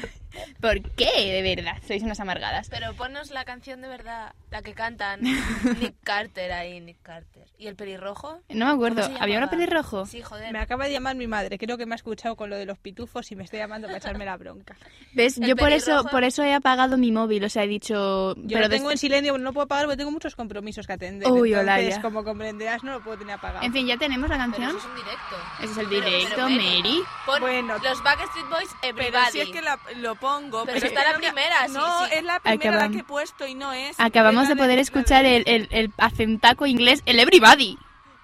¿Por 0.62 0.82
qué? 0.92 1.06
De 1.32 1.42
verdad, 1.56 1.78
sois 1.88 2.04
unas 2.04 2.20
amargadas. 2.20 2.70
Pero 2.70 2.94
ponnos 2.94 3.32
la 3.32 3.46
canción 3.46 3.82
de 3.82 3.88
verdad, 3.88 4.34
la 4.52 4.62
que 4.62 4.74
cantan 4.74 5.22
Nick 5.80 5.96
Carter 6.04 6.52
ahí, 6.52 6.80
Nick 6.82 7.02
Carter. 7.02 7.46
¿Y 7.58 7.68
el 7.68 7.76
pelirrojo? 7.76 8.40
No 8.50 8.66
me 8.68 8.72
acuerdo. 8.72 9.02
¿Cómo 9.02 9.18
se 9.18 9.24
¿Había 9.24 9.38
una 9.38 9.48
llamaba? 9.48 9.52
pelirrojo? 9.52 10.06
Sí, 10.06 10.22
joder. 10.22 10.52
Me 10.54 10.60
acaba 10.60 10.86
de 10.86 10.92
llamar 10.92 11.16
mi 11.16 11.28
madre. 11.28 11.58
Creo 11.58 11.78
que 11.78 11.86
me 11.86 11.94
ha 11.94 11.98
escuchado 11.98 12.36
con 12.36 12.50
lo 12.50 12.56
de 12.56 12.66
los 12.66 12.78
pitufos 12.78 13.32
y 13.32 13.36
me 13.36 13.44
está 13.44 13.58
llamando 13.58 13.88
para 13.88 13.98
echarme 14.00 14.26
la 14.26 14.38
bronca. 14.38 14.76
¿Ves? 15.14 15.38
El 15.38 15.48
Yo 15.48 15.56
por 15.56 15.72
eso, 15.72 16.04
por 16.12 16.24
eso 16.24 16.44
he 16.44 16.54
apagado 16.54 16.98
mi 16.98 17.12
móvil, 17.12 17.44
o 17.44 17.50
sea, 17.50 17.64
he 17.64 17.68
dicho... 17.68 18.36
Yo 18.36 18.44
pero 18.48 18.62
lo 18.62 18.70
des- 18.70 18.80
tengo 18.80 18.92
en 18.92 18.98
silencio, 18.98 19.38
no 19.38 19.44
lo 19.46 19.54
puedo 19.54 19.68
pagar 19.68 19.86
porque 19.86 19.98
tengo 19.98 20.12
muchos 20.12 20.36
compromisos 20.36 20.86
que 20.86 20.94
atender. 20.94 21.32
Uy, 21.32 21.54
Entonces, 21.54 22.00
como 22.00 22.24
comprenderás, 22.24 22.84
no 22.84 22.92
lo 22.94 23.04
puedo 23.04 23.18
tener 23.18 23.36
apagado. 23.36 23.66
En 23.66 23.74
fin, 23.74 23.88
ya 23.88 23.98
tenemos 23.98 24.30
la 24.30 24.36
Pero 24.38 24.52
canción. 24.52 24.70
eso 24.70 24.78
es 24.78 24.86
un 24.86 24.96
directo. 24.96 25.36
Ese 25.62 25.72
es 25.72 25.78
el 25.78 25.88
Pero- 25.88 26.06
directo, 26.06 26.36
pero, 26.36 26.50
Mary, 26.50 26.78
Mary. 26.82 27.00
Pon 27.26 27.40
Bueno. 27.42 27.74
los 27.84 28.04
Backstreet 28.04 28.50
Boys 28.50 28.70
Pero 28.82 28.98
Everybody. 28.98 29.32
si 29.32 29.40
es 29.42 29.50
que 29.50 29.62
la- 29.62 29.80
lo 29.98 30.16
pongo. 30.28 30.66
Pero 30.66 30.78
es 30.78 30.84
está 30.84 31.04
la 31.12 31.18
primera, 31.18 31.68
sí, 31.68 31.74
No, 31.74 32.06
sí. 32.06 32.12
es 32.16 32.24
la 32.24 32.40
primera 32.40 32.72
la 32.78 32.86
Acabam- 32.86 32.92
que 32.94 33.00
he 33.00 33.04
puesto 33.04 33.48
y 33.48 33.56
no 33.56 33.74
es. 33.74 34.00
Acabamos 34.00 34.44
Es 34.44 34.50
de 34.50 34.56
la 34.56 34.62
poder 34.62 34.76
la 34.76 34.82
escuchar 34.82 35.26
el, 35.26 35.44
el, 35.48 35.68
el 35.72 35.92
acentaco 35.98 36.66
inglés, 36.66 37.02
el 37.06 37.20
everybody. 37.20 37.78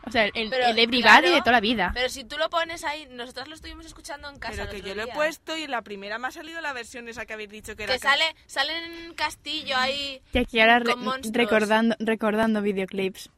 O 0.06 0.12
sea, 0.12 0.26
el, 0.26 0.49
Pero, 0.49 0.66
el 0.66 0.78
everybody 0.80 1.01
claro, 1.01 1.32
de 1.32 1.39
toda 1.39 1.54
la 1.54 1.60
vida. 1.62 1.91
Pero 1.93 2.10
si 2.10 2.26
tú 2.26 2.38
lo 2.38 2.49
pones 2.49 2.84
ahí, 2.84 3.08
nosotros 3.12 3.47
lo 3.47 3.56
estuvimos 3.56 3.86
escuchando 3.86 4.28
en 4.30 4.38
casa 4.38 4.51
Pero 4.51 4.64
el 4.64 4.70
que 4.72 4.76
otro 4.82 4.88
yo 4.89 4.95
lo 4.95 5.01
he 5.04 5.06
día. 5.06 5.14
puesto 5.14 5.56
y 5.56 5.64
en 5.64 5.72
la 5.72 5.82
primera 5.82 6.18
me 6.18 6.28
ha 6.28 6.32
salido 6.32 6.60
la 6.60 6.74
versión 6.74 7.08
esa 7.08 7.26
que 7.26 7.32
habéis 7.34 7.49
dicho 7.49 7.76
que 7.78 7.84
era. 7.84 7.93
Que 7.93 7.99
sale, 7.99 8.26
sale 8.45 8.74
en 8.86 9.14
castillo 9.14 9.78
ahí, 9.78 10.22
Y 10.34 10.38
aquí 10.39 10.60
ahora 10.60 10.80
re- 10.80 10.97
monstruos. 10.97 11.38
recordando, 11.38 11.95
recordando 11.99 12.62
videoclips. 12.62 13.30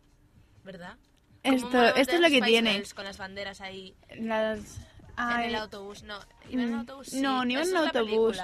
¿verdad? 0.63 0.97
Esto, 1.43 1.85
esto 1.95 2.15
es 2.15 2.19
lo 2.19 2.29
que 2.29 2.41
tiene. 2.41 2.81
Con 2.95 3.05
las 3.05 3.19
banderas 3.19 3.61
ahí 3.61 3.93
Las... 4.17 4.79
en 5.17 5.23
ay, 5.23 5.47
el 5.49 5.55
autobús. 5.55 6.03
No, 6.03 6.17
¿iban 6.49 6.65
en 6.65 6.75
mm, 6.75 6.79
autobús? 6.79 7.07
Sí, 7.07 7.21
no, 7.21 7.45
no 7.45 7.51
iban 7.51 7.63
en 7.63 7.67
es 7.67 7.73
la 7.73 7.79
autobús. 7.87 8.37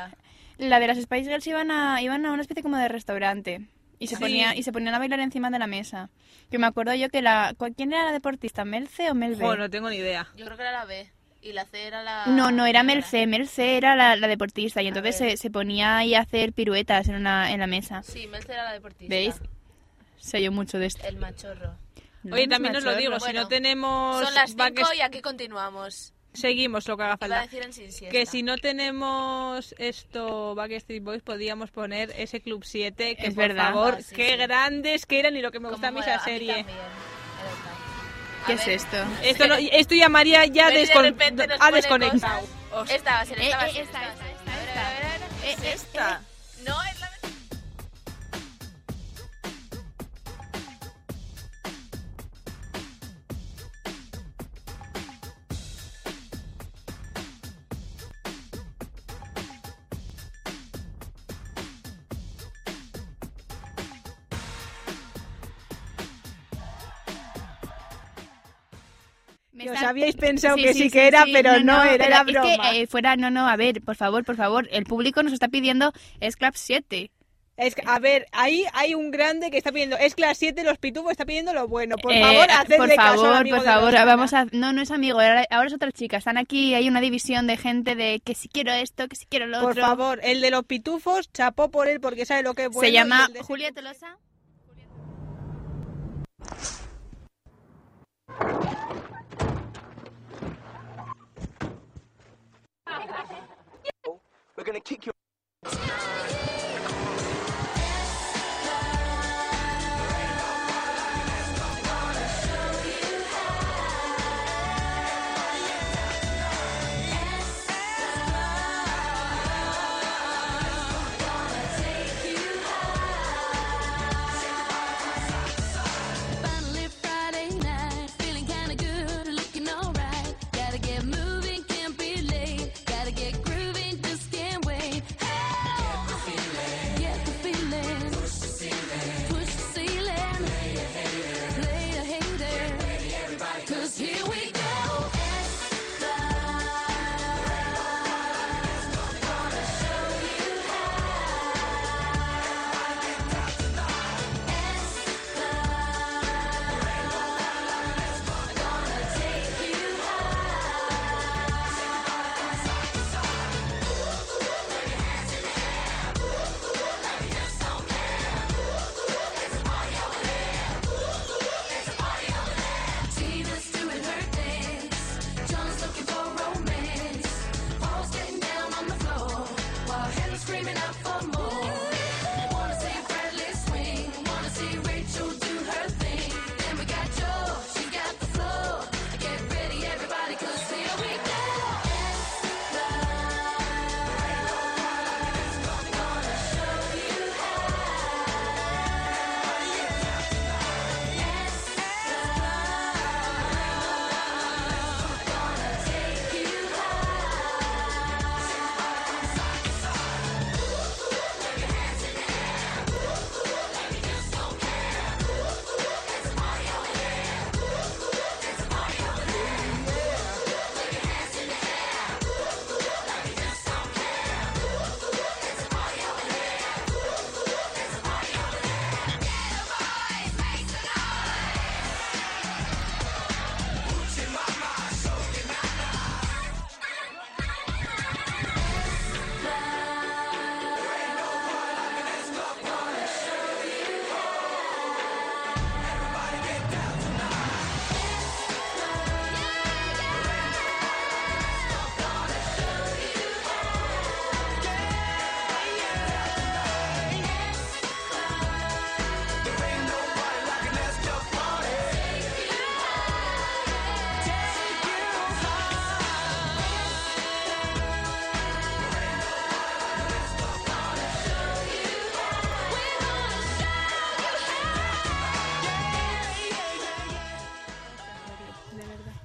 La 0.58 0.80
de 0.80 0.88
las 0.88 0.98
Spice 1.02 1.24
Girls 1.30 1.48
iban 1.48 1.72
a, 1.72 2.02
iban 2.02 2.26
a 2.26 2.32
una 2.32 2.42
especie 2.42 2.62
como 2.64 2.78
de 2.78 2.88
restaurante. 2.88 3.62
Y 4.00 4.08
se, 4.08 4.16
Sí. 4.16 4.22
ponía, 4.22 4.56
y 4.56 4.64
se 4.64 4.72
ponían 4.72 4.96
a 4.96 5.00
bailar 5.00 5.20
encima 5.20 5.50
de 5.52 5.60
la 5.60 5.68
mesa. 5.68 6.10
Que 6.50 6.58
me 6.58 6.66
acuerdo 6.68 6.94
yo 6.96 7.10
que 7.10 7.22
la... 7.22 7.56
¿Quién 7.78 7.94
era 7.94 8.06
la 8.06 8.12
deportista? 8.12 8.66
¿Melce 8.66 9.12
o 9.12 9.16
Melbe? 9.16 9.46
Jo, 9.46 9.56
no 9.56 9.70
tengo 9.70 9.90
ni 9.90 9.98
idea. 9.98 10.28
Yo 10.36 10.46
creo 10.46 10.58
que 10.58 10.64
era 10.64 10.72
la 10.72 10.86
B. 10.86 11.10
Y 11.44 11.54
la 11.54 11.66
C 11.66 11.86
era 11.88 12.04
la... 12.04 12.26
No, 12.28 12.52
no, 12.52 12.66
era 12.66 12.80
la- 12.80 12.84
Mercé. 12.84 13.26
Mercé 13.28 13.78
era 13.78 13.96
la, 13.96 14.16
la 14.16 14.28
deportista 14.28 14.82
y 14.82 14.88
entonces 14.88 15.18
se, 15.18 15.38
se 15.38 15.50
ponía 15.52 15.98
ahí 15.98 16.14
a 16.16 16.22
hacer 16.22 16.54
piruetas 16.54 17.08
en, 17.10 17.16
una, 17.16 17.52
en 17.52 17.60
la 17.60 17.68
mesa. 17.68 18.02
Sí, 18.04 18.28
Melce 18.28 18.54
era 18.54 18.64
la 18.66 18.74
deportista. 18.74 19.14
¿Veis? 19.14 19.36
Sé 20.18 20.42
yo 20.44 20.52
mucho 20.52 20.78
de 20.80 20.88
esto. 20.88 21.06
El 21.08 21.18
machorro. 21.18 21.76
No, 22.24 22.36
Oye, 22.36 22.48
también 22.48 22.76
os 22.76 22.84
lo 22.84 22.96
digo, 22.96 23.20
si 23.20 23.34
no 23.34 23.48
tenemos... 23.48 24.24
Son 24.24 24.34
las 24.36 24.52
5 24.52 24.64
backst- 24.64 24.96
y 24.98 25.02
aquí 25.02 25.22
continuamos. 25.22 26.14
Seguimos 26.34 26.88
lo 26.88 26.96
que 26.96 27.04
haga 27.04 27.10
Iba 27.12 27.16
a 27.16 27.18
falta. 27.18 27.42
decir 27.42 27.64
en 27.64 27.74
sin 27.74 27.92
siesta. 27.92 28.10
Que 28.18 28.26
si 28.26 28.42
no 28.42 28.58
tenemos 28.58 29.76
esto 29.78 30.56
Backstreet 30.56 31.04
Boys, 31.04 31.22
podíamos 31.24 31.72
poner 31.72 32.14
ese 32.18 32.40
Club 32.40 32.64
7, 32.64 33.16
que 33.18 33.28
Es 33.28 33.34
por 33.36 33.48
verdad. 33.50 33.72
favor, 33.74 33.96
Ah, 34.00 34.02
sí, 34.02 34.16
qué 34.16 34.30
sí. 34.32 34.38
grandes 34.38 35.06
que 35.06 35.20
eran 35.20 35.36
y 35.36 35.42
lo 35.42 35.52
que 35.52 35.60
me 35.60 35.70
gusta 35.70 35.90
a 35.90 35.92
mí 35.92 36.00
esa 36.00 36.20
serie. 36.24 36.66
¿Qué 38.46 38.54
A 38.54 38.56
es 38.56 38.66
ver, 38.66 38.76
esto? 38.76 38.98
Esto, 39.24 39.48
no- 39.48 39.56
esto 39.56 39.94
ya 39.96 40.10
María 40.10 40.46
ya 40.46 40.70
de 40.72 40.84
descon- 40.88 41.14
pone 41.16 41.72
desconectado. 41.76 42.48
Esta 42.90 43.12
va 43.14 43.20
a 43.22 43.26
ser, 43.26 43.40
esta 43.42 43.58
va 43.58 43.64
a 43.64 43.68
Eh, 43.70 43.72
ser. 43.74 43.82
eh, 43.82 43.84
esta, 43.84 44.00
esta 44.00 44.00
a 44.00 44.12
esta, 44.14 44.52
esta, 44.62 44.82
A 44.82 44.86
a 44.86 44.88
a 44.88 44.92
a. 44.92 45.16
Eh, 45.46 45.56
eh, 45.64 45.72
Esta. 45.74 46.22
No, 46.66 46.82
es 46.84 47.01
habíais 69.92 70.16
pensado 70.16 70.56
que 70.56 70.74
sí 70.74 70.90
que 70.90 71.08
era, 71.08 71.26
pero 71.32 71.60
no, 71.60 71.84
era, 71.84 72.06
era 72.06 72.18
es 72.22 72.26
que, 72.26 72.32
broma. 72.34 72.72
eh, 72.76 72.88
fuera, 72.88 73.16
no, 73.16 73.30
no, 73.30 73.48
a 73.48 73.56
ver, 73.56 73.82
por 73.82 73.96
favor, 73.96 74.26
por 74.26 74.36
favor, 74.36 74.68
el 74.72 74.84
público 74.86 75.22
nos 75.24 75.34
está 75.34 75.48
pidiendo 75.48 75.94
es 76.20 76.36
Club 76.36 76.54
7. 76.56 77.12
Es 77.58 77.76
que, 77.76 77.84
a 77.86 78.00
ver, 78.00 78.26
ahí 78.32 78.66
hay 78.74 78.96
un 78.96 79.12
grande 79.12 79.52
que 79.52 79.58
está 79.58 79.72
pidiendo, 79.72 79.96
es 79.96 80.16
clase 80.16 80.36
7, 80.48 80.64
los 80.64 80.80
pitufos 80.80 81.12
está 81.12 81.26
pidiendo 81.26 81.54
lo 81.54 81.68
bueno. 81.68 81.96
Por 81.98 82.12
Eh, 82.12 82.20
favor, 82.20 82.50
hacedle 82.50 82.78
por 82.78 82.88
caso 82.96 83.02
al 83.12 83.18
favor, 83.20 83.36
amigo 83.36 83.56
por 83.58 83.66
favor, 83.66 83.94
vamos 83.94 84.34
a... 84.34 84.46
No, 84.52 84.74
no 84.74 84.82
es 84.82 84.90
amigo, 84.90 85.20
ahora, 85.20 85.46
ahora 85.52 85.68
es 85.68 85.74
otra 85.74 85.92
chica. 85.92 86.18
Están 86.18 86.38
aquí, 86.40 86.74
hay 86.74 86.88
una 86.88 87.02
división 87.02 87.46
de 87.46 87.58
gente 87.58 87.94
de 87.96 88.20
que 88.26 88.34
si 88.34 88.48
quiero 88.48 88.72
esto, 88.72 89.08
que 89.08 89.16
si 89.16 89.26
quiero 89.28 89.46
lo 89.46 89.62
Por 89.62 89.72
otro. 89.74 89.84
favor, 89.86 90.20
el 90.24 90.42
de 90.42 90.50
los 90.50 90.64
pitufos, 90.66 91.32
chapó 91.32 91.70
por 91.70 91.88
él 91.88 92.00
porque 92.00 92.26
sabe 92.26 92.42
lo 92.42 92.56
que 92.56 92.64
es 92.64 92.70
bueno. 92.70 92.88
Se 92.88 92.94
llama 92.94 93.28
de- 93.32 93.44
Julia 93.44 93.72
Tolosa. 93.72 94.18
We're 104.58 104.64
gonna 104.64 104.80
kick 104.80 105.06
you. 105.08 105.12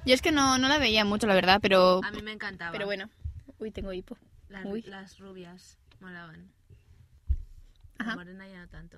Yo 0.07 0.13
es 0.13 0.21
que 0.21 0.31
no, 0.31 0.57
no 0.57 0.67
la 0.69 0.77
veía 0.79 1.03
mucho, 1.05 1.27
la 1.27 1.35
verdad, 1.35 1.59
pero... 1.61 2.01
A 2.03 2.11
mí 2.11 2.21
me 2.21 2.31
encantaba. 2.31 2.71
Pero 2.71 2.85
bueno. 2.85 3.09
Uy, 3.59 3.71
tengo 3.71 3.91
hipo. 3.93 4.17
Las, 4.49 4.65
Uy. 4.65 4.81
las 4.83 5.19
rubias 5.19 5.77
molaban. 5.99 6.49
Ajá. 7.97 8.11
La 8.11 8.15
morena 8.15 8.47
ya 8.47 8.61
no 8.61 8.67
tanto. 8.69 8.97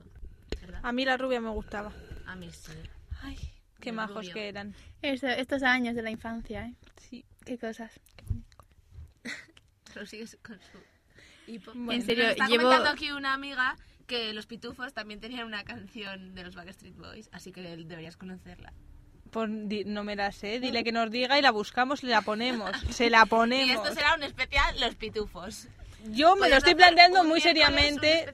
¿Verdad? 0.62 0.82
A 0.84 0.92
mí 0.92 1.06
la 1.06 1.18
rubia 1.18 1.42
me 1.42 1.50
gustaba. 1.50 1.92
A 2.26 2.36
mí 2.36 2.52
sí. 2.52 2.74
Ay, 3.22 3.38
qué 3.80 3.90
El 3.90 3.96
majos 3.96 4.18
rubio. 4.18 4.34
que 4.34 4.48
eran. 4.50 4.76
Esto- 5.02 5.28
estos 5.28 5.64
años 5.64 5.96
de 5.96 6.02
la 6.02 6.12
infancia, 6.12 6.66
¿eh? 6.68 6.76
Sí. 6.98 7.26
Qué 7.46 7.58
cosas. 7.58 8.00
Pero 9.94 10.06
sigues 10.06 10.38
con 10.44 10.60
su 10.60 11.52
hipo. 11.52 11.72
En 11.92 12.02
serio, 12.04 12.26
está 12.28 12.48
llevo- 12.48 12.64
comentando 12.64 12.90
aquí 12.92 13.12
una 13.12 13.34
amiga 13.34 13.76
que 14.06 14.34
los 14.34 14.46
pitufos 14.48 14.94
también 14.94 15.20
tenían 15.20 15.46
una 15.46 15.64
canción 15.64 16.36
de 16.36 16.44
los 16.44 16.56
Backstreet 16.56 16.96
Boys, 16.98 17.30
así 17.32 17.52
que 17.52 17.62
deberías 17.62 18.18
conocerla. 18.18 18.74
Pon- 19.32 19.68
di- 19.70 19.84
no 19.86 20.04
me 20.04 20.16
la 20.16 20.32
sé, 20.32 20.60
dile 20.60 20.84
que 20.84 20.92
nos 20.92 21.10
diga 21.12 21.38
y 21.38 21.42
la 21.42 21.52
buscamos 21.52 22.04
y 22.04 22.08
la 22.08 22.22
ponemos. 22.22 22.72
Se 22.90 23.10
la 23.10 23.24
Y 23.26 23.30
ponemos. 23.30 23.76
esto 23.88 23.94
será 23.96 24.16
un 24.16 24.24
especial 24.24 24.80
Los 24.80 24.96
Pitufos. 24.96 25.68
Yo 26.12 26.36
me 26.38 26.50
lo 26.50 26.56
estoy 26.58 26.76
planteando 26.76 27.24
muy 27.26 27.42
seriamente. 27.42 28.26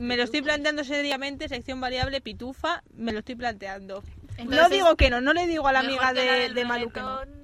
Me 0.00 0.16
lo 0.16 0.24
estoy 0.24 0.42
planteando 0.42 0.82
seriamente, 0.84 1.48
sección 1.48 1.80
variable 1.80 2.20
pitufa, 2.20 2.82
me 2.96 3.12
lo 3.12 3.20
estoy 3.20 3.36
planteando. 3.36 4.02
no 4.44 4.68
digo 4.68 4.96
que 4.96 5.10
no, 5.10 5.20
no 5.20 5.32
le 5.32 5.46
digo 5.46 5.68
a 5.68 5.72
la 5.72 5.78
amiga 5.80 6.12
de, 6.12 6.50
de 6.52 6.64
Malu 6.64 6.90
que 6.90 7.00
no. 7.00 7.20
reggaetón. 7.20 7.43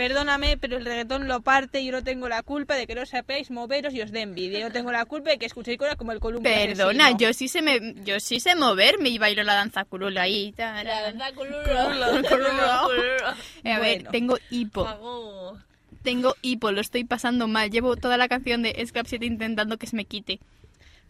Perdóname, 0.00 0.56
pero 0.56 0.78
el 0.78 0.86
reggaetón 0.86 1.28
lo 1.28 1.42
parte 1.42 1.82
y 1.82 1.84
yo 1.84 1.92
no 1.92 2.02
tengo 2.02 2.26
la 2.26 2.42
culpa 2.42 2.74
de 2.74 2.86
que 2.86 2.94
no 2.94 3.04
sepáis 3.04 3.50
moveros 3.50 3.92
y 3.92 4.00
os 4.00 4.10
dé 4.10 4.22
envidia. 4.22 4.58
Yo 4.60 4.72
tengo 4.72 4.90
la 4.90 5.04
culpa 5.04 5.28
de 5.28 5.38
que 5.38 5.44
escuchéis 5.44 5.76
cosas 5.76 5.96
como 5.96 6.12
el 6.12 6.20
columpio 6.20 6.50
Perdona, 6.50 7.08
asesino. 7.08 7.18
yo 7.18 7.34
sí 7.34 7.48
sé 7.48 7.60
me, 7.60 7.94
yo 8.02 8.18
sí 8.18 8.40
sé 8.40 8.54
moverme 8.54 9.10
y 9.10 9.18
bailo 9.18 9.42
la 9.42 9.52
danza 9.52 9.84
curula 9.84 10.22
ahí. 10.22 10.54
La 10.56 10.82
tarara. 10.82 11.02
verdad, 11.02 11.34
culuro. 11.34 11.62
Culuro, 11.62 12.88
culuro. 12.88 13.26
A 13.26 13.78
ver, 13.78 13.78
Bueno. 13.98 14.10
tengo 14.10 14.38
hipo. 14.48 15.58
Tengo 16.02 16.34
hipo, 16.40 16.72
lo 16.72 16.80
estoy 16.80 17.04
pasando 17.04 17.46
mal. 17.46 17.70
Llevo 17.70 17.94
toda 17.96 18.16
la 18.16 18.26
canción 18.26 18.62
de 18.62 18.82
Scrap 18.86 19.04
7 19.06 19.26
intentando 19.26 19.76
que 19.76 19.86
se 19.86 19.96
me 19.96 20.06
quite. 20.06 20.40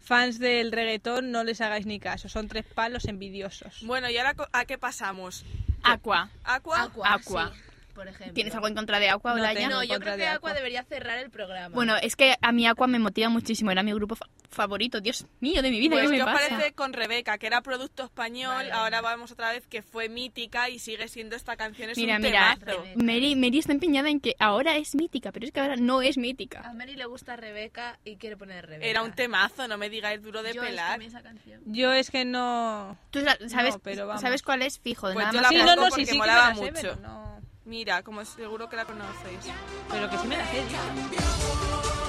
Fans 0.03 0.37
del 0.37 0.73
reggaetón, 0.73 1.31
no 1.31 1.45
les 1.45 1.61
hagáis 1.61 1.85
ni 1.85 1.97
caso, 2.01 2.27
son 2.27 2.49
tres 2.49 2.65
palos 2.65 3.05
envidiosos. 3.05 3.83
Bueno, 3.83 4.09
¿y 4.09 4.17
ahora 4.17 4.35
a 4.51 4.65
qué 4.65 4.77
pasamos? 4.77 5.45
Aqua. 5.81 6.29
¿Aqua? 6.43 6.83
Aqua, 6.83 7.13
Aqua. 7.13 7.51
sí, 7.55 7.61
por 7.91 8.07
ejemplo. 8.07 8.33
¿Tienes 8.33 8.53
algo 8.55 8.67
en 8.67 8.75
contra 8.75 8.99
de 8.99 9.09
Aqua, 9.09 9.31
No 9.33 9.39
Olaya? 9.41 9.69
No, 9.69 9.81
en 9.81 9.89
yo 9.89 9.99
creo 9.99 10.13
de 10.13 10.19
que 10.19 10.27
Aqua. 10.27 10.49
Aqua 10.51 10.53
debería 10.53 10.83
cerrar 10.83 11.17
el 11.19 11.29
programa. 11.29 11.73
Bueno, 11.75 11.95
es 12.01 12.15
que 12.15 12.35
a 12.41 12.51
mí 12.51 12.65
Aqua 12.67 12.87
me 12.87 12.99
motiva 12.99 13.29
muchísimo. 13.29 13.71
Era 13.71 13.83
mi 13.83 13.93
grupo 13.93 14.15
fa- 14.15 14.27
favorito. 14.49 14.99
Dios 15.01 15.25
mío, 15.39 15.61
de 15.61 15.71
mi 15.71 15.79
vida, 15.79 15.91
Pues, 15.95 16.03
¿qué 16.05 16.09
me 16.09 16.15
¿qué 16.17 16.23
os 16.23 16.29
pasa? 16.31 16.49
parece 16.49 16.73
con 16.73 16.93
Rebeca, 16.93 17.37
que 17.37 17.47
era 17.47 17.61
producto 17.61 18.03
español? 18.03 18.53
Vale. 18.55 18.71
Ahora 18.71 19.01
vamos 19.01 19.31
otra 19.31 19.51
vez, 19.51 19.65
que 19.67 19.81
fue 19.81 20.09
mítica 20.09 20.69
y 20.69 20.79
sigue 20.79 21.07
siendo 21.07 21.35
esta 21.35 21.55
canción. 21.57 21.89
Es 21.89 21.97
Mira, 21.97 22.15
un 22.17 22.21
mira, 22.21 22.57
temazo. 22.59 22.83
Mary, 22.95 23.35
Mary 23.35 23.59
está 23.59 23.71
empeñada 23.71 24.09
en 24.09 24.19
que 24.19 24.35
ahora 24.39 24.77
es 24.77 24.95
mítica, 24.95 25.31
pero 25.31 25.45
es 25.45 25.51
que 25.51 25.59
ahora 25.59 25.75
no 25.75 26.01
es 26.01 26.17
A 26.17 26.21
mítica. 26.21 26.73
Mary 26.73 26.95
le 26.95 27.05
gusta 27.05 27.35
Rebeca 27.35 27.99
y 28.03 28.17
quiere 28.17 28.37
poner 28.37 28.65
Rebeca. 28.67 28.85
Era 28.85 29.01
un 29.03 29.13
temazo, 29.13 29.67
no 29.67 29.77
me 29.77 29.89
digáis 29.89 30.21
duro 30.21 30.43
de 30.43 30.53
Yo 30.53 30.61
es 30.63 30.69
que 30.69 30.79
a 30.79 30.95
pelar. 30.95 31.01
esa 31.01 31.21
canción. 31.21 31.61
Yo 31.65 31.91
es 31.93 32.11
que 32.11 32.25
no... 32.25 32.97
¿Tú 33.11 33.21
sa- 33.21 33.37
sabes, 33.49 33.75
No, 33.75 33.79
pero 33.79 34.07
vamos. 34.07 34.21
¿sabes 34.21 34.41
cuál 34.41 34.61
es? 34.61 34.79
Fijo, 34.79 35.11
Pues 35.13 35.15
nada 35.25 35.31
yo 35.31 35.41
más. 35.41 35.43
la 35.43 35.49
Sí, 35.49 35.55
que- 35.55 35.63
no, 35.63 35.75
no, 35.75 35.91
sí, 35.91 36.01
sí 36.01 36.05
que 36.05 36.11
me 36.13 36.17
molaba 36.19 36.49
la 36.49 36.55
sé, 36.55 36.61
mucho. 36.61 36.73
pero 36.73 36.95
no... 36.97 37.41
Mira, 37.65 38.01
como 38.03 38.25
seguro 38.25 38.69
que 38.69 38.75
la 38.75 38.85
conocéis. 38.85 39.45
Pero 39.89 40.09
que 40.09 40.17
sí 40.17 40.27
me 40.27 40.37
la 40.37 40.45
sé, 40.45 42.00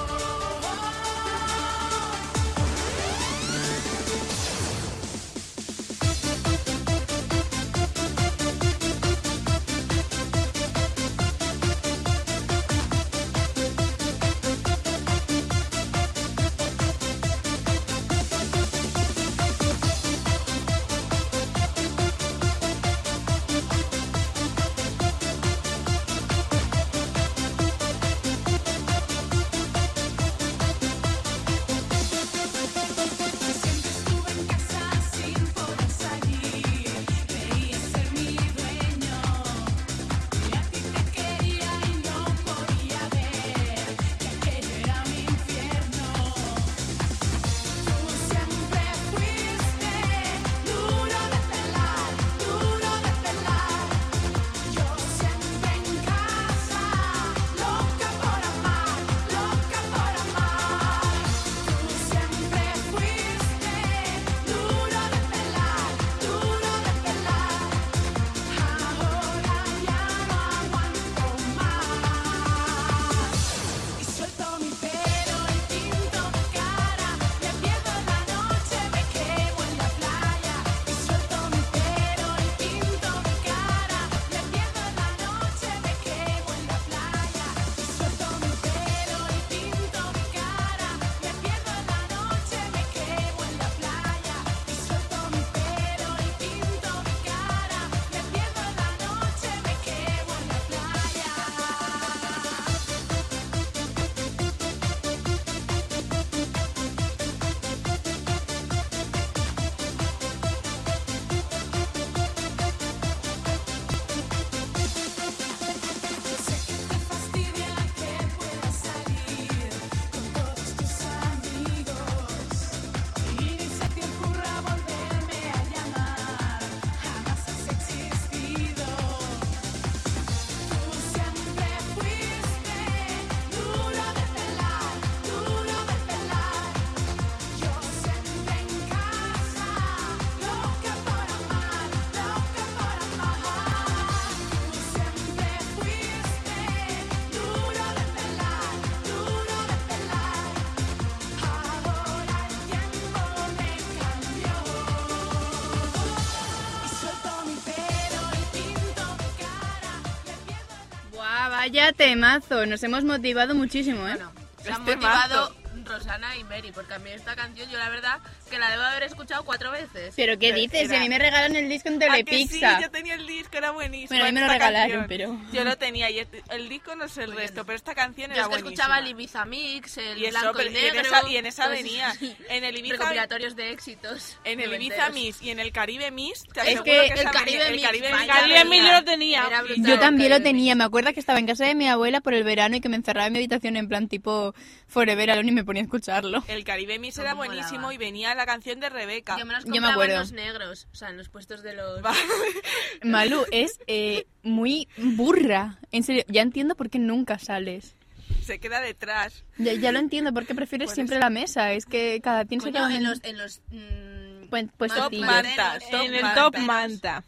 vaya 161.63 161.93
temazo. 161.93 162.65
Nos 162.65 162.83
hemos 162.83 163.05
motivado 163.05 163.55
muchísimo, 163.55 164.05
¿eh? 164.05 164.15
Bueno, 164.15 164.31
se 164.61 164.69
han 164.69 164.81
Este 164.81 164.95
motivado 164.97 165.55
Rosana 165.85 166.35
y 166.35 166.43
Mary, 166.43 166.71
porque 166.73 166.93
a 166.93 166.99
mí 166.99 167.09
esta 167.09 167.35
canción 167.35 167.69
yo 167.69 167.77
la 167.77 167.89
verdad 167.89 168.19
que 168.53 168.59
la 168.59 168.69
debo 168.69 168.83
haber 168.83 169.03
escuchado 169.03 169.43
cuatro 169.43 169.71
veces. 169.71 170.13
Pero 170.15 170.37
¿qué 170.37 170.53
dices? 170.53 170.87
Si 170.89 170.95
a 170.95 170.99
mí 170.99 171.09
me 171.09 171.17
regalan 171.17 171.55
el 171.55 171.67
disco 171.69 171.89
en 171.89 171.95
¿A 171.95 171.99
que 171.99 172.05
sí? 172.05 172.23
Telepizza. 172.23 172.81
Yo 172.81 172.91
tenía 172.91 173.15
el 173.15 173.25
disco, 173.25 173.57
era 173.57 173.71
buenísimo. 173.71 174.09
Bueno, 174.09 174.25
a 174.25 174.27
mí 174.27 174.33
me 174.35 174.41
lo 174.41 174.47
regalaron, 174.53 174.99
canción. 174.99 175.05
pero- 175.07 175.51
Yo 175.51 175.63
lo 175.63 175.77
tenía 175.77 176.09
y 176.11 176.19
el, 176.19 176.27
el 176.51 176.69
disco 176.69 176.95
no 176.95 177.07
sé 177.07 177.23
el 177.23 177.31
Muy 177.31 177.37
resto, 177.41 177.55
bien. 177.55 177.65
pero 177.65 177.75
esta 177.77 177.95
canción 177.95 178.27
Yo 178.29 178.33
era 178.33 178.41
es 178.43 178.47
que 178.47 178.49
buenísima. 178.49 178.71
escuchaba 178.73 178.99
el 178.99 179.07
Ibiza 179.07 179.45
Mix, 179.45 179.97
el 179.97 180.17
Y 180.19 180.25
eso, 180.27 180.39
blanco 180.39 180.57
pero- 180.57 180.69
y 180.69 180.73
y 180.73 180.77
en 180.77 180.83
negro. 180.93 181.01
esa- 181.01 181.29
y 181.29 181.37
en 181.37 181.45
esa 181.47 181.63
todos 181.63 181.75
venía. 181.77 182.13
En 182.49 182.63
el 182.63 182.75
Ibiza- 182.77 182.91
recopilatorios 182.97 183.55
de 183.55 183.71
éxitos. 183.71 184.37
En 184.43 184.59
el 184.59 184.73
Ibiza. 184.73 185.09
Miss 185.09 185.41
y 185.41 185.49
en 185.49 185.59
el 185.59 185.71
Caribe 185.71 186.11
Miss, 186.11 186.43
te 186.53 186.59
Es 186.61 186.65
aseguro 186.67 186.83
que 186.83 187.07
el 187.07 187.23
Caribe 187.31 187.57
venía- 187.57 187.67
el 187.67 187.73
Mix, 187.73 187.83
Caribe 188.27 188.63
Mix. 188.65 188.69
Mix 188.69 188.85
yo 188.85 188.91
lo 188.93 189.03
tenía. 189.03 189.49
Yo 189.77 189.99
también 189.99 190.29
lo 190.29 190.41
tenía, 190.41 190.73
Mix. 190.75 190.77
me 190.77 190.83
acuerdo 190.83 191.13
que 191.13 191.19
estaba 191.19 191.39
en 191.39 191.47
casa 191.47 191.65
de 191.65 191.75
mi 191.75 191.87
abuela 191.87 192.21
por 192.21 192.33
el 192.33 192.43
verano 192.43 192.75
y 192.75 192.81
que 192.81 192.89
me 192.89 192.95
encerraba 192.97 193.27
en 193.27 193.33
mi 193.33 193.39
habitación 193.39 193.77
en 193.77 193.87
plan 193.87 194.07
tipo 194.07 194.53
Forever 194.87 195.31
Alone 195.31 195.49
y 195.49 195.51
me 195.53 195.63
ponía 195.63 195.81
a 195.81 195.85
escucharlo. 195.85 196.43
El 196.47 196.63
Caribe 196.63 196.99
Miss 196.99 197.17
era 197.17 197.31
Cómo 197.31 197.45
buenísimo 197.45 197.91
y 197.91 197.97
venía 197.97 198.35
la 198.35 198.42
canción 198.45 198.79
de 198.79 198.89
Rebeca. 198.89 199.37
Yo 199.37 199.45
me 199.45 199.53
los 199.53 199.63
Yo 199.65 199.69
me 199.71 199.77
compraba 199.77 199.93
acuerdo. 199.93 200.13
en 200.15 200.19
los 200.19 200.31
negros, 200.31 200.87
o 200.91 200.95
sea, 200.95 201.09
en 201.09 201.17
los 201.17 201.29
puestos 201.29 201.63
de 201.63 201.73
los... 201.73 202.01
Malu 203.03 203.45
es 203.51 203.79
eh, 203.87 204.25
muy 204.43 204.87
burra. 204.97 205.77
En 205.91 206.03
serio, 206.03 206.23
ya 206.27 206.41
entiendo 206.41 206.75
por 206.75 206.89
qué 206.89 206.99
nunca 206.99 207.39
sales. 207.39 207.95
Se 208.41 208.59
queda 208.59 208.81
detrás. 208.81 209.43
Ya, 209.57 209.73
ya 209.73 209.91
lo 209.91 209.99
entiendo, 209.99 210.33
por 210.33 210.45
qué 210.45 210.55
prefieres 210.55 210.87
Por 210.87 210.95
siempre 210.95 211.15
eso. 211.17 211.21
la 211.23 211.29
mesa. 211.29 211.73
Es 211.73 211.85
que 211.85 212.19
cada 212.21 212.45
quien 212.45 212.61
se 212.61 212.71
Coño, 212.71 212.87
queda 212.87 212.95
en 212.97 213.03
los... 213.03 213.23
En 213.23 213.37
los 213.37 213.61
mm, 213.69 214.47
Pues- 214.49 214.65
pues 214.77 214.91
sencillo. 214.91 215.25
Manta, 215.25 215.79
top 215.91 216.01
En 216.01 216.13
el 216.15 216.21
manta. 216.21 216.41
top 216.41 216.57
manta. 216.59 217.23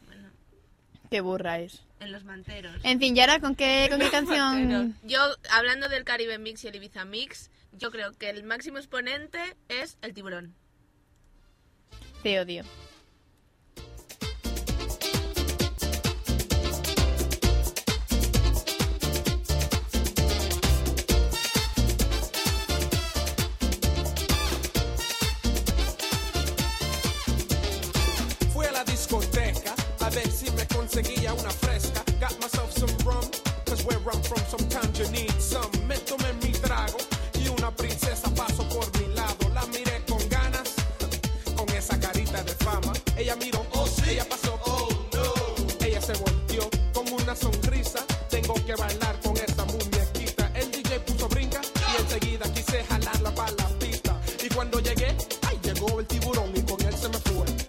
Que 1.03 1.09
Qué 1.09 1.22
burra 1.22 1.59
es. 1.59 1.84
En 1.99 2.11
los 2.11 2.24
manteros. 2.26 2.76
En 2.84 2.99
fin, 2.99 3.16
¿y 3.16 3.20
ahora 3.22 3.39
con 3.39 3.55
qué, 3.55 3.88
con 3.89 3.99
qué 3.99 4.09
canción? 4.11 4.97
Yo, 5.03 5.20
hablando 5.51 5.88
del 5.88 6.03
Caribe 6.03 6.38
Mix 6.38 6.63
y 6.63 6.68
el 6.68 6.76
Ibiza 6.76 7.05
Mix, 7.05 7.49
yo 7.72 7.89
creo 7.91 8.11
que 8.13 8.30
el 8.30 8.43
máximo 8.43 8.78
exponente 8.78 9.39
es 9.70 9.97
el 10.01 10.13
tiburón. 10.13 10.53
Te 12.26 12.39
odio. 12.39 12.63
Fui 28.51 28.65
a 28.65 28.71
la 28.71 28.84
discoteca 28.86 29.76
a 29.99 30.09
ver 30.09 30.28
si 30.32 30.49
me 30.49 30.65
conseguía 30.65 31.32
una 31.32 31.51
fresca. 31.51 32.03
Got 32.19 32.39
myself 32.41 32.71
some 32.71 32.89
rum, 33.05 33.30
cause 33.67 33.86
where 33.86 33.99
I'm 34.11 34.23
from 34.23 34.43
sometimes 34.49 34.97
you 34.97 35.07
need 35.11 35.39
some. 35.39 35.69
Me 35.88 35.97
mi 36.41 36.51
trago 36.53 36.97
y 37.39 37.49
una 37.49 37.69
princesa 37.69 38.34
pasó 38.34 38.55
enseguida 52.16 52.45
quise 52.53 52.84
jalarla 52.84 53.36
para 53.36 53.51
la 53.51 53.68
pista. 53.80 54.22
Y 54.43 54.49
cuando 54.49 54.80
llegué, 54.80 55.16
ay, 55.47 55.59
llegó 55.63 55.99
el 55.99 56.07
tiburón 56.07 56.51
y 56.55 56.61
con 56.61 56.82
él 56.82 56.95
se 56.95 57.09
me 57.09 57.18
fue. 57.18 57.64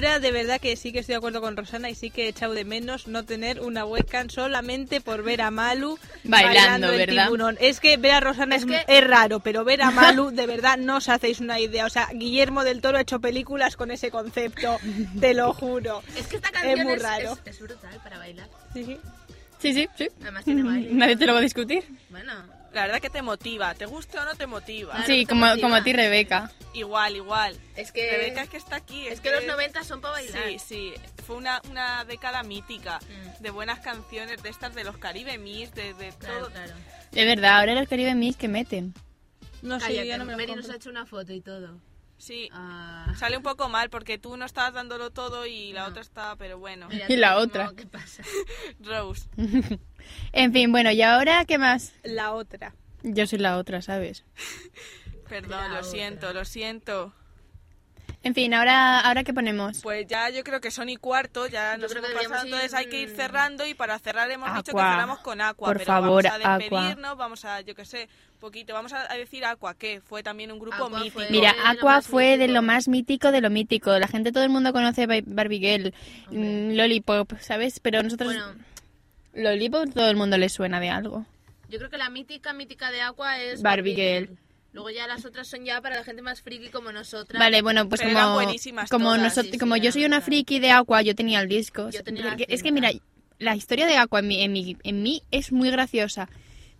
Ahora 0.00 0.18
de 0.18 0.32
verdad 0.32 0.58
que 0.62 0.76
sí 0.76 0.92
que 0.92 1.00
estoy 1.00 1.12
de 1.12 1.16
acuerdo 1.18 1.42
con 1.42 1.58
Rosana 1.58 1.90
y 1.90 1.94
sí 1.94 2.08
que 2.08 2.24
he 2.24 2.28
echado 2.28 2.54
de 2.54 2.64
menos 2.64 3.06
no 3.06 3.22
tener 3.26 3.60
una 3.60 3.84
webcam 3.84 4.30
solamente 4.30 5.02
por 5.02 5.22
ver 5.22 5.42
a 5.42 5.50
Malu 5.50 5.98
Bailando, 6.24 6.90
el 6.90 6.96
¿verdad? 6.96 7.24
tiburón. 7.26 7.58
Es 7.60 7.80
que 7.80 7.98
ver 7.98 8.12
a 8.12 8.20
Rosana 8.20 8.56
es, 8.56 8.64
es 8.88 9.06
raro, 9.06 9.40
pero 9.40 9.62
ver 9.62 9.82
a 9.82 9.90
Malu 9.90 10.30
de 10.30 10.46
verdad 10.46 10.78
no 10.78 10.96
os 10.96 11.10
hacéis 11.10 11.40
una 11.40 11.60
idea. 11.60 11.84
O 11.84 11.90
sea, 11.90 12.08
Guillermo 12.14 12.64
del 12.64 12.80
Toro 12.80 12.96
ha 12.96 13.02
hecho 13.02 13.20
películas 13.20 13.76
con 13.76 13.90
ese 13.90 14.10
concepto, 14.10 14.78
te 15.20 15.34
lo 15.34 15.52
juro. 15.52 16.02
Es 16.16 16.26
que 16.28 16.36
esta 16.36 16.50
canción 16.50 16.82
muy 16.82 16.94
es, 16.94 17.02
raro. 17.02 17.32
es- 17.44 17.54
es 17.56 17.60
brutal 17.60 18.00
para 18.02 18.16
bailar. 18.16 18.48
Sí, 18.72 18.84
sí. 18.86 18.98
Sí, 19.58 19.74
sí, 19.74 19.88
sí. 19.98 20.08
Además 20.22 20.44
tiene 20.46 20.62
baile. 20.64 20.88
Nadie 20.94 21.16
te 21.16 21.26
lo 21.26 21.34
va 21.34 21.40
a 21.40 21.42
discutir. 21.42 21.84
Bueno, 22.08 22.32
La 22.72 22.82
verdad 22.82 23.00
que 23.00 23.10
te 23.10 23.20
motiva, 23.22 23.74
¿te 23.74 23.86
gusta 23.86 24.22
o 24.22 24.24
no 24.24 24.34
te 24.36 24.46
motiva? 24.46 25.04
sí, 25.04 25.26
como, 25.26 25.46
como 25.60 25.74
a 25.74 25.82
ti, 25.82 25.92
Rebeca. 25.92 26.52
Igual, 26.72 27.16
igual. 27.16 27.56
es 27.74 27.90
que... 27.90 28.08
Rebeca 28.10 28.42
es 28.42 28.48
que 28.48 28.56
está 28.58 28.76
aquí. 28.76 29.08
Es 29.08 29.20
que 29.20 29.30
los 29.32 29.44
90 29.44 29.82
son 29.82 30.00
para 30.00 30.12
bailar. 30.12 30.48
Sí, 30.48 30.58
sí. 30.60 30.94
Fue 31.26 31.34
una, 31.36 31.60
una 31.68 32.04
década 32.04 32.42
mítica 32.44 33.00
Mm. 33.00 33.42
de 33.42 33.50
buenas 33.50 33.80
canciones, 33.80 34.40
de 34.42 34.50
estas 34.50 34.74
de 34.74 34.84
los 34.84 34.96
Caribe 34.98 35.36
Miss, 35.38 35.74
de, 35.74 35.94
de 35.94 36.12
Claro, 36.12 36.40
todo. 36.42 36.50
claro. 36.52 36.74
De 37.10 37.24
verdad, 37.24 37.58
ahora 37.58 37.74
los 37.74 37.88
Caribe 37.88 38.14
Miss 38.14 38.36
que 38.36 38.46
meten. 38.48 38.94
No 39.62 39.80
sé, 39.80 40.06
yo 40.06 40.16
no 40.16 40.24
me 40.24 40.36
Mary 40.36 40.54
nos 40.54 40.70
ha 40.70 40.76
hecho 40.76 40.90
una 40.90 41.06
foto 41.06 41.32
y 41.32 41.40
todo. 41.40 41.76
Sí. 42.18 42.48
Ah. 42.52 43.12
Sale 43.18 43.36
un 43.36 43.42
poco 43.42 43.68
mal 43.68 43.90
porque 43.90 44.18
tú 44.18 44.36
no 44.36 44.44
estabas 44.44 44.74
dándolo 44.74 45.10
todo 45.10 45.44
y 45.46 45.72
la 45.72 45.82
No. 45.84 45.88
otra 45.88 46.02
está, 46.02 46.36
pero 46.36 46.58
bueno. 46.58 46.86
Mira 46.88 47.06
Y 47.08 47.16
la 47.16 47.36
otra. 47.38 47.72
¿Qué 47.76 47.86
pasa? 47.86 48.22
Rose. 48.80 49.28
En 50.32 50.52
fin, 50.52 50.70
bueno, 50.72 50.90
¿y 50.90 51.02
ahora 51.02 51.44
qué 51.44 51.58
más? 51.58 51.92
La 52.02 52.32
otra. 52.32 52.74
Yo 53.02 53.26
soy 53.26 53.38
la 53.38 53.56
otra, 53.56 53.82
¿sabes? 53.82 54.24
Perdón, 55.28 55.50
La 55.50 55.68
lo 55.68 55.74
otra. 55.78 55.90
siento, 55.90 56.32
lo 56.32 56.44
siento. 56.44 57.12
En 58.22 58.34
fin, 58.34 58.52
ahora, 58.52 59.00
¿ahora 59.00 59.24
qué 59.24 59.32
ponemos? 59.32 59.80
Pues 59.80 60.06
ya 60.06 60.28
yo 60.28 60.44
creo 60.44 60.60
que 60.60 60.70
son 60.70 60.90
y 60.90 60.96
cuarto, 60.98 61.46
ya 61.46 61.76
Yo 61.76 61.82
nos 61.82 61.96
hemos 61.96 62.10
pasado, 62.10 62.44
entonces 62.44 62.74
hay 62.74 62.86
que 62.86 63.00
ir 63.00 63.16
cerrando 63.16 63.66
y 63.66 63.72
para 63.72 63.98
cerrar 63.98 64.30
hemos 64.30 64.50
dicho 64.52 64.64
que 64.64 64.70
Aqua. 64.72 64.90
cerramos 64.92 65.18
con 65.20 65.40
Aqua, 65.40 65.68
Por 65.68 65.78
pero 65.78 65.86
favor, 65.86 66.24
vamos 66.24 66.26
a 66.44 66.54
Aqua. 66.54 66.58
despedirnos, 66.58 67.16
vamos 67.16 67.44
a, 67.46 67.62
yo 67.62 67.74
qué 67.74 67.86
sé, 67.86 68.10
poquito, 68.38 68.74
vamos 68.74 68.92
a 68.92 69.08
decir 69.14 69.42
Aqua, 69.46 69.72
que 69.72 70.02
fue 70.02 70.22
también 70.22 70.52
un 70.52 70.58
grupo 70.58 70.74
Aqua 70.84 70.98
mítico. 70.98 71.14
fue- 71.20 71.30
Mira, 71.30 71.54
Aqua 71.64 72.02
fue 72.02 72.36
de 72.36 72.48
lo 72.48 72.60
más 72.60 72.88
mítico 72.88 73.32
de 73.32 73.40
lo 73.40 73.48
mítico. 73.48 73.98
La 73.98 74.08
gente, 74.08 74.32
todo 74.32 74.44
el 74.44 74.50
mundo 74.50 74.74
conoce 74.74 75.06
Bar- 75.06 75.22
Barbie 75.24 75.60
Girl, 75.60 75.94
mm, 76.30 76.72
Lollipop, 76.74 77.32
¿sabes? 77.40 77.80
Pero 77.80 78.02
nosotros, 78.02 78.34
Bueno, 78.34 78.52
Lollipop, 79.34 79.92
todo 79.92 80.10
el 80.10 80.16
mundo 80.16 80.36
le 80.38 80.48
suena 80.48 80.80
de 80.80 80.90
algo. 80.90 81.26
yo 81.68 81.78
creo 81.78 81.90
que 81.90 81.98
la 81.98 82.10
mítica, 82.10 82.52
mítica 82.52 82.90
de 82.90 83.00
Aqua 83.02 83.40
es 83.40 83.62
Barbie 83.62 83.94
Girl. 83.94 84.38
Luego 84.72 84.90
ya 84.90 85.06
las 85.08 85.24
otras 85.24 85.48
son 85.48 85.64
ya 85.64 85.80
para 85.80 85.96
la 85.96 86.04
gente 86.04 86.22
más 86.22 86.42
friki 86.42 86.68
como 86.68 86.92
nosotras. 86.92 87.40
Vale, 87.40 87.60
bueno, 87.60 87.88
pues 87.88 88.00
Pero 88.00 88.12
eran 88.12 88.24
como, 88.26 88.34
buenísimas 88.36 88.88
como, 88.88 89.06
todas, 89.06 89.20
nosotros, 89.20 89.46
sí, 89.46 89.52
sí, 89.52 89.58
como 89.58 89.76
yo 89.76 89.90
soy 89.90 90.04
una 90.04 90.20
friki 90.20 90.60
de 90.60 90.70
Aqua, 90.70 91.02
yo 91.02 91.16
tenía 91.16 91.40
el 91.40 91.48
disco. 91.48 91.90
Yo 91.90 92.04
tenía 92.04 92.28
Porque 92.28 92.46
la 92.48 92.54
es 92.54 92.62
que 92.62 92.70
mira, 92.70 92.90
la 93.38 93.56
historia 93.56 93.86
de 93.86 93.96
Aqua 93.96 94.20
en 94.20 94.28
mí, 94.28 94.42
en 94.42 94.52
mí, 94.52 94.76
en 94.84 95.02
mí 95.02 95.22
es 95.32 95.50
muy 95.50 95.70
graciosa. 95.70 96.28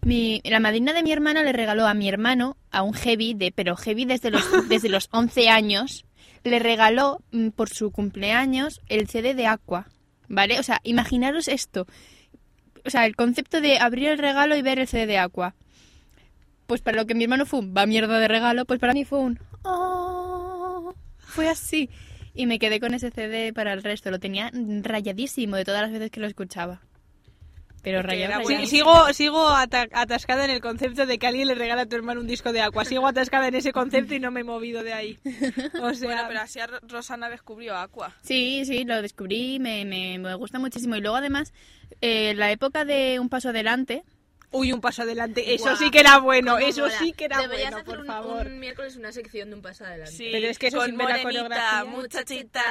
Mi, 0.02 0.40
la 0.44 0.60
madrina 0.60 0.92
de 0.92 1.02
mi 1.02 1.10
hermana 1.10 1.42
le 1.42 1.52
regaló 1.52 1.86
a 1.86 1.94
mi 1.94 2.08
hermano, 2.08 2.56
a 2.70 2.82
un 2.82 2.94
heavy, 2.94 3.34
de, 3.34 3.50
pero 3.50 3.76
heavy 3.76 4.04
desde 4.04 4.30
los, 4.30 4.44
desde 4.68 4.88
los 4.88 5.08
11 5.10 5.48
años, 5.48 6.04
le 6.44 6.60
regaló 6.60 7.18
mm, 7.32 7.48
por 7.48 7.70
su 7.70 7.90
cumpleaños 7.90 8.80
el 8.88 9.08
CD 9.08 9.34
de 9.34 9.46
Aqua. 9.46 9.88
¿Vale? 10.28 10.60
O 10.60 10.62
sea, 10.62 10.80
imaginaros 10.84 11.48
esto. 11.48 11.88
O 12.84 12.90
sea, 12.90 13.06
el 13.06 13.16
concepto 13.16 13.60
de 13.60 13.78
abrir 13.78 14.08
el 14.08 14.18
regalo 14.18 14.56
y 14.56 14.62
ver 14.62 14.78
el 14.78 14.86
CD 14.88 15.06
de 15.06 15.18
Aqua. 15.18 15.54
Pues 16.66 16.80
para 16.82 16.96
lo 16.96 17.06
que 17.06 17.14
mi 17.14 17.24
hermano 17.24 17.46
fue 17.46 17.60
un 17.60 17.74
va 17.76 17.86
mierda 17.86 18.18
de 18.18 18.28
regalo, 18.28 18.64
pues 18.64 18.78
para 18.80 18.92
mí 18.92 19.04
fue 19.04 19.18
un 19.18 19.38
"Oh". 19.64 20.94
Fue 21.18 21.48
así. 21.48 21.90
Y 22.34 22.46
me 22.46 22.58
quedé 22.58 22.80
con 22.80 22.94
ese 22.94 23.10
CD 23.10 23.52
para 23.52 23.72
el 23.72 23.82
resto. 23.82 24.10
Lo 24.10 24.20
tenía 24.20 24.50
rayadísimo 24.82 25.56
de 25.56 25.64
todas 25.64 25.82
las 25.82 25.90
veces 25.92 26.10
que 26.10 26.20
lo 26.20 26.26
escuchaba. 26.26 26.80
Pero 27.82 28.00
Es 28.00 28.04
que 28.04 28.10
rayado. 28.10 28.44
Sí, 28.46 28.66
sigo 28.66 29.12
sigo 29.14 29.48
ata- 29.48 29.88
atascada 29.92 30.44
en 30.44 30.50
el 30.50 30.60
concepto 30.60 31.06
de 31.06 31.18
que 31.18 31.26
alguien 31.26 31.48
le 31.48 31.54
regala 31.54 31.82
a 31.82 31.86
tu 31.86 31.96
hermano 31.96 32.20
un 32.20 32.26
disco 32.26 32.52
de 32.52 32.60
agua. 32.60 32.84
Sigo 32.84 33.06
atascada 33.06 33.48
en 33.48 33.54
ese 33.54 33.72
concepto 33.72 34.14
y 34.14 34.20
no 34.20 34.30
me 34.30 34.40
he 34.40 34.44
movido 34.44 34.82
de 34.82 34.92
ahí. 34.92 35.18
O 35.80 35.94
sea, 35.94 36.06
Bueno, 36.08 36.24
pero 36.28 36.40
así 36.40 36.58
Rosana 36.88 37.30
descubrió 37.30 37.76
Aqua. 37.76 38.14
Sí, 38.22 38.64
sí, 38.66 38.84
lo 38.84 39.00
descubrí, 39.00 39.58
me, 39.60 39.84
me, 39.86 40.18
me 40.18 40.34
gusta 40.34 40.58
muchísimo. 40.58 40.94
Y 40.96 41.00
luego 41.00 41.16
además, 41.16 41.52
eh, 42.02 42.34
la 42.34 42.50
época 42.50 42.84
de 42.84 43.18
Un 43.18 43.28
Paso 43.30 43.48
Adelante, 43.48 44.02
uy, 44.52 44.72
un 44.72 44.80
paso 44.80 45.02
adelante. 45.02 45.54
Eso 45.54 45.64
Guau, 45.64 45.76
sí 45.76 45.90
que 45.92 46.00
era 46.00 46.18
bueno, 46.18 46.58
eso 46.58 46.80
mola. 46.82 46.98
sí 46.98 47.12
que 47.12 47.26
era 47.26 47.38
Deberías 47.40 47.70
bueno, 47.70 47.76
hacer 47.78 47.86
por 47.86 48.00
un, 48.00 48.06
favor. 48.06 48.46
un 48.48 48.58
miércoles 48.58 48.96
una 48.96 49.12
sección 49.12 49.48
de 49.48 49.54
un 49.56 49.62
paso 49.62 49.84
adelante. 49.84 50.12
Sí, 50.12 50.28
Pero 50.32 50.48
es 50.48 50.58
que 50.58 50.66
eso 50.66 50.78
con 50.78 50.86
sin 50.86 50.96
ver 50.98 51.06
la 51.08 51.12
morenita, 51.18 51.44
coreografía. 51.48 51.84
muchachita. 51.84 52.64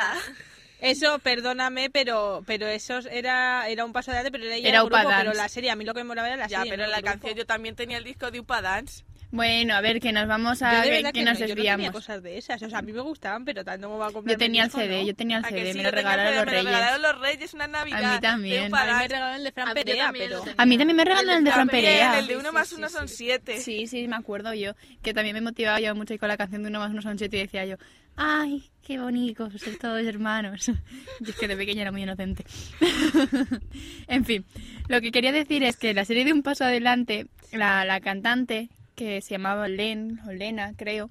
Eso, 0.81 1.19
perdóname, 1.19 1.89
pero 1.89 2.41
pero 2.45 2.67
eso 2.67 2.99
era 3.11 3.67
era 3.69 3.83
un 3.85 3.91
paso 3.93 4.11
adelante, 4.11 4.31
pero 4.31 4.45
era, 4.45 4.57
ya 4.57 4.69
Era 4.69 4.81
el 4.81 4.85
grupo, 4.85 5.07
Upa 5.07 5.17
pero 5.17 5.33
la 5.33 5.49
serie, 5.49 5.69
a 5.71 5.75
mí 5.75 5.83
lo 5.85 5.93
que 5.93 5.99
me 6.01 6.05
molaba 6.07 6.27
era 6.29 6.37
la 6.37 6.47
Ya, 6.47 6.59
serie. 6.59 6.71
pero 6.71 6.83
no 6.83 6.85
en 6.85 6.91
la 6.91 6.97
el 6.97 7.03
grupo. 7.03 7.19
canción 7.21 7.35
yo 7.35 7.45
también 7.45 7.75
tenía 7.75 7.97
el 7.97 8.03
disco 8.03 8.31
de 8.31 8.39
Upa 8.39 8.61
Dance. 8.61 9.03
Bueno, 9.31 9.75
a 9.75 9.81
ver, 9.81 9.99
que 9.99 10.11
nos 10.11 10.27
vamos 10.27 10.59
Yo 10.59 10.65
a... 10.67 10.81
de 10.81 10.89
que, 10.89 11.03
que 11.03 11.11
que 11.13 11.23
nos 11.23 11.39
no, 11.39 11.45
yo 11.45 11.47
no 11.49 11.55
desviamos. 11.55 11.77
tenía 11.85 11.91
cosas 11.91 12.23
de 12.23 12.37
esas, 12.37 12.61
o 12.63 12.69
sea, 12.69 12.79
a 12.79 12.81
mí 12.81 12.91
me 12.93 13.01
gustaban, 13.01 13.45
pero 13.45 13.63
tanto 13.63 13.89
me 13.89 13.97
va 13.97 14.07
a 14.07 14.11
comprar 14.11 14.33
Yo 14.35 14.39
tenía 14.39 14.63
el 14.63 14.71
CD, 14.71 15.01
¿no? 15.01 15.07
yo 15.07 15.15
tenía 15.15 15.37
el 15.37 15.45
¿A 15.45 15.49
que 15.49 15.55
CD, 15.55 15.71
sí? 15.73 15.77
me 15.77 15.83
Yo 15.83 15.89
lo 15.91 15.95
regalaron 15.95 16.33
CD, 16.33 16.35
los 16.37 16.45
Me 16.45 16.51
lo 16.51 16.61
regalaron 16.69 17.01
reyes. 17.01 17.11
los 17.13 17.21
Reyes 17.21 17.53
una 17.53 17.67
Navidad. 17.67 18.03
A 18.05 18.13
mí 18.15 18.21
también. 18.21 18.59
A 18.63 18.65
mí 18.65 18.71
me 18.71 19.07
regalaron 19.07 19.35
el 19.35 19.43
de 19.43 19.51
Fran 19.51 19.67
A 19.69 19.73
mí 19.73 19.79
yo 19.81 19.85
Perea, 19.85 20.11
pero... 20.11 20.43
A 20.57 20.65
mí 20.65 20.77
también 20.77 20.97
me 20.97 21.05
regalaron 21.05 21.37
el 21.37 21.43
de 21.43 21.51
Fran 21.51 21.67
También, 21.67 21.85
Perea. 21.85 22.19
El 22.19 22.27
de 22.27 22.37
uno 22.37 22.51
más 22.51 22.71
uno 22.73 22.89
son 22.89 23.07
siete. 23.07 23.57
Sí, 23.59 23.87
sí, 23.87 24.07
me 24.07 24.15
acuerdo 24.15 24.53
yo. 24.53 24.73
Que 25.03 25.13
también 25.13 25.35
me 25.35 25.41
motivaba 25.41 25.79
yo 25.79 25.93
mucho 25.95 26.13
y 26.13 26.17
con 26.17 26.27
la 26.27 26.37
canción 26.37 26.63
de 26.63 26.69
uno 26.69 26.79
más 26.79 26.91
uno 26.91 27.01
son 27.01 27.17
siete 27.19 27.37
y 27.37 27.41
decía 27.41 27.65
yo, 27.65 27.75
¡ay, 28.15 28.69
qué 28.81 28.97
bonitos, 28.99 29.53
ser 29.61 29.77
todos 29.77 30.01
hermanos! 30.05 30.69
Y 31.19 31.29
es 31.29 31.35
que 31.35 31.47
de 31.47 31.55
pequeña 31.55 31.81
era 31.83 31.91
muy 31.91 32.01
inocente. 32.03 32.43
en 34.07 34.25
fin, 34.25 34.45
lo 34.87 35.01
que 35.01 35.11
quería 35.11 35.31
decir 35.31 35.63
es 35.63 35.77
que 35.77 35.93
la 35.93 36.05
serie 36.05 36.25
de 36.25 36.33
Un 36.33 36.41
Paso 36.43 36.63
Adelante, 36.63 37.27
la, 37.51 37.85
la 37.85 37.99
cantante, 37.99 38.69
que 38.99 39.21
se 39.21 39.29
llamaba 39.31 39.69
Len, 39.69 40.19
o 40.27 40.31
Lena, 40.33 40.73
creo, 40.75 41.09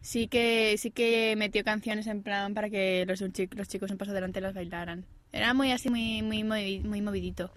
sí 0.00 0.28
que 0.28 0.76
sí 0.78 0.92
que 0.92 1.34
metió 1.36 1.64
canciones 1.64 2.06
en 2.06 2.22
plan 2.22 2.54
para 2.54 2.70
que 2.70 3.04
los, 3.06 3.20
los 3.20 3.68
chicos 3.68 3.90
Un 3.90 3.98
Paso 3.98 4.12
Adelante 4.12 4.40
las 4.40 4.54
bailaran. 4.54 5.04
Era 5.32 5.52
muy 5.52 5.72
así, 5.72 5.90
muy, 5.90 6.22
muy, 6.22 6.42
movi- 6.44 6.82
muy 6.84 7.00
movidito. 7.02 7.50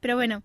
Pero 0.00 0.16
bueno, 0.16 0.42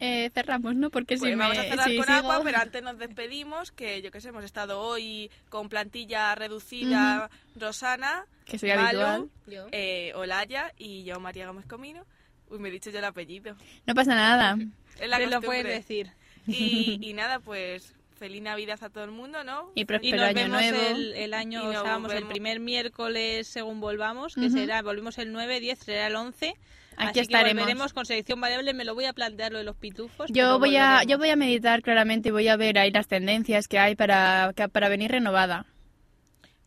eh, 0.00 0.30
cerramos, 0.34 0.74
¿no? 0.74 0.88
Porque 0.90 1.16
Pues 1.18 1.30
si 1.32 1.36
vamos 1.38 1.54
me 1.56 1.62
a 1.66 1.70
cerrar 1.70 1.88
si 1.90 1.96
con 1.98 2.06
sigo- 2.06 2.16
agua, 2.16 2.40
pero 2.42 2.58
antes 2.58 2.82
nos 2.82 2.98
despedimos, 2.98 3.70
que 3.72 4.00
yo 4.00 4.10
que 4.10 4.20
sé, 4.22 4.30
hemos 4.30 4.44
estado 4.44 4.80
hoy 4.80 5.30
con 5.50 5.68
plantilla 5.68 6.34
reducida, 6.34 7.28
Rosana, 7.56 8.24
Que 8.46 8.58
soy 8.58 8.70
Malu, 8.70 9.00
habitual. 9.02 9.30
Yo. 9.46 9.66
eh, 9.70 10.12
Olaya 10.16 10.72
y 10.78 11.04
yo, 11.04 11.20
María 11.20 11.46
Gómez 11.46 11.66
Comino. 11.66 12.04
Uy, 12.48 12.58
me 12.58 12.68
he 12.70 12.72
dicho 12.72 12.90
yo 12.90 12.98
el 12.98 13.04
apellido. 13.04 13.54
No 13.86 13.94
pasa 13.94 14.14
nada. 14.14 14.56
Es 15.00 15.08
la 15.08 15.18
lo 15.20 15.40
puedes 15.42 15.64
decir. 15.64 16.10
Y, 16.46 16.98
y 17.02 17.12
nada, 17.12 17.40
pues 17.40 17.94
feliz 18.18 18.40
Navidad 18.42 18.78
a 18.82 18.88
todo 18.88 19.02
el 19.04 19.10
mundo, 19.10 19.42
¿no? 19.42 19.72
Y 19.74 19.80
Y 19.80 19.84
próspero 19.84 20.16
nos 20.18 20.26
año 20.28 20.34
vemos 20.36 20.60
nuevo. 20.62 20.86
el, 20.96 21.12
el 21.14 21.34
año, 21.34 21.60
Y 21.60 21.66
nos 21.66 21.76
o 21.76 21.82
sea, 21.82 21.92
vamos, 21.92 22.12
el 22.12 22.24
primer 22.26 22.60
miércoles 22.60 23.48
según 23.48 23.80
volvamos, 23.80 24.34
que 24.36 24.46
Ujú. 24.46 24.50
será, 24.58 24.80
volvimos 24.82 25.18
el 25.18 25.32
9, 25.32 25.58
10, 25.58 25.78
será 25.80 26.06
el 26.06 26.14
11. 26.14 26.54
Aquí 26.96 27.08
Así 27.08 27.20
estaremos. 27.20 27.52
que 27.54 27.60
volveremos 27.60 27.92
con 27.94 28.06
selección 28.06 28.40
variable, 28.40 28.74
me 28.74 28.84
lo 28.84 28.94
voy 28.94 29.06
a 29.06 29.12
plantear 29.12 29.50
lo 29.50 29.58
de 29.58 29.64
los 29.64 29.74
pitufos. 29.76 30.30
Yo 30.30 30.58
voy 30.60 30.76
a 30.76 31.02
yo 31.04 31.16
voy 31.18 31.30
a 31.30 31.36
meditar 31.36 31.82
claramente 31.82 32.28
y 32.28 32.32
voy 32.32 32.46
a 32.48 32.56
ver 32.56 32.78
ahí 32.78 32.90
las 32.92 33.08
tendencias 33.08 33.66
que 33.66 33.78
hay 33.78 33.96
para 33.96 34.52
que- 34.54 34.68
para 34.68 34.88
venir 34.88 35.10
renovada. 35.10 35.64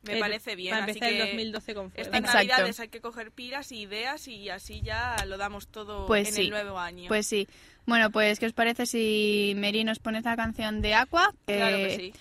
Me 0.04 0.14
El- 0.14 0.20
parece 0.20 0.56
bien. 0.56 0.72
Para 0.72 0.84
así 0.86 0.92
empezar 0.94 1.10
que 1.10 1.22
el 1.22 1.28
2012 1.30 1.74
con 1.74 1.92
fuego. 1.92 2.02
Estas 2.06 2.20
Exacto. 2.20 2.38
navidades 2.38 2.80
hay 2.80 2.88
que 2.90 3.02
coger 3.02 3.32
pilas 3.32 3.72
y 3.72 3.82
ideas 3.82 4.28
y 4.28 4.50
así 4.50 4.82
ya 4.82 5.16
lo 5.26 5.38
damos 5.38 5.68
todo 5.68 6.06
Pues 6.06 6.28
en 6.30 6.34
sí. 6.34 6.42
el 6.42 6.50
nuevo 6.52 6.78
año. 6.80 7.08
Pues 7.08 7.26
sí. 7.28 7.48
Bueno, 7.86 8.10
pues 8.10 8.40
¿qué 8.40 8.48
os 8.48 8.54
parece 8.54 8.86
si 8.86 9.54
Mary 9.58 9.84
nos 9.84 10.00
pone 10.00 10.18
esta 10.18 10.36
canción 10.36 10.82
de 10.82 10.96
Aqua? 10.96 11.34
Que 11.46 11.58
claro 11.58 11.78
que 11.78 11.96
sí. 11.96 12.14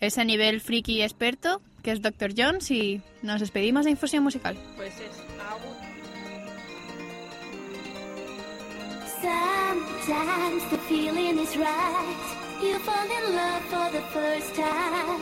es 0.00 0.16
a 0.18 0.24
nivel 0.24 0.60
friki 0.60 1.02
experto, 1.02 1.60
que 1.82 1.92
es 1.92 2.00
Dr. 2.00 2.32
Jones 2.36 2.70
y 2.70 3.02
nos 3.22 3.40
despedimos 3.40 3.84
de 3.84 3.90
Infusión 3.92 4.22
Musical. 4.24 4.56
Pues 4.76 4.94
es 5.00 5.22
agua. 5.38 5.76
Sometimes 9.20 10.64
the 10.70 10.78
feeling 10.88 11.38
is 11.38 11.54
right. 11.56 12.16
You 12.62 12.78
fall 12.80 13.04
in 13.04 13.36
love 13.36 13.62
for 13.68 13.90
the 13.92 14.02
first 14.12 14.54
time. 14.54 15.20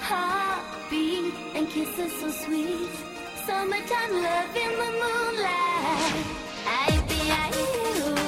Heartbeat 0.00 1.32
and 1.54 1.66
kisses 1.70 2.12
so 2.20 2.30
sweet. 2.30 2.90
Summertime 3.46 4.22
love 4.22 4.56
in 4.56 4.70
the 4.80 4.90
moonlight. 5.00 6.14
I 6.66 6.90
be 7.08 7.16
you, 7.54 8.23